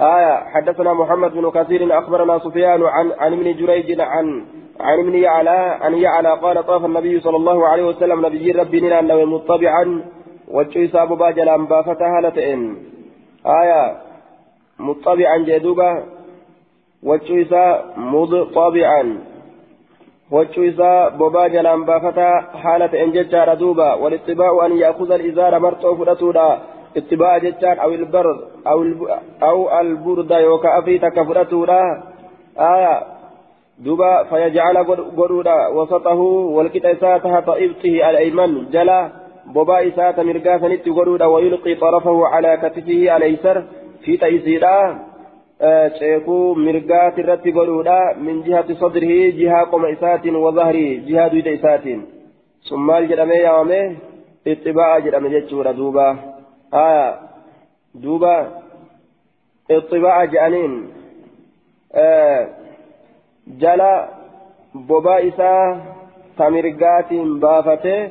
آية 0.00 0.44
حدثنا 0.54 0.92
محمد 0.92 1.32
بن 1.32 1.50
كثير 1.50 1.98
أخبرنا 1.98 2.38
سفيان 2.38 2.82
عن 2.82 3.12
عن 3.18 3.32
ابن 3.32 3.56
جريج 3.56 4.00
عن 4.00 4.44
عن 4.80 4.98
ابن 4.98 5.14
يعلى 5.14 5.78
عن 5.80 5.94
يعلى 5.94 6.32
قال 6.42 6.66
طاف 6.66 6.84
النبي 6.84 7.20
صلى 7.20 7.36
الله 7.36 7.66
عليه 7.68 7.84
وسلم 7.84 8.26
نبي 8.26 8.52
ربي 8.52 8.80
نرى 8.80 8.98
أنه 8.98 9.24
مطبعا 9.24 10.02
وجه 10.48 10.84
إساب 10.84 11.08
باجلا 11.18 11.56
بافتها 11.56 12.20
لتئن 12.20 12.76
آية 13.46 13.96
مطبعا 14.78 15.36
جدوبا 15.38 16.04
وجه 17.02 17.42
إسا 17.42 17.94
مضطبعا 17.96 19.18
وجه 20.30 20.68
إسا 20.68 21.08
بباجلا 21.08 21.76
بافتها 21.84 22.40
حالة 22.62 23.04
إن 23.04 23.12
ججار 23.12 23.54
دوبا 23.54 23.94
والاتباع 23.94 24.66
أن 24.66 24.78
يأخذ 24.78 25.12
الإزار 25.12 25.58
مرتو 25.58 25.96
فرتودا 25.96 26.58
اتباع 26.96 27.38
جتان 27.38 27.78
أو 27.78 27.90
البرد 27.90 28.38
أو 28.66 28.78
أو 29.42 29.80
البرد 29.80 30.30
يوكا 30.30 30.78
أفي 30.78 30.98
تكفرتولا 30.98 32.02
آية 32.58 33.02
دوبا 33.78 34.24
فيجعل 34.24 34.76
قرودا 35.16 35.68
وسطه 35.68 36.20
والكتا 36.56 36.92
تحت 37.18 37.48
إبطه 37.48 38.10
الأيمن 38.10 38.70
جلا 38.72 39.08
بوبا 39.54 39.88
إسات 39.88 40.20
مرقا 40.20 40.58
سنت 40.58 40.88
قرودا 40.88 41.26
ويلقي 41.26 41.74
طرفه 41.74 42.26
على 42.26 42.56
كتفه 42.56 43.16
الأيسر 43.16 43.64
في 44.04 44.16
تيسيرا 44.16 45.10
mirgaati 45.60 47.20
irratti 47.20 47.52
godhuudha 47.52 48.14
min 48.16 48.42
jihati 48.44 48.76
sadrihi 48.82 49.32
jihaa 49.32 49.66
qoma 49.66 49.90
isaatiin 49.90 50.36
wazahrii 50.36 51.00
jihaa 51.08 51.28
duyda 51.32 51.50
isaatiin 51.50 52.00
sun 52.68 52.80
maal 52.80 53.08
jedhamee 53.10 53.42
yaamame 53.42 53.80
ixxibaa'a 54.46 55.00
jedhame 55.04 55.30
jechuudha 55.34 55.76
duuba 55.76 56.06
آية 56.74 57.18
دوبا 57.94 58.62
اطباع 59.70 60.24
جانين 60.24 60.88
آه 61.94 62.48
جلا 63.46 64.08
بوبا 64.74 65.28
إسا 65.28 65.80
تمرقات 66.38 67.12
بافتي 67.12 68.10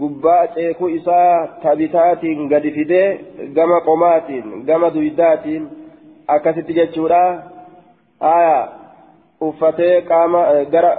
gubbaa 0.00 0.46
ceekuu 0.54 0.88
isaa 0.88 1.46
tabitaatiin 1.62 2.48
gadi 2.52 2.70
fidee 2.76 3.08
gama 3.56 3.80
qomaatiin 3.80 4.64
gama 4.66 4.94
duydaatiin 4.94 5.68
akkasitti 6.34 6.76
jechuudha 6.78 7.20
aya 8.30 8.56
uffatee 9.40 10.00
qaama 10.08 10.40
gara 10.72 10.90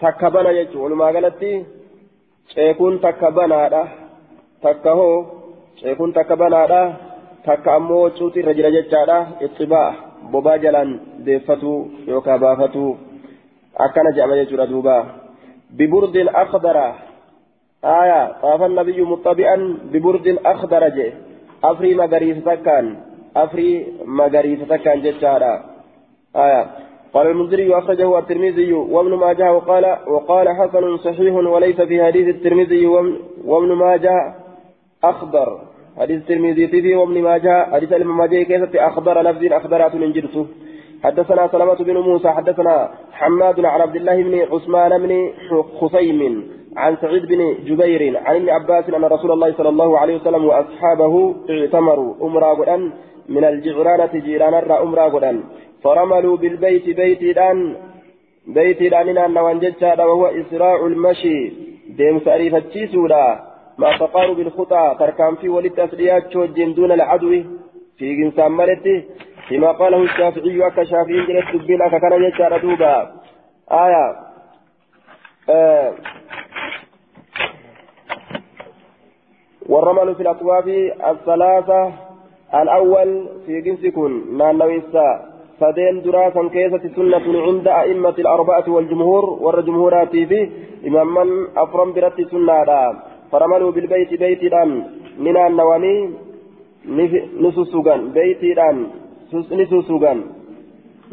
takka 0.00 0.30
bana 0.30 0.52
jechuudha 0.58 0.82
walumaa 0.84 1.12
galatti 1.12 1.52
ceekuun 2.54 2.98
takka 3.06 3.30
banaadha 3.38 3.82
takka 4.66 4.94
hoo 5.00 5.16
ceekuun 5.80 6.12
takka 6.16 6.36
banaadha 6.36 6.82
takka 7.46 7.74
ammoo 7.78 8.10
cuuti 8.18 8.40
irra 8.40 8.54
jira 8.58 8.70
jechaadha 8.76 9.18
ittibaa 9.46 9.90
bobaa 10.32 10.58
jalaan 10.64 10.90
deeffatuu 11.26 11.78
yookaan 12.06 12.40
baafatuu 12.44 12.90
akkana 13.86 14.12
jedhama 14.16 14.38
jechuudha 14.40 14.70
duuba 14.72 14.96
biburdin 15.78 16.28
akhdara 16.42 16.86
aya 17.82 18.20
xaafa 18.42 18.68
nabiyyu 18.68 19.06
muxabi'an 19.14 19.62
biburdin 19.92 20.38
akhdara 20.52 20.90
je 20.96 21.06
afrii 21.70 21.94
magariisa 22.02 22.46
takkaan 22.50 22.86
afrii 23.44 23.74
magariisa 24.20 24.70
takkaan 24.72 25.04
jechaadha 25.08 25.52
aya 26.46 26.62
قال 27.12 27.26
المنذري 27.26 27.78
أخرجه 27.78 28.18
الترمذي 28.18 28.72
وابن 28.72 29.14
ماجه 29.14 29.52
وقال 29.52 29.84
وقال 30.08 30.48
حسن 30.48 30.96
صحيح 30.96 31.34
وليس 31.34 31.80
في 31.80 32.04
حديث 32.04 32.28
الترمذي 32.28 32.86
وابن 33.44 33.72
ماجه 33.72 34.34
أخضر 35.04 35.58
حديث 35.98 36.16
الترمذي 36.22 36.68
في 36.68 36.94
وابن 36.94 37.22
ماجه. 37.22 37.72
حديث 37.72 37.92
ابن 37.92 38.06
ماجه 38.06 38.42
كيف 38.42 38.76
أخبر 38.76 39.22
لفظ 39.22 39.52
أخبرات 39.52 39.94
من 39.94 40.12
جرسه 40.12 40.46
حدثنا 41.04 41.48
سلمة 41.48 41.74
بن 41.74 41.96
موسى 41.96 42.28
حدثنا 42.28 42.90
حماد 43.12 43.64
عن 43.64 43.80
عبد 43.80 43.96
الله 43.96 44.22
بن 44.22 44.34
عثمان 44.54 45.02
بن 45.02 45.32
خصيم 45.80 46.20
عن 46.76 46.96
سعيد 46.96 47.26
بن 47.26 47.54
جبير 47.64 48.18
عن 48.24 48.36
ابن 48.36 48.48
عباس 48.48 48.84
أن 48.90 49.04
رسول 49.04 49.30
الله 49.30 49.52
صلى 49.52 49.68
الله 49.68 49.98
عليه 49.98 50.16
وسلم 50.16 50.44
وأصحابه 50.44 51.34
اعتمروا 51.50 52.14
أمرا 52.22 52.54
قدان 52.54 52.92
من 53.28 53.44
الجعرانة 53.44 54.12
جيران 54.26 54.54
أمرا 54.70 55.08
قدان 55.08 55.42
فرملوا 55.84 56.36
بالبيت 56.36 56.86
بيت 56.96 57.22
الآن 57.22 57.76
بيت 58.46 58.80
الآن 58.80 59.18
أن 59.18 59.36
وهو 59.98 60.26
إسراع 60.26 60.86
المشي. 60.86 61.52
ديم 61.98 62.20
سأريف 62.20 62.54
التيسولا 62.54 63.51
مع 63.78 63.96
تقارب 63.96 64.40
الخطى 64.40 64.96
تركان 64.98 65.34
في 65.34 65.48
ولد 65.48 65.80
أسريات 65.80 66.32
شوجين 66.32 66.74
دون 66.74 66.92
العدو. 66.92 67.42
في 67.98 68.14
إنسان 68.24 68.52
ملتي 68.52 69.04
فيما 69.48 69.72
قاله 69.72 70.02
الشافعي 70.02 70.66
أكا 70.66 70.84
شافعي 70.84 71.26
جلت 71.26 71.62
دبين 71.62 71.82
أكا 71.82 71.98
كان 71.98 72.22
يجار 72.22 72.58
دوبا. 72.58 73.12
آية. 73.72 74.16
آه. 75.50 75.92
والرمل 79.68 80.14
في 80.14 80.22
الأطواف 80.22 80.66
الثلاثة. 81.10 81.92
الأول 82.54 83.28
في 83.46 83.60
جنسكن 83.60 84.36
نانويسا 84.38 85.08
فدين 85.60 86.02
دراسا 86.02 86.48
كيسة 86.48 86.84
سنة 86.96 87.42
عند 87.46 87.68
أئمة 87.68 88.16
الأربعة 88.18 88.64
والجمهور 88.68 89.24
والجمهورات 89.24 90.10
في 90.10 90.50
إمام 90.86 91.14
من 91.14 91.28
أفرم 91.56 91.92
برت 91.92 92.20
سنة 92.30 93.02
فرملوا 93.32 93.70
بالبيت 93.76 94.10
بيت 94.22 94.42
الآن 94.42 94.70
من 95.24 95.36
النواني 95.46 95.94
نسوسوغان. 97.44 98.00
بيت 98.16 98.42
الآن 98.42 98.76
نسوسوغان. 99.60 100.18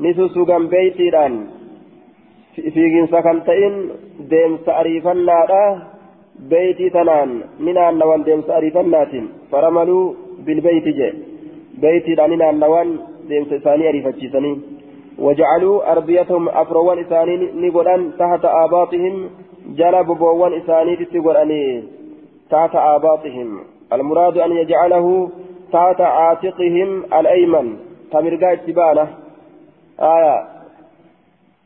نسوسوغان 0.03 0.63
بيت 0.73 0.99
الآن 0.99 1.33
في 2.73 2.83
جنسا 2.93 3.19
كان 3.25 3.37
تئن 3.47 3.73
ديم 4.31 4.51
سأريفنا 4.65 5.37
بيتي 6.51 6.87
تنان. 6.95 7.29
من 7.65 7.77
النوان 7.77 8.21
ديم 8.27 8.41
سأريفنات 8.49 9.13
فرملوا 9.51 10.05
بالبيت 10.45 10.87
جي. 10.97 11.09
بيتي 11.81 12.11
لاننا 12.19 12.49
النوان 12.49 12.89
ديم 13.29 13.43
ساني 13.63 13.89
أريفتشيسني. 13.89 14.53
وجعلوا 15.25 15.91
أرضيتهم 15.91 16.43
أفروان 16.61 16.97
إساني 17.03 17.35
نقولان 17.61 18.01
تحت 18.19 18.43
آباطهم. 18.63 19.15
جلب 19.79 20.07
بوان 20.21 20.53
إساني 20.59 20.93
تتقولاني 20.99 21.63
تحت 22.51 22.75
آباطهم 22.75 23.59
المراد 23.93 24.37
أن 24.37 24.51
يجعله 24.51 25.29
تحت 25.73 26.01
عاتقهم 26.01 27.03
الأيمن 27.19 27.77
تمرقا 28.11 28.53
اتبانه 28.53 29.07
آية 29.99 30.47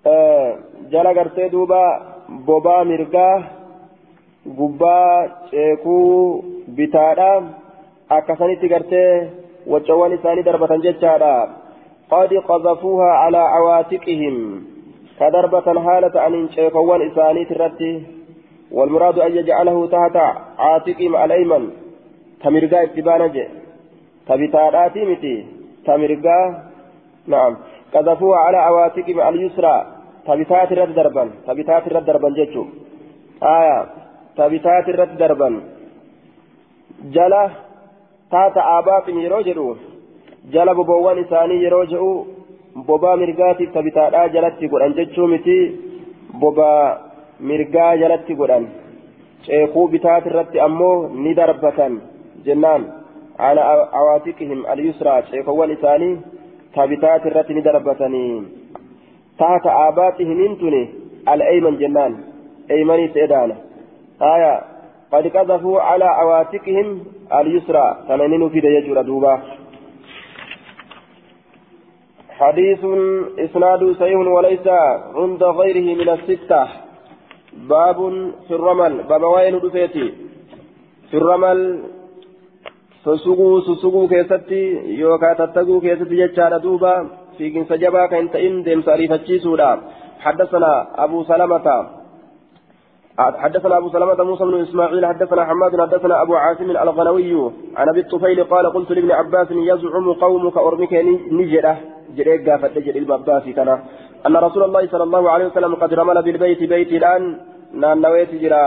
آه 0.07 0.55
جل 0.91 1.07
قرتي 1.07 1.49
دوبا 1.49 1.85
بوبا 2.29 2.83
gubbaa 4.45 5.27
ceekuu 5.49 6.43
bitaadha 6.75 7.43
akkasanitti 8.15 8.69
gartee 8.73 9.11
waccawwan 9.73 10.15
isaanii 10.15 10.43
darbatan 10.47 10.83
jechaadha 10.85 11.35
qad 12.13 12.33
qazafuuhaa 12.49 13.13
calaa 13.21 13.45
cawaatiqihim 13.53 14.35
ka 15.19 15.31
darbatan 15.35 15.79
haala 15.85 16.09
ta'aniin 16.17 16.49
ceekowwan 16.55 17.07
isaaniit 17.07 17.55
irratti 17.55 17.93
والمراد 18.73 19.19
أن 19.19 19.31
يجعله 19.37 19.87
تحت 19.87 20.15
عاتقهم 20.65 21.13
الأيمن 21.25 21.63
تمرقا 22.43 22.79
اتبانا 22.83 23.27
جي 23.35 23.45
تبتاراتي 24.27 25.01
متي 25.09 25.35
تمرقا 25.87 26.39
نعم 27.31 27.53
قذفوها 27.93 28.39
على 28.45 28.57
عواتقهم 28.67 29.17
اليسرى 29.29 29.75
تبتات 30.27 30.69
الرد 30.75 30.91
دربا 30.97 31.23
تبتات 31.47 31.83
الرد 31.87 32.05
دربا 32.09 32.29
جيتشو 32.37 32.63
آية 33.57 33.77
darban 34.37 35.61
jala 37.15 37.41
taata 38.29 38.61
aabaatin 38.75 39.19
yeroo 39.23 39.41
jedhu 39.47 39.77
jala 40.53 40.75
boboowwan 40.75 41.19
isaanii 41.23 41.63
yeroo 41.63 41.85
jedhu 41.85 42.27
bobaa 42.87 43.15
mirgaatiif 43.23 43.73
tabitaadhaa 43.73 44.27
jalatti 44.35 44.67
godhan 44.67 44.95
jechuu 44.99 45.27
miti 45.33 45.57
bobaa 46.39 46.97
mirgaa 47.49 47.95
jalatti 48.03 48.35
godhan 48.35 48.65
ceekuu 49.47 49.87
bitaati 49.87 50.29
irratti 50.29 50.63
ammoo 50.67 50.97
ni 51.23 51.33
darbatan 51.41 52.01
jennaan 52.45 52.83
على 53.39 53.61
عواتقهم 53.93 54.59
اليسرى 54.73 55.15
ceekowwan 55.31 55.71
isaanii 55.71 56.17
tabitaati 56.75 57.27
irratti 57.27 57.53
ni 57.53 57.61
darbatanii 57.61 58.43
taata 59.37 59.75
aabaatihim 59.83 60.45
intuni 60.47 60.81
al-ayman 61.25 61.77
jennaan 61.77 62.13
aymanii 62.75 63.13
seedaana 63.13 63.55
آية 64.21 64.61
قد 65.11 65.27
قذفوا 65.27 65.81
على 65.81 66.05
عواتقهم 66.05 66.87
اليسرى 67.39 67.97
تنين 68.07 68.49
في 68.49 68.59
ديجور 68.59 69.01
دوبا 69.01 69.41
حديث 72.29 72.79
إسناد 73.39 73.91
صحيح 73.99 74.17
وليس 74.17 74.67
عند 75.15 75.43
غيره 75.43 75.87
من 76.01 76.09
الستة 76.09 76.67
باب 77.57 77.99
في 78.47 78.53
الرمل 78.55 79.03
باب 79.03 79.23
وين 79.23 79.59
دفيتي 79.59 80.13
في 81.09 81.17
الرمل 81.17 81.59
سسقوا 83.05 83.61
سسقوا 83.61 84.07
كيستي 84.07 84.63
يوكا 84.99 85.33
تتقوا 85.33 85.81
كيستي 85.81 86.15
جتشار 86.15 86.57
دوبا 86.57 87.07
في 87.37 87.49
كنس 87.53 87.71
جبا 87.73 88.05
كنت 88.11 88.35
إن 88.35 88.63
ديم 88.63 88.81
ساريفتشي 88.81 89.39
سودا 89.39 89.81
حدثنا 90.19 90.87
أبو 91.03 91.23
سلمة 91.23 91.67
حدثنا 93.17 93.77
ابو 93.77 93.89
سلمة 93.89 94.23
موسى 94.23 94.43
بن 94.43 94.61
اسماعيل 94.61 95.05
حدثنا 95.05 95.45
حماد 95.45 95.81
حدثنا 95.81 96.21
ابو 96.21 96.35
عاصم 96.35 96.69
الغنوي 96.71 97.51
عن 97.75 97.89
ابي 97.89 97.99
الطفيل 97.99 98.43
قال 98.43 98.73
قلت 98.73 98.91
لابن 98.91 99.11
عباس 99.11 99.47
يزعم 99.51 100.13
قومك 100.13 100.57
ارمك 100.57 100.93
نجده 101.31 101.77
جريك 102.17 102.49
قافت 102.49 102.77
جري 102.85 102.99
الباباسي 102.99 103.53
كان 103.57 103.69
أن 104.27 104.35
رسول 104.47 104.63
الله 104.63 104.83
صلى 104.93 105.03
الله 105.03 105.23
عليه 105.33 105.45
وسلم 105.45 105.75
قد 105.75 105.93
رمل 105.93 106.17
بالبيت 106.25 106.61
بيت 106.63 106.91
الآن. 106.99 107.23
نان 107.81 108.01
نويت 108.01 108.31
جرا. 108.43 108.65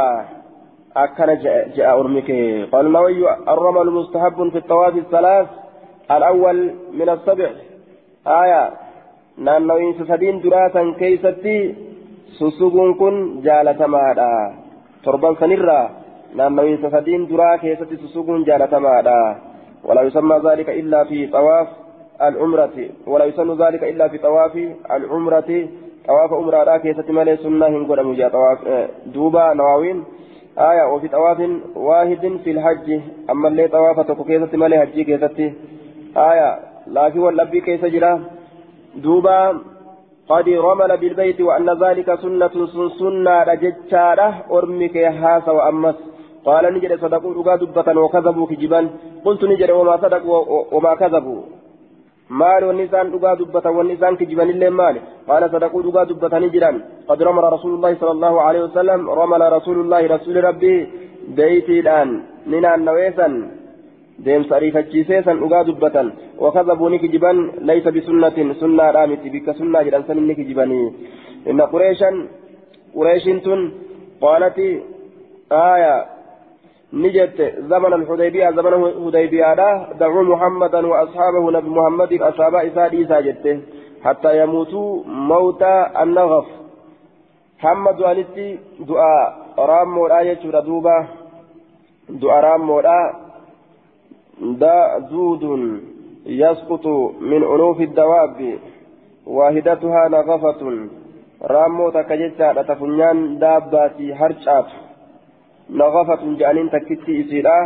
أكن 0.97 1.31
جاء 1.77 2.01
أرمك. 2.01 2.29
قال 2.73 2.87
النووي 2.87 3.21
الرمل 3.53 3.87
مستحب 3.99 4.39
في 4.53 4.59
الطواف 4.59 4.95
الثلاث. 5.05 5.49
الأول 6.17 6.59
من 6.99 7.09
السبع. 7.09 7.51
آية. 8.43 8.63
نان 9.39 9.67
نوين 9.67 9.93
سبين 10.11 10.37
دراسا 10.41 10.83
كيستي. 11.01 11.59
sussuguun 12.39 12.99
kun 13.01 13.15
jaalatamaadha 13.47 14.31
torban 15.05 15.37
sanirraa 15.41 15.91
naannawiinsa 16.35 16.91
sadiin 16.91 17.29
duraa 17.31 17.59
keessatti 17.59 17.97
sussuguun 18.03 18.45
jaalatamaadha 18.49 19.19
ولا 19.87 20.03
يسمى 20.03 20.37
ذلك 20.51 20.69
إلا 20.69 21.05
في 21.05 21.27
طواف. 21.27 21.69
العمرة 22.23 22.77
ولا 23.07 23.25
يسمى 23.25 23.55
ذلك 23.65 23.85
إلا 23.85 24.09
في 24.09 24.19
طواف 24.19 24.57
العمرة. 24.91 25.69
طواف 26.07 26.33
عمرة 26.33 26.65
لا 26.65 26.77
كيسة 26.79 27.13
مالي 27.13 27.37
سنة 27.37 27.67
هنقول 27.67 28.07
مجا 28.07 28.29
طواف 28.29 28.59
دوبا 29.07 29.55
نواوين. 29.55 30.05
آية 30.59 30.95
وفي 30.95 31.09
طواف 31.09 31.39
واحد 31.77 32.39
في 32.45 32.51
الحج. 32.51 33.01
أما 33.31 33.49
اللي 33.49 33.69
طواف 33.69 34.01
تكو 34.01 34.25
كيسة 34.25 34.57
مالي 34.57 34.79
حجي 34.81 35.05
كيسة 35.05 35.53
آية 36.17 36.59
لكن 36.87 37.21
واللبي 37.21 37.61
كيسة 37.61 37.89
جرا. 37.89 38.25
دوبا 38.97 39.59
قد 40.29 40.49
رمل 40.49 40.97
بالبيت 40.97 41.41
وأن 41.41 41.69
ذلك 41.85 42.15
سنة 42.15 42.55
سنة 42.99 43.43
رجتشارة 43.43 44.29
أرمك 44.51 44.97
هاسا 44.97 45.51
وأمس. 45.51 45.95
قال 46.45 46.75
نجد 46.75 47.01
صدقوا 47.01 47.35
رقا 47.35 47.57
دبة 47.57 48.01
وكذبوا 48.01 48.47
كجبا. 48.47 48.81
قلت 49.25 49.45
نجد 49.45 49.71
وما 49.71 49.97
صدقوا 49.97 50.65
وما 50.75 50.95
كذبوا. 50.95 51.41
رقا 52.31 53.35
دبة 53.35 53.67
والنسان 53.77 54.17
كجبا 54.17 54.43
إلا 54.43 54.71
مال 54.71 54.97
قال 55.29 55.43
صدقوا 55.53 55.83
رقا 55.83 56.05
دبة 56.05 56.39
نجدا 56.39 56.71
قد 57.09 57.23
رمل 57.23 57.45
رسول 57.57 57.73
الله 57.75 57.93
صلى 58.01 58.11
الله 58.11 58.35
عليه 58.41 58.63
وسلم 58.67 59.11
رمل 59.11 59.43
رسول 59.53 59.77
الله 59.81 60.03
رسول 60.07 60.45
ربي 60.45 60.75
بيتي 61.39 61.81
الآن 61.81 62.09
ننا 62.51 62.77
نويسا 62.77 63.29
deemsa 64.25 64.57
ariifachiisee 64.57 65.23
san 65.25 65.41
dhugaa 65.41 65.65
dubbatan 65.69 66.13
wakazabuu 66.45 66.89
ni 66.89 66.99
kijiban 66.99 67.53
laysa 67.69 67.93
bisunnatin 67.93 68.55
sunnaadhaa 68.61 69.07
miti 69.07 69.31
bikka 69.31 69.55
sunnaa 69.55 69.83
jedhan 69.85 70.07
san 70.07 70.19
inni 70.19 70.35
kijibanii 70.39 70.87
inna 71.51 71.67
qureeshan 71.73 72.17
qureeshin 72.95 73.41
tun 73.47 73.61
qaalati 74.25 74.69
aaya 75.59 75.93
jette 77.17 77.55
zaman 77.69 77.93
alhudaybiyaa 77.93 78.53
zaman 78.53 78.75
hudaybiyaadha 79.05 79.69
dacuu 79.99 80.23
muhammadan 80.23 80.85
wa 80.85 81.01
ashaabahu 81.01 81.51
nabi 81.51 81.69
muhammadiif 81.69 82.23
ashaabaa 82.23 82.63
isaa 82.63 82.89
dhiisaa 82.89 83.23
jette 83.23 83.59
hattaa 84.05 84.33
yamuutuu 84.33 85.05
mawta 85.05 85.95
annagaf 85.95 86.47
hamma 87.59 87.93
du'anitti 87.99 88.49
du'a 88.89 89.13
raammoodha 89.73 90.25
jechuudha 90.25 90.67
duuba 90.71 90.97
du'a 92.21 92.41
raammoodha 92.41 92.99
دود 95.11 95.45
يسقط 96.27 96.87
من 97.21 97.43
أنوف 97.45 97.81
الدواب 97.81 98.59
واحدتها 99.27 100.09
نغفة 100.09 100.89
رامو 101.43 101.91
تكجتا 101.91 102.63
تفنيان 102.63 103.39
داباتي 103.39 104.15
هرشات 104.15 104.67
naqafatun 105.71 106.37
jedhaniin 106.39 106.71
takkitti 106.71 107.21
isiidha. 107.21 107.57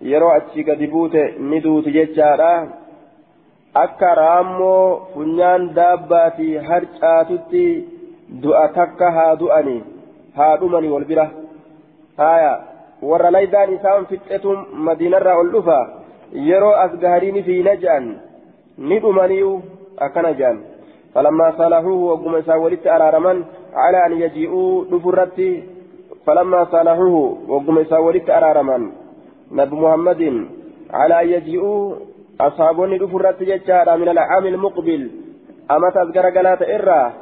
Yeroo 0.00 0.30
achi 0.38 0.64
gadi 0.64 0.86
buute 0.86 1.22
ni 1.38 1.60
duuti 1.64 1.92
jechaadha. 1.92 2.52
Akka 3.74 4.14
raammoo 4.14 5.06
funyaan 5.14 5.74
daabbaatii 5.76 6.56
harcaatutti 6.68 7.64
du'a 8.42 8.68
takka 8.76 9.10
haa 9.16 9.36
du'anii 9.40 9.82
haa 10.36 10.56
dhumanii 10.60 10.92
wal 10.94 11.04
bira. 11.04 11.26
Haaya 12.18 12.52
warra 13.02 13.30
laydaan 13.36 13.74
isaan 13.76 14.06
fixxetu 14.06 14.56
madiinarraa 14.88 15.38
ol 15.38 15.50
dhufa. 15.56 15.78
Yeroo 16.50 16.74
as 16.84 16.92
gaharii 17.00 17.32
ni 17.32 17.42
fiina 17.42 17.76
jedhan 17.76 18.06
ni 18.78 19.00
dhumaniiu 19.00 19.50
akkana 20.06 20.32
jedhan 20.38 20.58
falammaa 21.14 21.52
salahuuhu 21.58 22.08
wagguma 22.10 22.38
isaan 22.42 22.62
walitti 22.62 22.88
araaraman 22.88 23.44
calaa 23.74 24.04
an 24.08 24.18
yaji'uu 24.22 24.84
dhufu 24.90 25.12
فلما 26.26 26.64
صالحوه 26.64 27.38
وقم 27.48 27.76
ولدت 28.06 28.30
أرارما 28.30 28.90
نبي 29.52 29.76
محمد 29.76 30.22
على 30.90 31.22
أن 31.22 31.28
يجيئوا 31.28 31.94
أصحابني 32.40 32.98
دفرت 32.98 33.42
ججارا 33.42 33.96
من 33.96 34.08
العام 34.08 34.46
المقبل 34.46 35.10
أما 35.70 35.90
تذكر 35.94 36.26
قلات 36.36 36.62
إرّا 36.62 37.12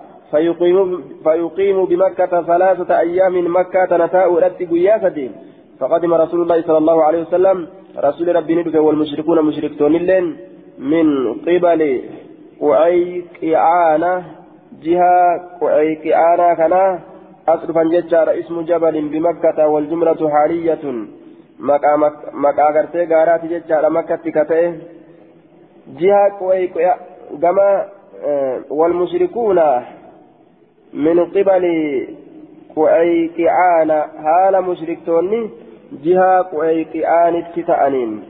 فيقيم, 1.24 1.84
بمكة 1.84 2.42
ثلاثة 2.42 2.98
أيام 2.98 3.56
مكة 3.56 3.90
نتاء 3.96 4.34
رد 4.34 4.60
قياسة. 4.72 5.30
فقدم 5.80 6.14
رسول 6.14 6.42
الله 6.42 6.62
صلى 6.62 6.78
الله 6.78 7.04
عليه 7.04 7.20
وسلم 7.22 7.68
رسول 7.98 8.36
ربي 8.36 8.54
ندك 8.54 8.74
والمشركون 8.74 9.44
مشركتون 9.44 9.94
اللين 9.96 10.36
من 10.78 11.06
قبل 11.34 12.02
قعيقعانة 12.60 14.24
جهة 14.82 15.20
قعيقعانة 15.60 16.54
كنا 16.54 17.00
أصرفا 17.48 17.82
ججار 17.82 18.38
اسم 18.38 18.60
جبل 18.60 19.08
بمكة 19.08 19.68
والجملة 19.68 20.30
حالية 20.30 20.84
مكا 22.32 22.62
غرتي 22.74 23.04
غارات 23.14 23.44
ججار 23.44 23.90
مكة 23.90 24.16
كتئ 24.16 24.72
جهة 26.00 26.28
قعيقعانة 26.40 27.00
كما 27.42 27.88
والمشركون 28.70 29.60
من 30.92 31.20
قبل 31.24 31.64
قعيقعان 32.76 33.90
هال 34.26 34.64
مشركتوني 34.64 35.50
جهة 36.04 36.42
قعيقعان 36.42 37.44
تتأنين 37.56 38.24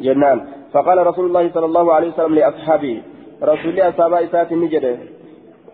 جنان 0.00 0.40
فقال 0.72 1.06
رسول 1.06 1.26
الله 1.26 1.50
صلى 1.54 1.66
الله 1.66 1.92
عليه 1.94 2.08
وسلم 2.08 2.34
لأصحابه 2.34 3.02
رسول 3.42 3.70
الله 3.70 3.88
أصحاب 3.88 4.12
إسات 4.14 4.52
النجدة 4.52 4.96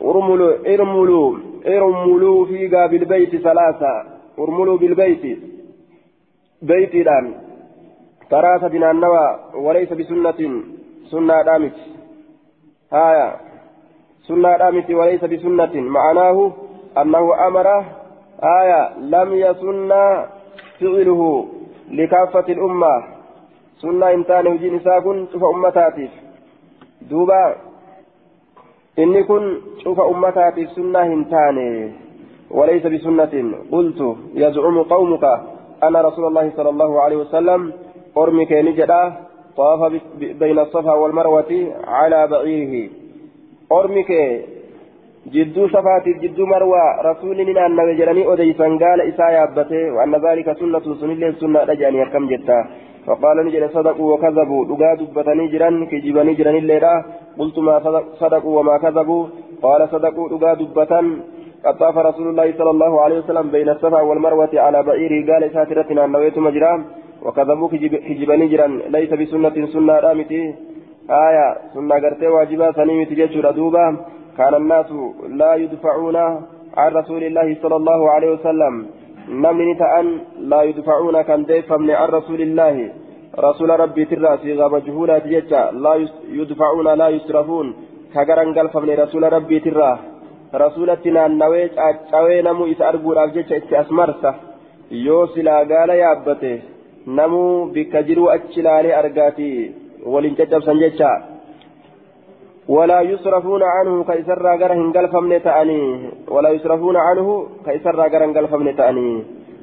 ارملوا 0.03 0.53
ارملوا 0.75 1.39
ارملوا 1.67 2.47
فيها 2.47 2.87
بالبيت 2.87 3.37
ثلاثة 3.37 3.93
ارملوا 4.39 4.79
بالبيت 4.79 5.39
بيت 6.63 6.95
الآن 6.95 7.35
ثلاثة 8.31 8.69
بن 8.69 8.85
النوى 8.85 9.39
وليس 9.55 9.93
بسنة 9.93 10.63
سنة 11.11 11.43
دامت 11.43 11.77
هايا 12.93 13.37
سنة 14.29 14.57
دامت 14.57 14.91
وليس 14.91 15.25
بسنة 15.25 15.75
معناه 15.75 16.53
أنه 16.99 17.47
أمر 17.47 17.67
آية 18.43 18.99
لم 18.99 19.35
يسن 19.35 19.89
فعله 20.81 21.49
لكافة 21.91 22.53
الأمة 22.53 23.05
سنة 23.83 24.11
إنتان 24.11 24.47
وجين 24.47 24.81
ساكن 24.81 25.27
شوف 25.33 25.45
أمتاتف 25.45 26.11
دوبا 27.11 27.57
إني 28.99 29.23
كن 29.23 29.45
شوف 29.85 30.01
أمتاتف 30.01 30.71
سنة 30.77 31.03
إنتان 31.03 31.59
وليس 32.51 32.87
بسنة 32.87 33.35
قلت 33.73 34.01
يزعم 34.35 34.83
قومك 34.83 35.25
أن 35.85 35.97
رسول 35.97 36.25
الله 36.27 36.53
صلى 36.57 36.71
الله 36.71 37.01
عليه 37.01 37.17
وسلم 37.17 37.73
أرمك 38.19 38.53
نجدا 38.53 39.13
طاف 39.57 39.93
بين 40.41 40.59
الصفا 40.59 40.95
والمروة 40.95 41.53
على 41.87 42.27
بعيره 42.27 42.91
أرمك 43.73 44.11
جدو 45.33 45.69
صفات 45.69 46.07
جدو 46.23 46.47
مروى 46.47 46.85
رسول 47.05 47.41
النبي 47.41 47.95
جلني 48.01 48.33
أديسا 48.33 48.67
قال 48.83 49.01
إسا 49.11 49.27
يابته 49.37 49.93
وأن 49.95 50.15
ذلك 50.27 50.47
سنة 50.61 50.85
سنة 51.01 51.33
سنة 51.41 51.61
رجعني 51.71 52.03
أركم 52.03 52.25
جتا 52.33 52.59
فقال 53.07 53.37
نجل 53.47 53.71
صدقوا 53.71 54.15
وكذبوا. 54.15 54.67
لقا 54.67 54.95
دبتني 54.95 55.45
جران 55.53 55.87
كجبني 55.87 56.35
جران 56.35 56.57
الليلة. 56.57 57.05
قلت 57.39 57.59
ما 57.59 57.75
صدقوا 58.21 58.61
وما 58.61 58.77
كذبوا؟ 58.79 59.27
قال 59.63 59.81
صدقوا. 59.89 60.29
لقا 60.29 60.55
دبتا 60.55 61.01
قد 61.65 61.75
طاف 61.79 61.97
رسول 61.99 62.27
الله 62.29 62.53
صلى 62.59 62.71
الله 62.71 62.93
عليه 63.01 63.19
وسلم 63.19 63.47
بين 63.51 63.69
الصفا 63.69 64.01
والمروة 64.09 64.53
على 64.55 64.83
بعيره 64.83 65.19
قال 65.29 65.43
ساترتنا 65.55 66.07
نويت 66.07 66.39
مجرام 66.39 66.81
وكذبوا 67.25 67.69
كجبني 68.09 68.47
جران. 68.53 68.73
ليس 68.95 69.11
بسنة 69.21 69.57
سنة 69.75 69.95
رامتي. 70.05 70.43
آية 71.11 71.47
سنة 71.75 71.95
قرتي 72.03 72.27
واجبا 72.27 72.73
سنيمتي 72.73 73.15
جيشور 73.15 73.51
دوبا 73.51 73.87
كان 74.39 74.55
الناس 74.55 74.91
لا 75.41 75.55
يدفعون 75.55 76.17
عن 76.77 76.91
رسول 76.93 77.23
الله 77.25 77.57
صلى 77.63 77.77
الله 77.77 78.01
عليه 78.11 78.31
وسلم. 78.33 78.75
namni 79.29 79.75
ta'an 79.77 80.09
laa 80.51 80.65
yudfacuuna 80.65 81.25
kan 81.25 81.47
deeffamne 81.49 81.95
an 81.97 82.09
rasuulillaahi 82.17 82.91
rasuula 83.47 83.77
rabbii 83.77 84.07
tirraa 84.07 84.37
siigaa 84.43 84.69
majhuulaati 84.69 85.29
jecha 85.35 85.61
laa 85.85 85.97
yudfacuuna 86.39 86.97
laa 86.97 87.09
yusrafuun 87.17 87.75
ka 88.15 88.25
garangalfamne 88.25 88.97
rasuula 88.97 89.31
rabbii 89.37 89.61
tirraa 89.61 89.99
rasuulatti 90.65 91.11
naannawee 91.17 91.69
caaccawee 91.77 92.43
namuu 92.49 92.67
isa 92.75 92.89
arguudhaaf 92.89 93.33
jecha 93.37 93.57
itti 93.63 93.77
as 93.77 93.91
marsa 93.91 94.35
yoo 95.07 95.27
silaa 95.35 95.65
gaala 95.73 95.95
yaabbate 96.03 96.53
namuu 97.07 97.67
bikka 97.75 98.03
jiruu 98.03 98.29
achi 98.37 98.61
ilaalee 98.61 98.95
argaatii 99.03 99.57
waliin 100.13 100.37
caccabsan 100.37 100.79
jechaa 100.85 101.17
ولا 102.69 103.01
يصرفون 103.01 103.63
عنه 103.63 104.05
كيسر 104.05 104.47
غره 104.61 104.75
هنقل 104.75 105.09
فمن 105.09 105.43
تأني 105.43 106.11
ولا 106.29 106.51
يصرفون 106.51 106.97
عنه 106.97 107.47
كيسر 107.67 107.97
غره 107.97 108.25
هنقل 108.25 108.49
فمن 108.49 108.77
تأني 108.77 109.23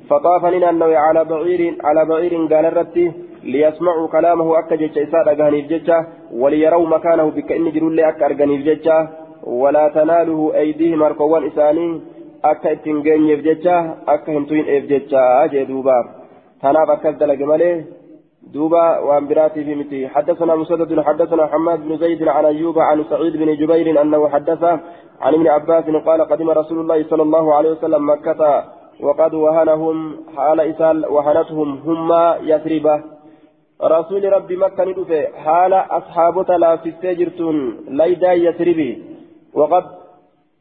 فطاف 0.09 0.45
لنا 0.45 0.69
النوي 0.69 0.95
على 0.95 1.25
بعير 1.25 1.61
على 1.83 2.05
بعير 2.05 2.33
قال 2.51 2.65
الرتي 2.65 3.11
ليسمعوا 3.43 4.07
كلامه 4.07 4.59
أكا 4.59 4.75
جيتشا 4.75 5.03
إساء 5.03 5.29
أغاني 5.31 5.61
جيتشا 5.61 5.97
وليروا 6.41 6.87
مكانه 6.87 7.29
بك 7.29 7.51
إن 7.51 7.71
جرول 7.71 7.99
أكا 7.99 8.25
أرغاني 8.25 8.57
جيتشا 8.57 8.97
ولا 9.43 9.85
تناله 9.95 10.55
أيديهم 10.55 11.03
أركوان 11.03 11.43
إساني 11.45 12.01
أكا 12.45 12.71
إتنجين 12.71 13.41
جيتشا 13.41 13.75
أكا 14.07 14.31
هنتوين 14.37 14.65
إف 14.75 14.83
جيتشا 14.91 15.43
أجي 15.43 15.63
دوبا 15.69 15.99
تناب 16.61 16.89
أكا 16.89 17.11
دلق 17.11 17.39
مليه 17.51 17.85
دوبا 18.43 18.99
وعن 18.99 19.27
براتي 19.27 19.63
في 19.63 19.75
متي. 19.75 20.07
حدثنا 20.07 20.55
مسدد 20.55 21.01
حدثنا 21.01 21.47
حماد 21.47 21.87
بن 21.87 21.97
زيد 21.97 22.27
عن 22.27 22.45
أيوب 22.45 22.79
عن 22.79 23.03
سعيد 23.03 23.37
بن 23.37 23.55
جبير 23.55 24.01
أنه 24.01 24.29
حدث 24.29 24.63
عن 25.21 25.33
ابن 25.33 25.47
عباس 25.47 25.85
قال 25.85 26.21
قدم 26.21 26.49
رسول 26.49 26.79
الله 26.79 27.03
صلى 27.03 27.23
الله 27.23 27.55
عليه 27.55 27.71
وسلم 27.71 28.09
مكة 28.09 28.63
وقد 29.01 29.33
وهنهم 29.33 30.15
حال 30.35 30.59
إسال 30.59 31.05
وهنتهم 31.05 31.69
هم 31.85 32.09
يثربة. 32.41 33.03
رسول 33.83 34.33
ربي 34.33 34.55
مكة 34.57 34.83
ندفع. 34.83 35.23
حال 35.43 35.73
أصحاب 35.73 36.51
لا 36.51 36.75
في 36.75 36.89
السجرتون 36.89 37.77
ليدا 37.87 38.33
يثربي. 38.33 39.03
وقد 39.53 39.83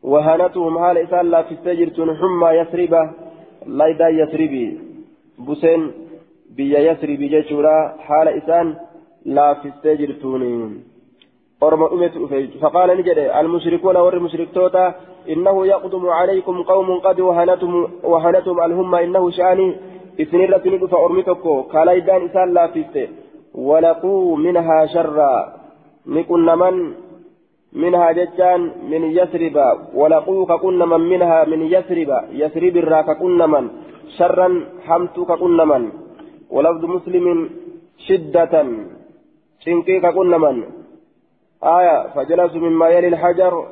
وهنتهم 0.02 0.78
حال 0.78 0.98
إسال 0.98 1.30
لا 1.30 1.42
في 1.42 1.54
السجرتون 1.54 2.08
هم 2.10 2.44
يثربة. 2.44 3.10
ليدا 3.66 4.08
يثربي. 4.08 4.78
بسين 5.48 5.92
biyya 6.60 6.86
yasribi 6.88 7.32
jechuudha 7.34 7.74
haala 8.06 8.38
isaan 8.40 8.70
laaffistee 9.36 9.96
jirtuuni 10.00 10.50
orma 11.66 11.88
dhumetu 11.92 12.22
dhufe 12.22 12.60
faqaala 12.62 12.94
ni 12.98 13.06
jedhe 13.08 13.24
almushrikuuna 13.40 14.04
warri 14.06 14.20
mushriktoota 14.26 14.84
innahu 15.34 15.66
yaqdumu 15.72 16.12
calaykum 16.16 16.64
qawmun 16.70 17.02
qad 17.06 17.18
wahanatum 18.12 18.62
alhumma 18.66 19.02
innahu 19.06 19.34
sha'anii 19.38 19.76
isin 20.24 20.46
irratti 20.46 20.72
ni 20.72 20.80
dhufa 20.82 21.04
ormi 21.06 21.26
tokko 21.28 21.54
kalaydaan 21.74 22.26
isaan 22.28 22.56
laaffiste 22.58 23.02
walaquu 23.68 24.16
minhaa 24.46 24.82
sharraa 24.96 25.38
ni 26.14 26.24
qunnaman 26.32 26.76
منها 27.72 28.12
ججان 28.12 28.60
من 28.90 29.02
يثرب 29.18 29.56
ولقوا 29.94 30.46
كقنما 30.46 30.96
منها 30.96 31.44
من 31.44 31.60
يثرب 31.74 32.10
يثرب 32.32 32.76
الرا 32.76 33.00
كقنما 33.02 33.60
شرا 34.18 34.48
حمت 34.86 35.16
كقنما 35.20 35.78
ولفظ 36.50 36.84
مسلم 36.84 37.50
شدة. 38.06 38.54
شنكيك 39.64 40.06
كنا 40.06 40.38
من 40.38 40.56
آية 41.64 41.96
فجلسوا 42.14 42.60
مما 42.60 42.88
يلي 42.88 43.08
الحجر 43.08 43.66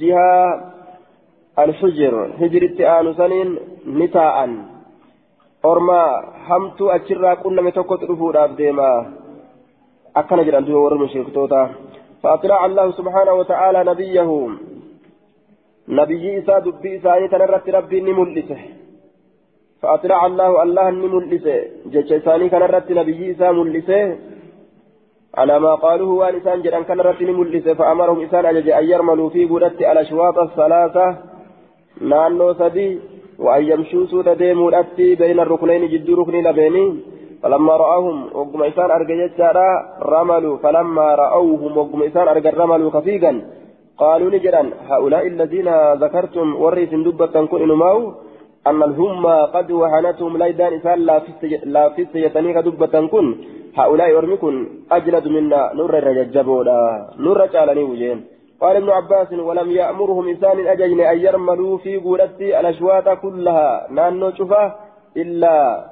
جهة 0.00 0.32
الحجر. 1.58 2.14
هجر 2.40 2.62
التآن 2.62 3.14
سنين 3.14 3.48
نتاء. 3.86 4.36
أرما 5.64 6.02
همت 6.48 6.82
أشرا 6.82 7.34
كنا 7.34 7.62
متوكت 7.62 8.02
رفودا 8.10 8.46
بديما. 8.46 8.90
أكن 10.16 10.44
جران 10.46 10.64
دو 10.64 10.84
ورم 10.84 11.06
شيكتوتا 11.06 11.62
فأطلع 12.22 12.66
الله 12.66 12.86
سبحانه 12.98 13.32
وتعالى 13.32 13.80
نبيه. 13.90 14.30
نبي 15.88 16.38
إسا 16.38 16.58
دبي 16.58 16.96
إسا 16.96 17.26
تنرت 17.26 17.66
ربي 17.76 18.00
نملسه 18.00 18.60
فأطلع 19.82 20.26
الله 20.26 20.62
الله 20.62 20.90
نملسه 20.90 21.58
جتش 21.92 22.10
ثاني 22.26 22.48
كان 22.48 22.62
رت 22.62 22.88
نبي 22.92 23.30
إسا 23.30 23.48
ملسه. 23.50 24.18
على 25.38 25.58
ما 25.64 25.74
قالوه 25.74 26.12
وان 26.20 26.34
إسان 26.36 26.62
جران 26.62 26.84
كان 26.88 27.00
رت 27.00 27.20
نملسه 27.22 27.74
فأمرهم 27.74 28.18
إسان 28.26 28.44
أجج 28.46 28.68
أن 28.70 28.84
يرملوا 28.92 29.28
في 29.34 29.42
قدرت 29.50 29.80
الأشواط 29.92 30.38
الثلاثة. 30.38 31.06
نانو 32.00 32.48
سدي 32.60 32.88
وأن 33.44 33.62
يمشوا 33.70 34.06
سوت 34.06 34.28
ديمو 34.28 34.68
الأتي 34.68 35.14
بين 35.14 35.38
الركنين 35.40 35.82
جد 35.92 36.10
ركن 36.18 36.36
لبيني 36.46 36.86
فلما 37.42 37.74
رآهم 37.82 38.16
وقم 38.36 38.62
إسان 38.62 38.90
أرجع 38.90 39.14
جتشارا 39.26 39.68
رملوا. 40.14 40.56
فلما 40.62 41.08
رأوهم 41.22 41.72
وقم 41.78 42.02
إسان 42.02 42.26
أرجع 42.28 42.50
رملوا 42.62 42.90
خفيقا. 42.90 43.32
قالوا 43.98 44.30
نجرا 44.34 44.62
هؤلاء 44.90 45.26
الذين 45.26 45.68
ذكرتم 46.02 46.46
ورث 46.62 46.92
دبة 47.06 47.34
كن 47.50 47.60
إنماو 47.66 47.98
أن 48.66 48.82
الهمة 48.82 49.42
قد 49.42 49.70
وهنتهم 49.70 50.36
ليدان 50.36 50.72
إسان 50.74 50.98
لا 51.64 51.88
في 51.88 52.06
سيتنيك 52.12 52.56
دبة 52.56 53.06
كن 53.06 53.36
هؤلاء 53.74 54.18
أرمكن 54.18 54.68
أجلد 54.92 55.28
منا 55.28 55.72
نور 55.74 55.98
الرججبولا 55.98 57.10
نور 57.18 57.46
جالني 57.46 57.82
وجين 57.82 58.24
قال 58.60 58.76
ابن 58.76 58.90
عباس 58.90 59.32
ولم 59.32 59.70
يأمرهم 59.70 60.28
إنسان 60.28 60.66
أجين 60.66 61.00
أن 61.00 61.18
يرملوا 61.18 61.78
في 61.78 61.96
قولتي 61.96 62.60
الأشواط 62.60 63.08
كلها. 63.08 63.86
نانو 63.90 64.30
شفا 64.30 64.74
إلا 65.16 65.86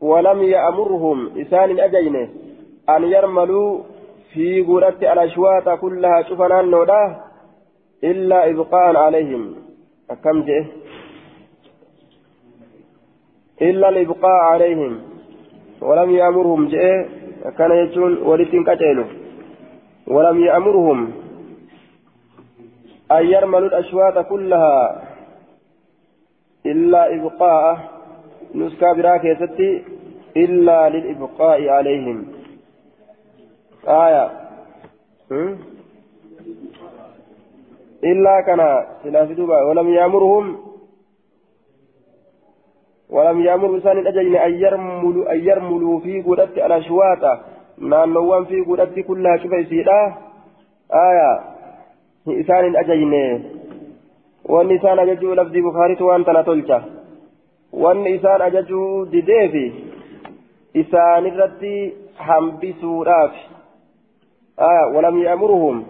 ولم 0.00 0.42
يأمرهم 0.42 1.18
إنسان 1.36 1.80
أجين 1.80 2.16
أن 2.88 3.04
يرملوا 3.04 3.80
في 4.32 4.64
قولتي 4.64 5.12
الأشواط 5.12 5.68
كلها. 5.68 6.22
شفا 6.22 6.48
نانو 6.48 6.82
إلا 8.04 8.50
إبقاء 8.50 8.96
عليهم 8.96 9.54
كم 10.24 10.42
جئ 10.42 10.64
إلا 13.62 13.88
الإبقاء 13.88 14.40
عليهم. 14.52 15.00
ولم 15.80 16.10
يأمرهم 16.10 16.68
جئ 16.68 17.06
كان 17.58 17.70
يجون 17.70 18.22
ولتين 18.22 18.64
كتيلو 18.64 19.04
ولم 20.06 20.44
يأمرهم 20.44 21.12
أن 23.12 23.26
يرملوا 23.26 23.68
الأشواط 23.68 24.18
كلها 24.18 25.02
إلا 26.66 27.14
إبقاء 27.14 27.78
نسكا 28.54 28.92
براكيستي 28.92 29.84
إلا 30.36 30.88
للإبقاء 30.88 31.68
عليهم. 31.68 32.26
آية. 33.88 34.30
إلا 38.04 38.40
كان 38.46 38.60
ولم 39.68 39.88
يأمرهم 39.88 40.56
ولم 43.10 43.40
يأمر 43.40 43.74
إنسان 43.74 43.98
الأجل 43.98 44.36
أن 44.36 44.54
يرملوا 44.54 45.32
أن 45.32 45.38
يرملوا 45.48 46.00
في 46.00 46.22
قدرة 46.22 46.66
الأشواط. 46.66 47.38
نانوان 47.78 48.44
في 48.44 48.60
قدرة 48.60 49.00
كلها 49.08 49.36
كيف 49.36 49.52
يسيرا 49.52 50.18
آية. 50.92 51.40
إنسان 52.28 52.64
الأجل 52.64 53.42
وأن 54.44 54.70
إنسان 54.70 54.98
أججوا 54.98 55.34
لفظ 55.34 55.52
بخاري 55.52 55.96
وأن 56.00 56.24
تنتلجا 56.24 56.82
وأن 57.72 58.06
إنسان 58.06 58.42
أججوا 58.42 59.04
دديفي 59.04 59.72
إنسان 60.76 61.26
الرتي 61.26 61.92
حنبسوا 62.18 63.04
رافي 63.04 63.44
آية. 64.60 64.96
ولم 64.96 65.18
يأمرهم. 65.18 65.84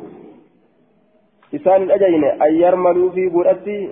إنسان 1.55 1.83
الأجل 1.83 2.25
أن 2.25 2.55
يرملوا 2.55 3.11
في 3.11 3.29
قدرة 3.29 3.89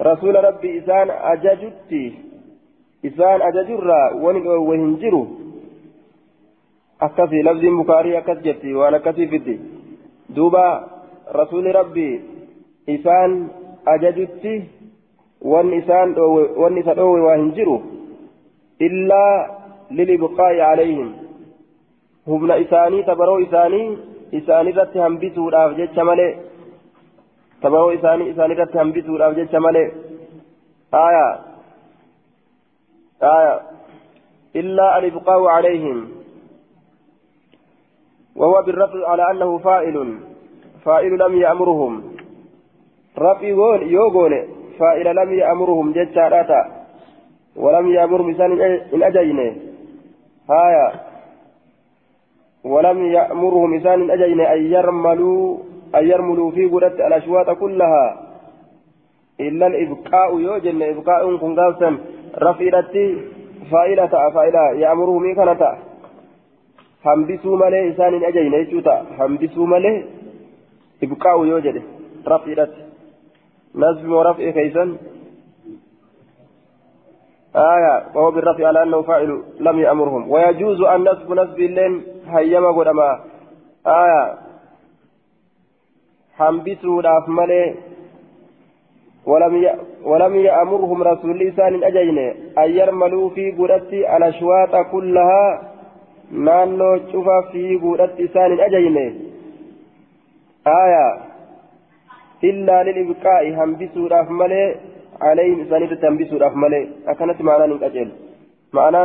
رسول 0.00 0.44
ربي 0.44 0.78
إسان 0.78 1.10
أججتي 1.10 2.14
إسان 3.06 3.42
أججرا 3.42 4.12
وهنجروا 4.66 5.26
أكثي 7.02 7.42
لفظ 7.42 7.64
بخاري 7.80 8.18
أكثجتي 8.18 8.74
وأنا 8.74 8.98
كثي 8.98 9.26
فدي. 9.26 9.60
دوبا 10.30 10.86
رسول 11.34 11.74
ربي 11.74 12.20
إسان 12.88 13.48
أججتي 13.88 14.64
وان 15.42 15.78
إسان 15.78 16.18
وان 16.56 16.78
إسان 16.78 16.98
وهنجروا 16.98 17.80
إلا 18.80 19.50
للإبقاء 19.90 20.60
عليهم. 20.60 21.12
هم 22.28 22.50
إساني 22.52 23.02
تبروا 23.02 23.42
إساني 23.42 23.96
إساني 24.34 24.70
ذات 24.72 24.96
همبسوا 24.96 25.48
الأفجج 25.48 26.00
ملئ 26.00 26.34
tabaroo 27.62 27.92
isaanii 27.98 28.30
isaan 28.32 28.54
irratti 28.54 28.78
hambisuudhaaf 28.78 29.36
jecha 29.36 29.60
malee 29.66 29.86
aya 31.04 31.26
aya 33.34 33.54
illaa 34.62 34.90
alibqaa'u 34.98 35.46
calayhim 35.52 36.00
وهو 38.36 38.62
بالرفع 38.62 39.08
على 39.08 39.30
أنه 39.30 39.58
فاعل 39.58 39.96
فاعل 40.84 41.18
لم 41.18 41.32
يأمرهم 41.40 41.92
رفع 43.18 43.48
يوغون 43.82 44.32
فاعل 44.78 45.16
لم 45.16 45.34
يأمرهم 45.34 45.92
جتاراتا 45.92 46.60
ولم 47.56 47.86
يأمر 47.88 48.22
مثال 48.22 48.60
إن 48.94 49.02
أجينه 49.02 49.56
هايا 50.50 50.92
ولم 52.64 53.04
يأمرهم 53.04 53.76
مثال 53.76 54.02
إن 54.02 54.10
أجينه 54.10 54.52
أن 54.52 54.60
يرملوا 54.72 55.58
أن 55.94 56.04
يرملوا 56.08 56.50
في 56.50 56.66
قدرة 56.66 57.06
الأشواط 57.06 57.50
كلها. 57.50 58.04
إلا 59.40 59.66
الإبقاء 59.66 60.38
يوجن 60.38 60.82
إبقاء 60.82 61.36
كن 61.36 61.60
قاسم 61.60 61.98
رفيرتي 62.38 63.06
فائلة 63.70 64.30
فائلة. 64.34 64.64
يأمره 64.82 65.18
مي 65.18 65.34
كانت 65.34 65.62
hambisuu 67.04 67.56
malee 67.56 67.88
isaan 67.90 68.14
hin 68.14 68.24
ajajne 68.24 68.58
jechuudha 68.64 68.92
hambisuu 69.18 69.66
malee 69.66 70.06
ibqaa'u 71.02 71.44
yoo 71.44 71.60
jedhe 71.64 71.82
rafiidhatti 72.32 72.82
nasbi 73.74 74.06
moo 74.12 74.22
raf'i 74.22 74.52
keeysan 74.58 74.98
آية 77.52 77.94
وهو 78.14 78.30
بالرفع 78.30 78.66
على 78.68 78.82
أنه 78.82 79.02
فاعل 79.02 79.42
لم 79.60 79.76
يأمرهم. 79.78 80.30
ويجوز 80.30 80.80
أن 80.80 81.00
نسب 81.08 81.32
نسب 81.32 81.58
اللين 81.60 82.02
هيما 82.26 82.70
قدما. 82.70 83.20
آية 83.86 84.22
hambisuudhaaf 86.38 87.26
malee 87.38 87.66
ولم 90.04 90.34
يأمرهم 90.36 91.02
رسول 91.02 91.38
لسان 91.38 91.84
أجين 91.84 92.18
أن 92.58 92.70
يرملوا 92.78 93.30
في 93.30 93.50
قدرة 93.50 93.90
الأشواط 94.16 94.86
كلها 94.92 95.44
نانو 96.30 96.90
شوفا 97.12 97.40
في 97.52 97.76
قدرة 97.82 98.12
لسان 98.18 98.50
أجين 98.60 98.96
آية 100.66 101.06
إلا 102.44 102.76
للإبقاء 102.82 103.42
هنبسوا 103.58 104.08
راف 104.08 104.30
ملي 104.30 104.64
عليهم 105.20 105.60
إساني 105.60 105.86
تنبسوا 106.02 106.38
راف 106.38 106.54
ملي 106.62 106.88
أكنت 107.06 107.38
معنا 107.46 107.66
نكأجل 107.66 108.08
معنى 108.72 109.02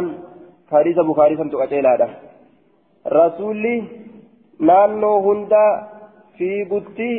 كاريسة 0.71 1.03
بخاريسة 1.09 1.43
تكأجل 1.53 1.87
هذا 1.87 2.07
رسولي 3.07 3.77
نانو 4.59 5.13
هندا 5.25 5.65
fiigutti 6.37 7.09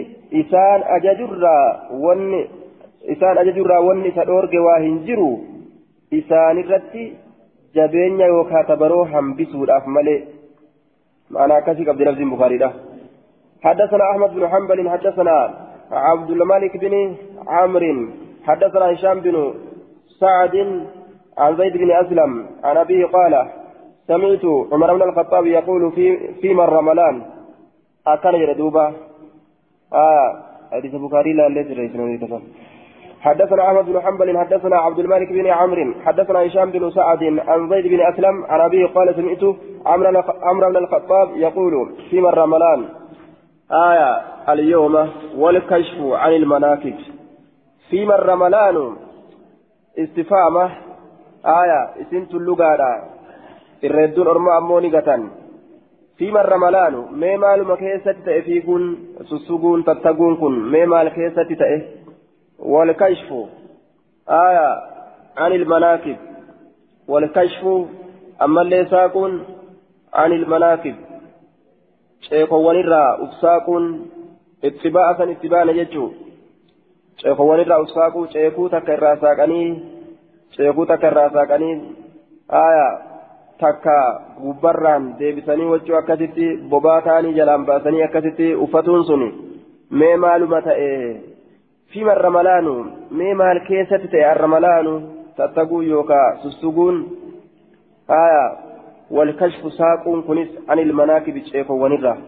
isaan 0.43 0.85
ajajurraa 0.97 1.66
wanni 2.07 2.41
isaan 3.14 3.39
ajajurraa 3.45 3.81
wanni 3.89 4.09
isa 4.09 4.27
dhoorge 4.33 4.59
waa 4.66 4.81
hin 4.87 4.99
jiru 5.11 5.31
isaanirratti 6.21 7.07
jabeenya 7.79 8.33
yookaan 8.35 8.69
tabaroo 8.73 9.05
hambisuudhaaf 9.14 9.87
malee 9.99 10.21
معنى 11.31 11.61
كسي 11.61 11.85
قبل 11.85 12.05
لفظ 12.05 12.21
البخاري 12.21 12.71
حدثنا 13.62 14.05
أحمد 14.11 14.31
بن 14.35 14.49
حنبل 14.49 14.91
حدثنا 14.91 15.55
عبد 15.93 16.31
الملك 16.31 16.77
بن 16.77 17.14
عمرو 17.49 18.09
حدثنا 18.47 18.93
هشام 18.93 19.21
بن 19.21 19.55
سعد 20.21 20.55
عن 21.39 21.57
زيد 21.57 21.77
بن 21.77 21.91
أسلم 21.91 22.47
عن 22.64 22.77
أبيه 22.77 23.07
قال 23.07 23.47
سمعت 24.07 24.45
عمر 24.73 24.95
بن 24.95 25.03
الخطاب 25.03 25.47
يقول 25.47 25.93
في 25.93 26.19
في 26.41 26.55
من 26.55 26.61
رملان 26.61 27.23
أكل 28.14 28.34
يردوبا 28.34 28.92
آه 29.92 30.42
حديث 30.72 30.94
البخاري 30.94 31.32
لا 31.32 31.48
ليس 31.48 31.66
حدثنا 33.20 33.62
أحمد 33.66 33.84
بن 33.84 34.00
حنبل 34.00 34.38
حدثنا 34.38 34.76
عبد 34.76 34.98
الملك 34.98 35.28
بن 35.28 35.46
عمرو 35.46 35.94
حدثنا 36.06 36.46
هشام 36.46 36.70
بن 36.70 36.90
سعد 36.90 37.22
عن 37.22 37.68
زيد 37.68 37.86
بن 37.86 38.00
أسلم 38.00 38.44
عن 38.44 38.61
أبيه 38.61 38.86
قال 38.86 39.14
سمعت 39.14 39.56
عمرو 40.42 40.70
بن 40.70 40.76
الخطاب 40.76 41.36
يقول 41.36 41.94
في 42.11 42.20
رمضان 42.20 42.84
آية 43.72 44.20
اليوم 44.48 45.09
والكشف 45.36 45.98
عن 46.00 46.32
المناكب. 46.32 46.94
في 47.90 48.04
رمضان 48.04 48.96
استفامة 49.98 50.70
آية 51.46 51.90
اسمت 52.02 52.34
اللغة 52.34 53.04
الردون 53.84 54.26
أرمى 54.26 54.59
أموني 54.59 54.88
مر 56.21 56.57
ملان 56.57 56.95
مي 57.12 57.37
مال 57.37 57.62
ما 57.62 57.77
كيست 57.77 58.31
في 58.45 58.61
كن 58.61 58.97
سسقون 59.31 59.85
تتقون 59.85 60.37
كن 60.37 60.71
مي 60.73 60.87
مال 60.87 61.09
كيست 61.09 61.53
تأه 61.53 61.83
والكشف 62.59 63.33
آية 64.29 64.71
عن 65.37 65.53
المناكب 65.53 66.16
والكشف 67.09 67.64
أما 68.43 68.62
اللي 68.62 68.87
ساكن 68.91 69.41
عن 70.14 70.33
المناكب 70.33 70.95
شيخوان 72.21 72.77
الرا 72.77 73.25
أفساكن 73.25 74.01
اتباعة 74.64 75.31
اتباعا 75.33 75.64
يجو 75.64 76.12
شيخوان 77.16 77.61
الرا 77.61 77.83
أفساكو 77.83 78.27
شيخو 78.27 78.69
تكرا 78.69 79.14
ساكني 79.14 79.85
شيخو 80.57 80.85
تكرا 80.85 81.29
ساكني 81.29 81.83
آية 82.51 83.18
takka 83.61 83.96
gubbarraan 84.42 85.09
deebisanii 85.18 85.70
wachuu 85.72 85.96
akkasitti 86.00 86.46
bobaa 86.70 87.00
ta'anii 87.06 87.34
jalaan 87.38 87.66
baasanii 87.66 88.02
akkasitti 88.02 88.54
uffatuun 88.66 89.04
sun 89.11 89.24
mee 89.90 90.16
maaluma 90.16 90.62
ta'e 90.68 90.90
fima 91.92 92.14
ramalaanu 92.14 92.74
mee 93.11 93.34
maal 93.34 93.61
keessatti 93.68 94.09
ta'e 94.14 94.24
arramalaanu 94.30 94.94
tattaguu 95.36 95.82
yookaa 95.82 96.26
sussuguun 96.42 97.04
haya 98.09 98.68
والكشف 99.11 99.72
ساق 99.72 100.04
كنس 100.26 100.48
عن 100.68 100.78
المناكب 100.78 101.36
الشيخ 101.36 101.70
ونرى 101.70 102.18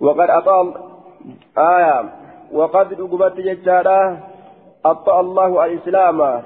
وقد 0.00 0.30
أطال 0.30 0.74
آية 1.58 2.04
وقد 2.52 2.92
أقبت 2.92 3.36
ججارة 3.40 4.18
أطأ 4.84 5.20
الله 5.20 5.64
الإسلام 5.64 6.42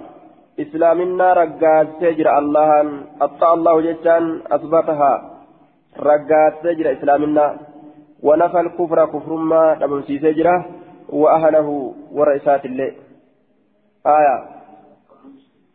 islaaminaa 0.64 1.34
raggaattee 1.34 2.14
jira 2.18 2.36
allahan. 2.40 2.88
Axxa 3.26 3.46
allahu 3.56 3.82
jechaan 3.86 4.26
asbataha 4.56 5.12
raggaattee 6.08 6.74
jira 6.80 6.92
islaaminaa. 6.98 7.50
Wanafa 8.22 8.60
alkufra 8.60 9.06
kufrummaa 9.06 9.74
dhabamsiisee 9.80 10.34
jira. 10.34 10.54
Wa'ahlahu 11.12 11.74
warra 12.18 12.34
isaatillee 12.40 12.92
aya. 14.04 14.36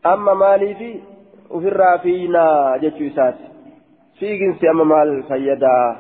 Amma 0.03 0.36
maaliifi 0.36 1.03
ofirraa 1.49 1.97
fiinaa 1.97 2.77
jechuu 2.77 3.07
isaati. 3.11 3.43
Fiiginsi 4.19 4.67
amma 4.67 4.86
maal 4.86 5.23
fayyadaa? 5.29 5.95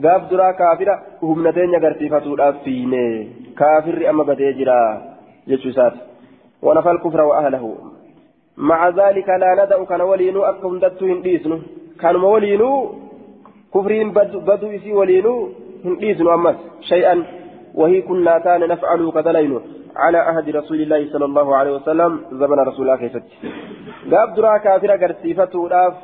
Gaaf 0.00 0.28
duraa 0.30 0.52
kaafira 0.60 0.94
humnateenya 1.20 1.78
agarsiifatuudhaaf 1.78 2.62
fiine 2.64 3.04
kaafirri 3.54 4.06
amma 4.06 4.24
badee 4.24 4.52
jira 4.60 4.76
jechuu 5.46 5.72
isaati. 5.74 6.00
Wanafa 6.62 6.90
alkufra 6.90 7.26
wa'ahlahu 7.26 7.89
مع 8.68 8.88
ذلك 8.88 9.28
لا 9.28 9.50
ندع 9.64 9.84
كان 9.90 10.00
ولينو 10.00 10.40
أكهم 10.50 10.78
دتو 10.78 11.06
هنديسنو. 11.06 11.58
كان 12.00 12.16
ولينو 12.16 12.70
كفرين 13.74 14.08
بدو, 14.12 14.68
إسي 14.76 14.92
ولينو 14.92 15.34
هنديسنو 15.84 16.34
أمس 16.34 16.56
شيئا. 16.90 17.14
وهي 17.74 18.02
كنا 18.08 18.38
كان 18.38 18.60
نفعل 18.68 19.00
كذلينو. 19.16 19.60
على 19.96 20.18
عهد 20.18 20.46
رسول 20.56 20.80
الله 20.82 21.00
صلى 21.12 21.24
الله 21.24 21.56
عليه 21.56 21.72
وسلم 21.78 22.12
زمن 22.40 22.58
رسول 22.70 22.82
الله 22.84 22.96
كيست 23.02 23.24
قاب 24.12 24.28
درا 24.34 24.56
كافر 24.64 24.90
قرسيفته 25.02 25.68
داف 25.68 25.94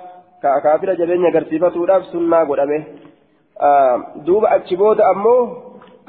كافر 0.65 0.95
جبين 1.01 1.27
قرسيفته 1.35 1.87
داف 1.87 2.03
سنة 2.13 2.39
قدامه. 2.51 2.81
آه 3.61 3.97
دوب 4.27 4.45
أتشبود 4.45 5.01
أمو 5.01 5.37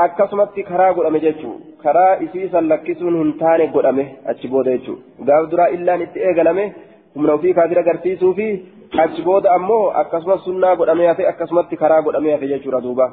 akkasumatti 0.05 0.63
karaa 0.63 0.93
godhame 0.93 1.19
jechuun 1.19 1.61
karaa 1.83 2.17
isii 2.25 2.49
san 2.55 2.67
lakkisuun 2.71 3.15
hin 3.19 3.31
taane 3.39 3.67
godhame 3.75 4.03
achi 4.33 4.51
booda 4.51 4.75
jechuun 4.75 4.99
gaaf 5.29 5.47
duraa 5.53 5.67
illaan 5.77 6.03
itti 6.05 6.25
eegalame 6.29 6.65
humna 7.15 7.33
ofii 7.37 7.53
kaafira 7.59 7.81
agarsiisuu 7.85 8.33
fi 8.39 8.47
achi 9.05 9.25
booda 9.29 9.55
ammoo 9.55 9.81
akkasumas 10.01 10.45
sunnaa 10.49 10.75
godhamee 10.81 11.07
hafe 11.07 11.27
akkasumatti 11.31 11.81
karaa 11.83 12.01
godhamee 12.09 12.37
hafe 12.37 12.53
jechuudha 12.53 12.81
duuba. 12.87 13.09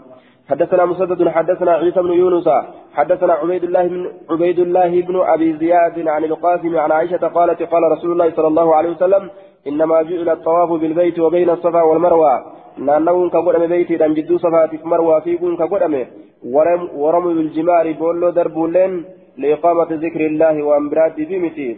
حدثنا 0.48 0.84
مسدد 0.84 1.28
حدثنا 1.28 1.72
عيسى 1.72 2.02
بن 2.02 2.12
يونس 2.12 2.48
حدثنا 2.94 3.32
عبيد 3.32 3.64
الله 3.64 3.86
بن 3.88 4.10
عبيد 4.30 4.58
الله 4.58 5.00
بن 5.00 5.16
ابي 5.34 5.52
زياد 5.52 6.08
عن 6.08 6.24
القاسم 6.24 6.76
عن 6.78 6.92
عائشه 6.92 7.28
قالت 7.36 7.62
قال 7.62 7.82
رسول 7.92 8.12
الله 8.12 8.30
صلى 8.30 8.46
الله 8.46 8.74
عليه 8.74 8.90
وسلم 8.90 9.30
انما 9.66 10.02
جعل 10.02 10.28
الطواف 10.28 10.70
بالبيت 10.80 11.18
وبين 11.18 11.50
الصفا 11.50 11.82
والمروه 11.82 12.34
naannawuun 12.78 13.30
ka 13.30 13.40
godhame 13.46 13.68
beeytiidhaan 13.68 14.14
jidduu 14.14 14.38
safaatiif 14.38 14.84
marwaa 14.92 15.20
fiiguun 15.20 15.56
ka 15.56 15.66
godhame 15.66 16.06
waramu 16.54 17.34
biljimaari 17.38 17.94
boolloo 17.94 18.32
darbuulleen 18.38 19.04
liiqaamati 19.44 19.98
zikri 20.04 20.26
illaahi 20.30 20.62
waan 20.68 20.88
biraatti 20.90 21.26
fi 21.26 21.38
miti 21.44 21.68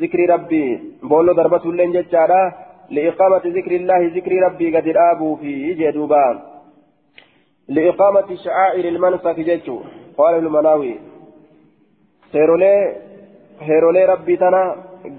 zikri 0.00 0.26
rabbii 0.26 0.68
boolloo 1.10 1.34
darbatuulleen 1.40 1.92
jechaadha 1.96 2.40
liiqaamati 2.98 3.50
zikri 3.56 3.76
illaahi 3.80 4.10
zikri 4.16 4.40
rabbii 4.46 4.70
gadi 4.76 4.92
dhaabuu 4.98 5.36
fi 5.42 5.74
jedhuuba 5.82 6.22
liiqaamati 7.78 8.36
sha'aa'iri 8.44 8.88
ilmansaki 8.94 9.44
jechuu 9.50 9.80
qaala 10.16 10.42
ilmanaawi 10.44 10.92
seerolee 12.32 12.80
heerolee 13.68 14.06
rabbii 14.12 14.36
tana 14.44 14.62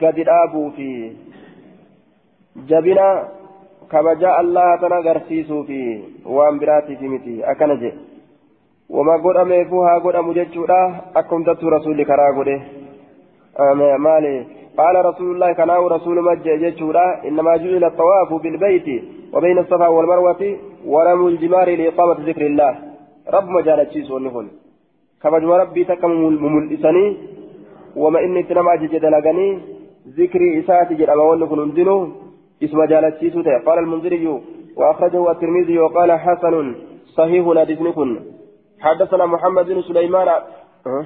gadi 0.03 0.23
dhaabuu 0.32 0.69
fi 0.78 0.89
jabina 3.88 4.17
kabajaa 4.17 4.38
allaha 4.38 4.77
tana 4.77 4.95
agarsiisuu 4.95 5.63
fi 5.63 6.03
waan 6.25 6.59
biraatiif 6.59 7.01
miti 7.01 7.43
akkana 7.43 7.75
je 7.75 7.93
wama 8.89 9.17
godhameefuu 9.17 9.81
haa 9.81 9.99
godhamu 9.99 10.33
jechuudha 10.33 11.03
akkumtattuu 11.13 11.69
rasuulli 11.69 12.05
karaa 12.05 12.31
godhe 12.31 12.61
maali 13.97 14.47
qaala 14.75 15.01
rasuulullahi 15.01 15.55
kanaahu 15.55 15.89
rasuulu 15.89 16.21
majje 16.21 16.57
jechuudha 16.57 17.19
innamaa 17.23 17.57
ju'ila 17.57 17.89
xawaafu 17.89 18.39
bilbeyti 18.39 19.17
وبين 19.33 19.57
الصفا 19.57 19.88
والمروة 19.88 20.57
ورموا 20.85 21.29
الجمار 21.29 21.75
لإقامة 21.75 22.29
ذكر 22.29 22.45
الله 22.45 22.75
رب 23.33 23.49
مجال 23.49 23.89
تشيس 23.89 24.11
ونهن 24.11 24.47
كما 25.23 25.39
جوا 25.39 25.57
ربي 25.57 25.83
تكم 25.83 26.11
مملئسني 26.11 27.17
وما 27.95 28.19
إني 28.19 28.43
تنمى 28.43 28.77
جد 28.77 29.05
لغني 29.05 29.59
ذكري 30.17 30.59
إساتي 30.59 30.95
جد 30.95 31.09
أما 31.09 31.23
ونكن 31.23 32.26
اسم 32.63 32.85
جالتشيس 32.85 33.33
قال 33.65 33.79
المنذري 33.79 34.41
وأخرجه 34.77 35.31
الترمذي 35.31 35.79
وقال 35.79 36.11
حسن 36.11 36.75
صحيح 37.17 37.57
حديث 37.57 37.79
حدثنا 38.79 39.25
محمد 39.25 39.65
بن 39.65 39.81
سليمان. 39.81 40.27
أه؟ 40.27 41.05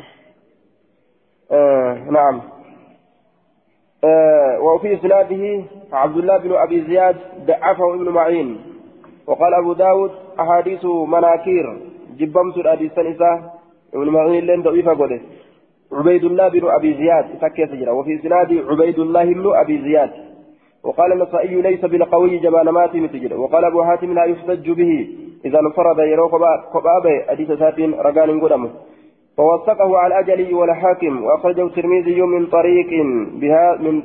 أه 1.51 2.09
نعم. 2.09 2.41
أه 4.03 4.59
وفي 4.61 4.93
إسناده 4.93 5.63
عبد 5.93 6.17
الله 6.17 6.37
بن 6.37 6.53
أبي 6.53 6.81
زياد 6.81 7.15
ضعفه 7.45 7.93
ابن 7.93 8.09
معين. 8.09 8.61
وقال 9.27 9.53
أبو 9.53 9.73
داود 9.73 10.11
أحاديث 10.39 10.85
مناكير. 10.85 11.79
جبمت 12.17 12.57
الحديث 12.57 12.91
إساء 12.91 13.53
ابن 13.93 14.09
معين 14.09 14.45
لن 14.45 14.61
ضعيف 14.61 14.89
قوله 14.89 15.21
عبيد 15.91 16.23
الله 16.23 16.47
بن 16.47 16.69
أبي 16.69 16.93
زياد 16.93 17.25
وفي 17.91 18.19
إسناده 18.19 18.71
عبيد 18.71 18.99
الله 18.99 19.25
بن 19.25 19.55
أبي 19.55 19.81
زياد. 19.81 20.30
وقال 20.83 21.11
النسائي 21.11 21.61
ليس 21.61 21.85
بالقوي 21.85 22.37
جبان 22.37 22.69
مات 22.69 22.95
متجر 22.95 23.39
وقال 23.39 23.65
أبو 23.65 23.83
حاتم 23.83 24.13
لا 24.13 24.23
يحتج 24.23 24.71
به. 24.71 24.93
إذا 25.45 25.59
انفرد 25.59 25.99
يرو 25.99 26.27
قبابه 26.73 27.15
حديث 27.29 27.51
ساتين 27.51 27.93
رقان 27.93 28.39
قدمه 28.41 28.69
فوثقه 29.37 29.97
على 29.97 30.19
الأجلي 30.19 30.53
والحاكم 30.53 31.23
وأخرجه 31.23 31.65
الترمذي 31.65 32.21
من 32.21 32.45
طريق 32.47 32.89
بها 33.41 33.77
من 33.81 34.03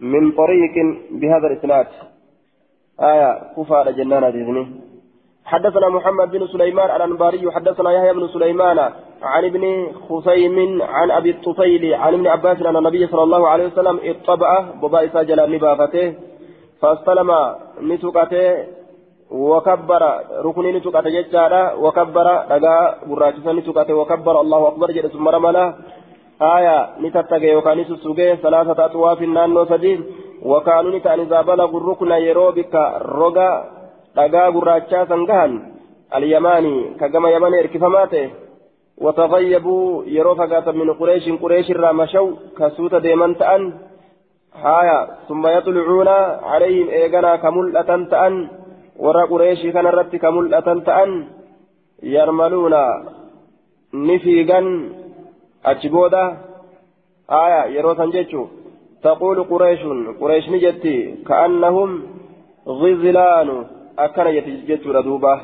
من 0.00 0.32
طريق 0.32 0.74
بهذا 1.10 1.46
الإسناد. 1.46 1.86
آية 3.00 3.30
كفى 3.56 3.92
جنان 3.96 4.32
ديزني 4.32 4.66
حدثنا 5.44 5.88
محمد 5.88 6.30
بن 6.30 6.46
سليمان 6.46 6.96
الأنباري 6.96 7.52
حدثنا 7.52 7.92
يحيى 7.92 8.12
بن 8.12 8.28
سليمان 8.28 8.78
عن 9.22 9.44
ابن 9.44 9.92
خثيم 10.08 10.82
عن 10.82 11.10
أبي 11.10 11.30
الطفيل 11.30 11.94
عن 11.94 12.14
ابن 12.14 12.26
عباس 12.26 12.62
أن 12.62 12.76
النبي 12.76 13.06
صلى 13.06 13.22
الله 13.22 13.48
عليه 13.48 13.66
وسلم 13.66 14.00
اطبع 14.04 14.60
ببائس 14.82 15.16
جل 15.16 15.50
نبافته 15.54 16.14
فاستلم 16.82 17.30
نتقته 17.82 18.64
وكبر 19.30 20.02
ركن 20.44 20.66
نتقته 20.76 21.10
ججارا 21.10 21.72
وكبر 21.72 22.26
دقا 22.50 22.76
براجسا 23.06 23.52
نتقته 23.52 23.94
وكبر 23.94 24.40
الله 24.40 24.68
أكبر 24.68 24.90
جل 24.90 25.10
ثم 25.10 25.28
رمله 25.28 25.74
آية 26.42 26.76
نتتقى 27.00 27.54
وكان 27.56 27.84
سسوقه 27.84 28.34
ثلاثة 28.34 28.84
أطواف 28.84 29.20
نانو 29.20 29.64
سدين 29.64 30.00
وكانوا 30.42 30.90
نتأن 30.96 31.20
إذا 31.20 31.40
بلغوا 31.40 31.80
الركن 31.80 32.10
يروبك 32.10 32.74
رقا 33.22 33.50
dhagaa 34.16 34.52
gurraachaa 34.56 35.06
san 35.10 35.26
gahan 35.30 35.52
alyamaanii 36.10 36.94
kagama 37.00 37.30
yamana 37.34 37.60
erkifamaate 37.62 38.22
watagayyabuu 39.04 40.04
yeroo 40.16 40.34
fagaatan 40.40 40.78
min 40.80 40.94
qureeshin 41.00 41.38
qureeshirraa 41.42 41.92
mashaw 42.00 42.26
kasuuta 42.58 43.02
deeman 43.06 43.34
ta'an 43.42 43.62
haya 44.64 44.98
summa 45.28 45.54
yaxlucuuna 45.56 46.16
calayhim 46.48 46.88
eeganaa 47.00 47.38
ka 47.44 47.54
mul'atan 47.58 48.06
ta'an 48.12 48.34
warra 49.04 49.26
qureeshii 49.32 49.72
kana 49.76 49.92
irratti 49.94 50.22
ka 50.24 50.34
mul'atan 50.36 50.84
ta'an 50.88 51.14
yarmaluuna 52.16 52.82
ni 54.06 54.18
fiigan 54.26 54.68
achi 55.72 55.88
booda 55.96 56.24
haya 57.36 57.64
yeroo 57.76 57.96
san 58.00 58.14
jechu 58.18 58.44
تقول 59.04 59.38
قريش 59.42 59.80
قريش 60.20 60.44
نجتي 60.50 60.96
كأنهم 61.28 61.90
غزلان 62.68 63.48
أكن 63.98 64.26
يتجد 64.26 65.02
دوبة 65.04 65.40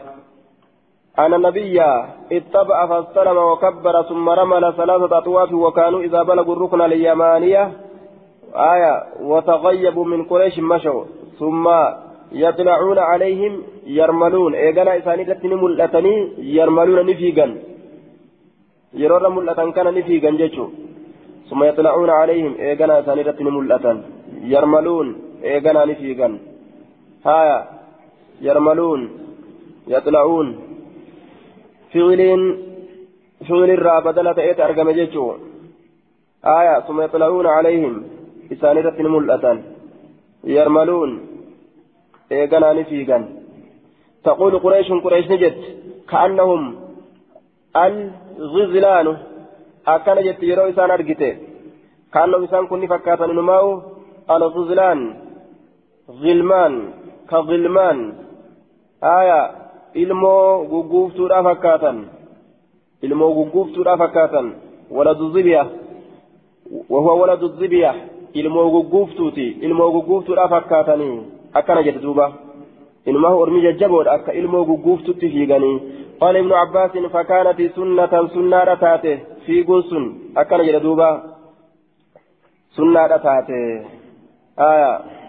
أن 1.18 1.34
النبي 1.34 1.80
اتبع 2.32 2.86
فاستلم 2.86 3.36
وكبر 3.36 4.02
ثم 4.02 4.28
رمل 4.28 4.74
ثلاثة 4.76 5.18
أطواف 5.18 5.52
وكانوا 5.52 6.00
إذا 6.00 6.22
بلغوا 6.22 6.54
الركن 6.56 6.80
اليمانية. 6.80 7.72
آية 8.54 9.02
وتغيبوا 9.22 10.04
من 10.04 10.24
قريش 10.24 10.58
مشوا 10.58 11.04
ثم 11.38 11.68
يطلعون 12.32 12.98
عليهم 12.98 13.62
يرملون. 13.86 14.54
إيغانا 14.54 14.98
إساني 14.98 15.24
تتني 15.24 15.54
ملأتني 15.54 16.14
يرملون 16.38 17.06
نفيقا. 17.06 17.46
يرون 18.94 19.36
ملأتن 19.36 19.72
كان 19.72 19.94
نفيقا 19.94 20.30
جيشو 20.30 20.66
ثم 21.50 21.64
يطلعون 21.64 22.10
عليهم 22.10 22.54
إيغانا 22.58 23.00
إساني 23.00 23.24
تتني 23.24 23.50
ملأتن 23.50 24.02
يرملون 24.42 25.06
إيغانا 25.44 25.84
نفيقا. 25.84 26.38
هايا 27.26 27.79
يرملون 28.40 29.00
يطلعون. 29.94 30.48
فعل 31.92 32.20
فعل 33.48 33.70
الرا 33.70 34.00
بدلة 34.00 34.38
إيت 34.38 34.60
أرقم 34.60 34.90
جيشو 34.90 35.24
آية 36.44 36.80
ثم 36.86 37.00
يطلعون 37.00 37.46
عليهم. 37.46 37.94
إساني 38.52 38.82
تتني 38.82 39.08
ملأتن 39.08 39.58
يرملون. 40.44 41.10
إيغانا 42.32 42.72
نفيقا 42.72 43.18
تقول 44.24 44.58
قريش 44.58 44.88
قريش 45.04 45.26
نجد 45.30 45.56
كأنهم 46.10 46.62
الغزلان. 47.84 49.06
أكان 49.86 50.18
جت 50.26 50.42
يرو 50.42 50.64
إسان 50.70 50.90
أرقته 50.90 51.32
كأنهم 52.12 52.42
إسان 52.44 52.66
كن 52.66 52.86
فكاتا 52.86 53.26
نماو. 53.26 53.66
الغزلان. 54.30 55.00
غلمان. 56.22 56.74
كغلمان. 57.30 57.98
آية 59.02 59.60
ilmoo 59.94 60.64
gugguuftuudha 60.70 61.42
fakkaatan 61.42 62.06
ilmoo 63.02 63.32
gugguuftuudha 63.34 63.96
fakkaatan 63.96 64.52
waladu 64.90 65.30
zibiya 65.30 65.66
wahuwa 66.90 67.14
waladu 67.14 67.48
zibiya 67.48 67.94
ilmoo 68.32 68.70
gugguuftuuti 68.70 69.46
ilmoo 69.48 69.90
gugguuftuudha 69.92 70.48
fakkaatanii 70.48 71.22
akkana 71.52 71.82
jedhe 71.82 71.98
duuba 71.98 72.32
ilmahu 73.06 73.38
ormi 73.38 73.62
jajjaboodha 73.62 74.12
akka 74.12 74.32
ilmoo 74.32 74.64
gugguuftutti 74.64 75.30
fiiganii 75.30 75.80
قال 76.20 76.36
ابن 76.36 76.52
عباس 76.52 76.90
فكانت 76.90 77.62
سنة 77.76 78.28
سنة 78.34 78.64
رتاته 78.64 79.18
في 79.46 79.62
قنصن 79.62 80.04
أكن 80.36 80.62
جل 80.66 80.80
دوبا 80.80 81.22
سنة 82.76 83.06
رتاته 83.06 83.84
آية 84.58 85.19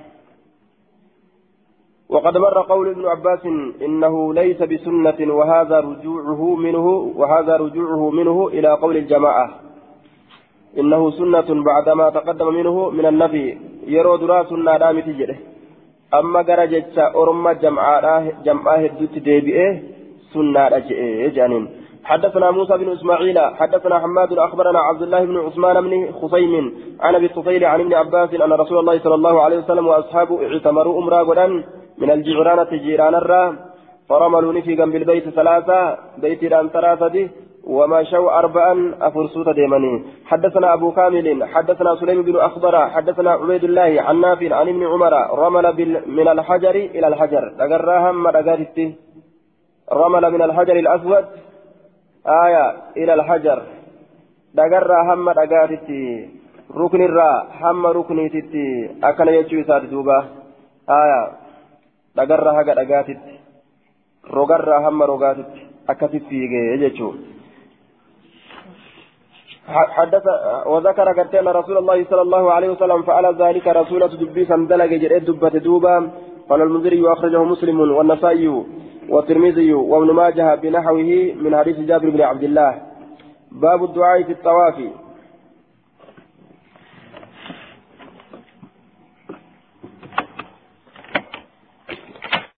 وقد 2.12 2.38
مر 2.38 2.62
قول 2.62 2.90
ابن 2.90 3.06
عباس 3.06 3.46
إنه 3.86 4.34
ليس 4.34 4.62
بسنة 4.62 5.34
وهذا 5.34 5.80
رجوعه 5.80 6.56
منه 6.56 6.88
وهذا 7.16 7.54
رجوعه 7.58 8.10
منه 8.10 8.48
إلى 8.48 8.68
قول 8.68 8.98
الجماعة. 8.98 9.50
إنه 10.80 11.12
سنة 11.12 11.64
بعدما 11.64 12.10
تقدم 12.10 12.54
منه 12.54 12.90
من 12.90 13.06
النفي 13.06 13.58
يرو 13.88 14.16
درا 14.16 14.44
سنة 14.44 14.78
دامت 14.78 15.08
جده 15.20 15.38
أما 16.14 16.40
قرجت 16.42 16.98
أرمى 17.16 17.54
جمعاء 17.54 18.06
جمعاء 18.46 18.86
هدوت 18.86 19.16
ديبئه 19.28 19.80
سنة 20.34 20.68
أجئه 20.78 21.28
جانين. 21.38 21.66
حدثنا 22.04 22.52
موسى 22.52 22.78
بن 22.78 22.90
إسماعيل 22.90 23.40
حدثنا 23.40 24.00
حماد 24.00 24.34
أخبرنا 24.34 24.80
عبد 24.80 25.02
الله 25.02 25.26
بن 25.26 25.38
عثمان 25.38 25.82
بن 25.82 26.12
خصيم 26.12 26.74
عن 27.00 27.16
أبي 27.16 27.26
الطفيل 27.26 27.66
عن 27.66 27.80
ابن 27.80 27.94
عباس 27.94 28.34
أن 28.34 28.52
رسول 28.54 28.78
الله 28.80 29.00
صلى 29.00 29.16
الله 29.16 29.42
عليه 29.42 29.58
وسلم 29.58 29.88
وأصحابه 29.88 30.48
اعتمروا 30.48 31.02
أمرا 31.02 31.22
غدا 31.22 31.64
من 32.02 32.12
الجعرانة 32.12 32.72
جيران 32.86 33.16
الرا 33.16 33.56
فرملوا 34.10 34.54
جنب 34.80 34.96
البيت 34.96 35.30
ثلاثة 35.30 35.98
بيت 36.18 36.44
الان 36.44 36.70
ثلاثة 36.70 37.30
ومشوا 37.64 38.40
أربعا 38.40 38.96
أفرسوت 39.02 39.50
ديماني 39.50 40.04
حدثنا 40.26 40.74
أبو 40.74 40.92
كامل 40.92 41.44
حدثنا 41.54 41.96
سليم 41.96 42.22
بن 42.22 42.36
أخضر 42.36 42.90
حدثنا 42.90 43.32
عبيد 43.32 43.64
الله 43.64 44.02
عن 44.02 44.22
نافع 44.22 44.56
عن 44.56 44.68
ابن 44.70 44.84
عمر 44.88 45.14
رمل 45.44 45.66
من 46.08 46.28
الحجر 46.28 46.76
إلى 46.76 47.08
الحجر. 47.08 47.44
تقراها 47.60 48.12
ما 48.12 48.32
رمل 49.94 50.32
من 50.32 50.42
الحجر 50.42 50.76
الأسود 50.76 51.26
آية 52.46 52.66
إلى 52.98 53.14
الحجر. 53.14 53.62
دقرا 54.54 55.14
هم 55.14 55.32
دقاتتي 55.32 56.30
ركن 56.78 57.02
الرا 57.02 57.48
هم 57.62 57.86
ركنيتتي 57.86 58.90
أكن 59.04 59.28
يجوي 59.28 59.64
ساد 59.64 59.90
دوبا. 59.90 60.20
آية 60.90 61.41
دقرا 62.16 62.52
هقا 62.58 62.74
دقاتتي 62.80 63.16
روغرا 64.36 64.78
هم 64.90 65.04
روغاتتي 65.04 65.62
أكتت 65.90 66.24
فيجي 66.30 66.62
يجو 66.84 67.10
حدث 69.68 70.24
وذكر 70.66 71.08
قتل 71.20 71.56
رسول 71.56 71.78
الله 71.78 72.06
صلى 72.10 72.22
الله 72.22 72.52
عليه 72.52 72.70
وسلم 72.70 73.02
فعل 73.02 73.26
ذلك 73.36 73.68
رسولة 73.68 74.08
دبي 74.08 74.46
سندلق 74.46 74.86
جريد 75.04 75.26
دبة 75.26 75.50
دوبا 75.50 76.12
قال 76.50 76.62
المنذري 76.62 77.14
أخرجه 77.14 77.44
مسلم 77.44 77.80
والنسائي 77.80 78.48
والترمذي 79.10 79.74
وابن 79.74 80.12
ماجه 80.12 80.56
بنحوه 80.56 81.34
من 81.44 81.56
حديث 81.60 81.80
جابر 81.80 82.10
بن 82.10 82.22
عبد 82.22 82.44
الله 82.44 82.82
باب 83.52 83.84
الدعاء 83.84 84.24
في 84.24 84.32
الطواف 84.32 84.78